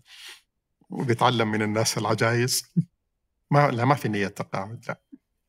وبيتعلم 0.91 1.51
من 1.51 1.63
الناس 1.63 1.99
العجايز 1.99 2.73
ما 3.51 3.71
لا 3.71 3.85
ما 3.85 3.95
في 3.95 4.09
نية 4.09 4.29
تقاعد 4.29 4.85
لا. 4.89 5.01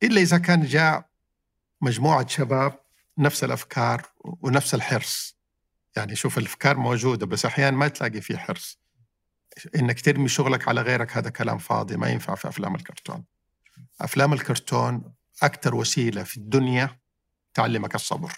إلا 0.02 0.20
إذا 0.20 0.38
كان 0.38 0.62
جاء 0.62 1.08
مجموعة 1.80 2.26
شباب 2.26 2.80
نفس 3.18 3.44
الأفكار 3.44 4.02
ونفس 4.20 4.74
الحرص. 4.74 5.41
يعني 5.96 6.16
شوف 6.16 6.38
الأفكار 6.38 6.76
موجودة 6.76 7.26
بس 7.26 7.44
أحيانا 7.44 7.76
ما 7.76 7.88
تلاقي 7.88 8.20
فيه 8.20 8.36
حرص. 8.36 8.78
إنك 9.76 10.00
ترمي 10.00 10.28
شغلك 10.28 10.68
على 10.68 10.82
غيرك 10.82 11.16
هذا 11.16 11.30
كلام 11.30 11.58
فاضي 11.58 11.96
ما 11.96 12.08
ينفع 12.08 12.34
في 12.34 12.48
أفلام 12.48 12.74
الكرتون. 12.74 13.24
أفلام 14.00 14.32
الكرتون 14.32 15.14
أكثر 15.42 15.74
وسيلة 15.74 16.22
في 16.22 16.36
الدنيا 16.36 16.98
تعلمك 17.54 17.94
الصبر. 17.94 18.32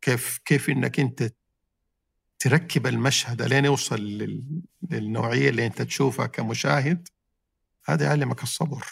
كيف 0.00 0.38
كيف 0.44 0.70
إنك 0.70 1.00
أنت 1.00 1.32
تركب 2.38 2.86
المشهد 2.86 3.42
لين 3.42 3.64
يوصل 3.64 4.00
للنوعية 4.90 5.48
اللي 5.48 5.66
أنت 5.66 5.82
تشوفها 5.82 6.26
كمشاهد 6.26 7.08
هذا 7.84 8.06
يعلمك 8.06 8.42
الصبر. 8.42 8.86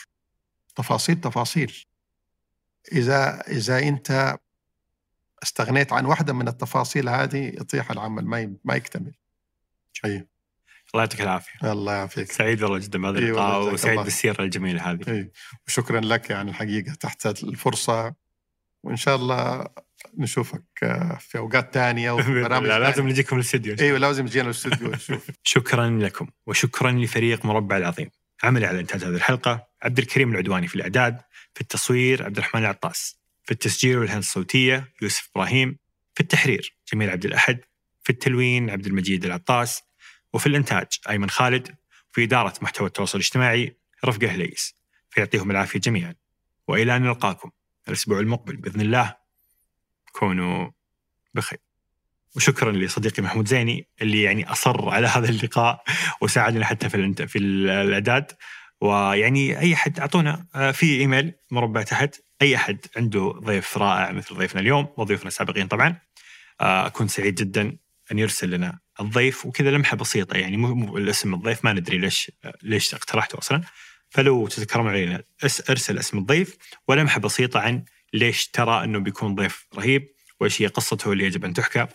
تفاصيل 0.77 1.21
تفاصيل. 1.21 1.85
إذا 2.93 3.41
إذا 3.41 3.79
أنت 3.79 4.39
استغنيت 5.45 5.93
عن 5.93 6.05
واحدة 6.05 6.33
من 6.33 6.49
التفاصيل 6.49 7.09
هذه 7.09 7.47
يطيح 7.47 7.91
العمل 7.91 8.27
ما 8.27 8.55
ما 8.65 8.75
يكتمل. 8.75 9.13
طيب 10.03 10.27
الله 10.95 11.03
يعطيك 11.05 11.21
العافية. 11.21 11.73
الله 11.73 11.93
يعافيك. 11.93 12.33
سعيد 12.33 12.63
والله 12.63 12.79
جدا 12.79 12.99
بهذا 12.99 13.19
اللقاء 13.19 13.61
أيوة 13.61 13.73
وسعيد 13.73 14.01
بالسيرة 14.01 14.43
الجميلة 14.43 14.91
هذه. 14.91 15.09
أيوة. 15.09 15.31
وشكرا 15.67 16.01
لك 16.01 16.31
يعني 16.31 16.51
الحقيقة 16.51 16.95
تحت 16.95 17.27
الفرصة. 17.27 18.15
وإن 18.83 18.97
شاء 18.97 19.17
الله 19.17 19.67
نشوفك 20.19 20.63
في 21.21 21.39
أوقات 21.39 21.75
ثانية 21.75 22.11
وبرامج 22.11 22.67
لا 22.67 22.79
لازم 22.79 23.09
نجيكم 23.09 23.37
الاستديو 23.37 23.77
أيوه 23.81 23.99
لازم 23.99 24.25
نجينا 24.25 24.45
الاستديو 24.45 24.89
ونشوف 24.89 25.31
شكرا 25.43 25.91
لكم 25.91 26.27
وشكرا 26.47 26.93
لفريق 26.93 27.47
مربع 27.47 27.77
العظيم. 27.77 28.11
عملي 28.43 28.67
على 28.67 28.81
إنتاج 28.81 29.05
هذه 29.05 29.15
الحلقة 29.15 29.67
عبد 29.83 29.99
الكريم 29.99 30.33
العدواني 30.33 30.69
في 30.69 30.77
الإعداد 30.77 31.21
في 31.55 31.61
التصوير 31.61 32.25
عبد 32.25 32.39
الرحمن 32.39 32.63
العطاس. 32.63 33.24
في 33.45 33.53
التسجيل 33.53 33.99
والهندسة 33.99 34.29
الصوتية 34.29 34.93
يوسف 35.03 35.31
إبراهيم 35.37 35.79
في 36.15 36.21
التحرير 36.21 36.77
جميل 36.93 37.11
عبد 37.11 37.25
الأحد 37.25 37.61
في 38.03 38.11
التلوين 38.11 38.71
عبد 38.71 38.87
المجيد 38.87 39.25
العطاس 39.25 39.83
وفي 40.33 40.47
الإنتاج 40.47 40.87
أيمن 41.09 41.31
خالد 41.31 41.75
في 42.13 42.25
إدارة 42.25 42.55
محتوى 42.63 42.87
التواصل 42.87 43.19
الاجتماعي 43.19 43.77
رفقة 44.05 44.27
هليس 44.29 44.75
فيعطيهم 45.11 45.51
العافية 45.51 45.79
جميعا 45.79 46.15
وإلى 46.69 46.97
أن 46.97 47.03
نلقاكم 47.03 47.51
الأسبوع 47.89 48.21
المقبل 48.21 48.57
بإذن 48.57 48.81
الله. 48.81 49.17
كونوا 50.13 50.71
بخير. 51.35 51.59
وشكرا 52.37 52.73
لصديقي 52.73 53.23
محمود 53.23 53.49
زيني 53.49 53.89
اللي 54.03 54.23
يعني 54.23 54.53
أصر 54.53 54.89
على 54.89 55.07
هذا 55.07 55.29
اللقاء 55.29 55.85
وساعدنا 56.21 56.67
حتى 56.67 56.89
في 56.89 57.27
في 57.27 57.39
الإعداد. 57.39 58.33
ويعني 58.81 59.59
أي 59.59 59.75
أحد 59.75 60.01
أعطونا 60.01 60.47
آه، 60.55 60.71
في 60.71 61.01
إيميل 61.01 61.33
مربع 61.51 61.83
تحت. 61.83 62.21
أي 62.45 62.57
أحد 62.57 62.87
عنده 62.97 63.35
ضيف 63.45 63.79
رائع 63.79 64.13
مثل 64.13 64.35
ضيفنا 64.35 64.61
اليوم 64.61 64.89
وضيوفنا 64.97 65.29
السابقين 65.29 65.67
طبعا 65.67 65.97
آه، 66.61 66.87
أكون 66.87 67.09
سعيد 67.09 67.35
جدا 67.35 67.77
أن 68.13 68.19
يرسل 68.19 68.51
لنا 68.51 68.79
الضيف 69.01 69.47
وكذا 69.47 69.71
لمحة 69.71 69.97
بسيطة 69.97 70.37
يعني 70.37 70.57
مو 70.57 70.97
الاسم 70.97 71.35
الضيف 71.35 71.65
ما 71.65 71.73
ندري 71.73 71.99
ليش 71.99 72.33
ليش 72.63 72.95
اقترحته 72.95 73.39
أصلا. 73.39 73.61
فلو 74.11 74.47
تتكرموا 74.47 74.91
علينا 74.91 75.23
أرسل 75.71 75.99
اسم 75.99 76.19
الضيف 76.19 76.57
ولمحة 76.89 77.21
بسيطة 77.21 77.61
عن 77.61 77.85
ليش 78.13 78.49
ترى 78.49 78.85
أنه 78.85 78.99
بيكون 78.99 79.35
ضيف 79.35 79.67
رهيب 79.77 80.09
وإيش 80.41 80.63
هي 80.63 80.67
قصته 80.67 81.13
اللي 81.13 81.25
يجب 81.25 81.45
أن 81.45 81.53
تحكى. 81.53 81.87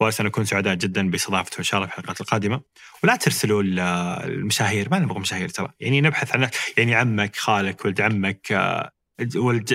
وسنكون 0.00 0.44
سعداء 0.44 0.74
جدا 0.74 1.10
بإستضافته 1.10 1.58
إن 1.58 1.64
شاء 1.64 1.78
الله 1.78 1.90
في 1.90 1.98
الحلقات 1.98 2.20
القادمة. 2.20 2.60
ولا 3.04 3.16
ترسلوا 3.16 3.62
المشاهير 3.62 4.90
ما 4.90 4.98
نبغى 4.98 5.20
مشاهير 5.20 5.48
ترى 5.48 5.68
يعني 5.80 6.00
نبحث 6.00 6.36
عن 6.36 6.50
يعني 6.76 6.94
عمك 6.94 7.36
خالك 7.36 7.84
ولد 7.84 8.00
عمك 8.00 8.52
آه، 8.52 8.90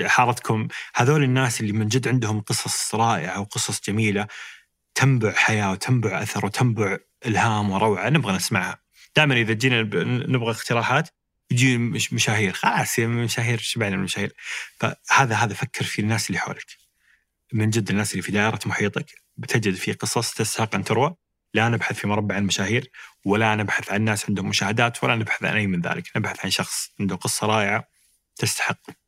حارتكم 0.06 0.68
هذول 0.94 1.22
الناس 1.22 1.60
اللي 1.60 1.72
من 1.72 1.88
جد 1.88 2.08
عندهم 2.08 2.40
قصص 2.40 2.94
رائعة 2.94 3.40
وقصص 3.40 3.80
جميلة 3.80 4.26
تنبع 4.94 5.32
حياة 5.32 5.70
وتنبع 5.70 6.22
أثر 6.22 6.46
وتنبع 6.46 6.98
إلهام 7.26 7.70
وروعة 7.70 8.08
نبغى 8.08 8.36
نسمعها. 8.36 8.78
دائما 9.16 9.34
إذا 9.34 9.52
جينا 9.52 9.82
نبغى 10.26 10.50
اقتراحات 10.50 11.08
يجي 11.50 11.78
مشاهير. 12.12 12.52
خلاص 12.52 12.98
مشاهير 12.98 13.58
شبعنا 13.58 13.90
من 13.90 13.98
المشاهير؟ 13.98 14.32
فهذا 14.80 15.34
هذا 15.34 15.54
فكر 15.54 15.84
في 15.84 16.02
الناس 16.02 16.26
اللي 16.26 16.38
حولك. 16.38 16.66
من 17.52 17.70
جد 17.70 17.90
الناس 17.90 18.12
اللي 18.12 18.22
في 18.22 18.32
دائرة 18.32 18.60
محيطك 18.66 19.06
بتجد 19.36 19.74
في 19.74 19.92
قصص 19.92 20.34
تستحق 20.34 20.74
أن 20.74 20.84
تروى. 20.84 21.14
لا 21.54 21.68
نبحث 21.68 21.98
في 21.98 22.06
مربع 22.06 22.38
المشاهير 22.38 22.90
ولا 23.24 23.54
نبحث 23.54 23.92
عن 23.92 24.02
ناس 24.02 24.28
عندهم 24.28 24.48
مشاهدات 24.48 25.04
ولا 25.04 25.16
نبحث 25.16 25.44
عن 25.44 25.56
أي 25.56 25.66
من 25.66 25.80
ذلك. 25.80 26.16
نبحث 26.16 26.44
عن 26.44 26.50
شخص 26.50 26.90
عنده 27.00 27.16
قصة 27.16 27.46
رائعة 27.46 27.84
تستحق. 28.36 29.01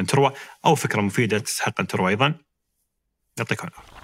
أن 0.00 0.06
تروى 0.06 0.32
أو 0.66 0.74
فكرة 0.74 1.00
مفيدة 1.00 1.38
تستحق 1.38 1.80
أن 1.80 1.86
تروى 1.86 2.10
أيضا. 2.10 2.34
يعطيكم 3.38 3.68
العافية. 3.68 3.97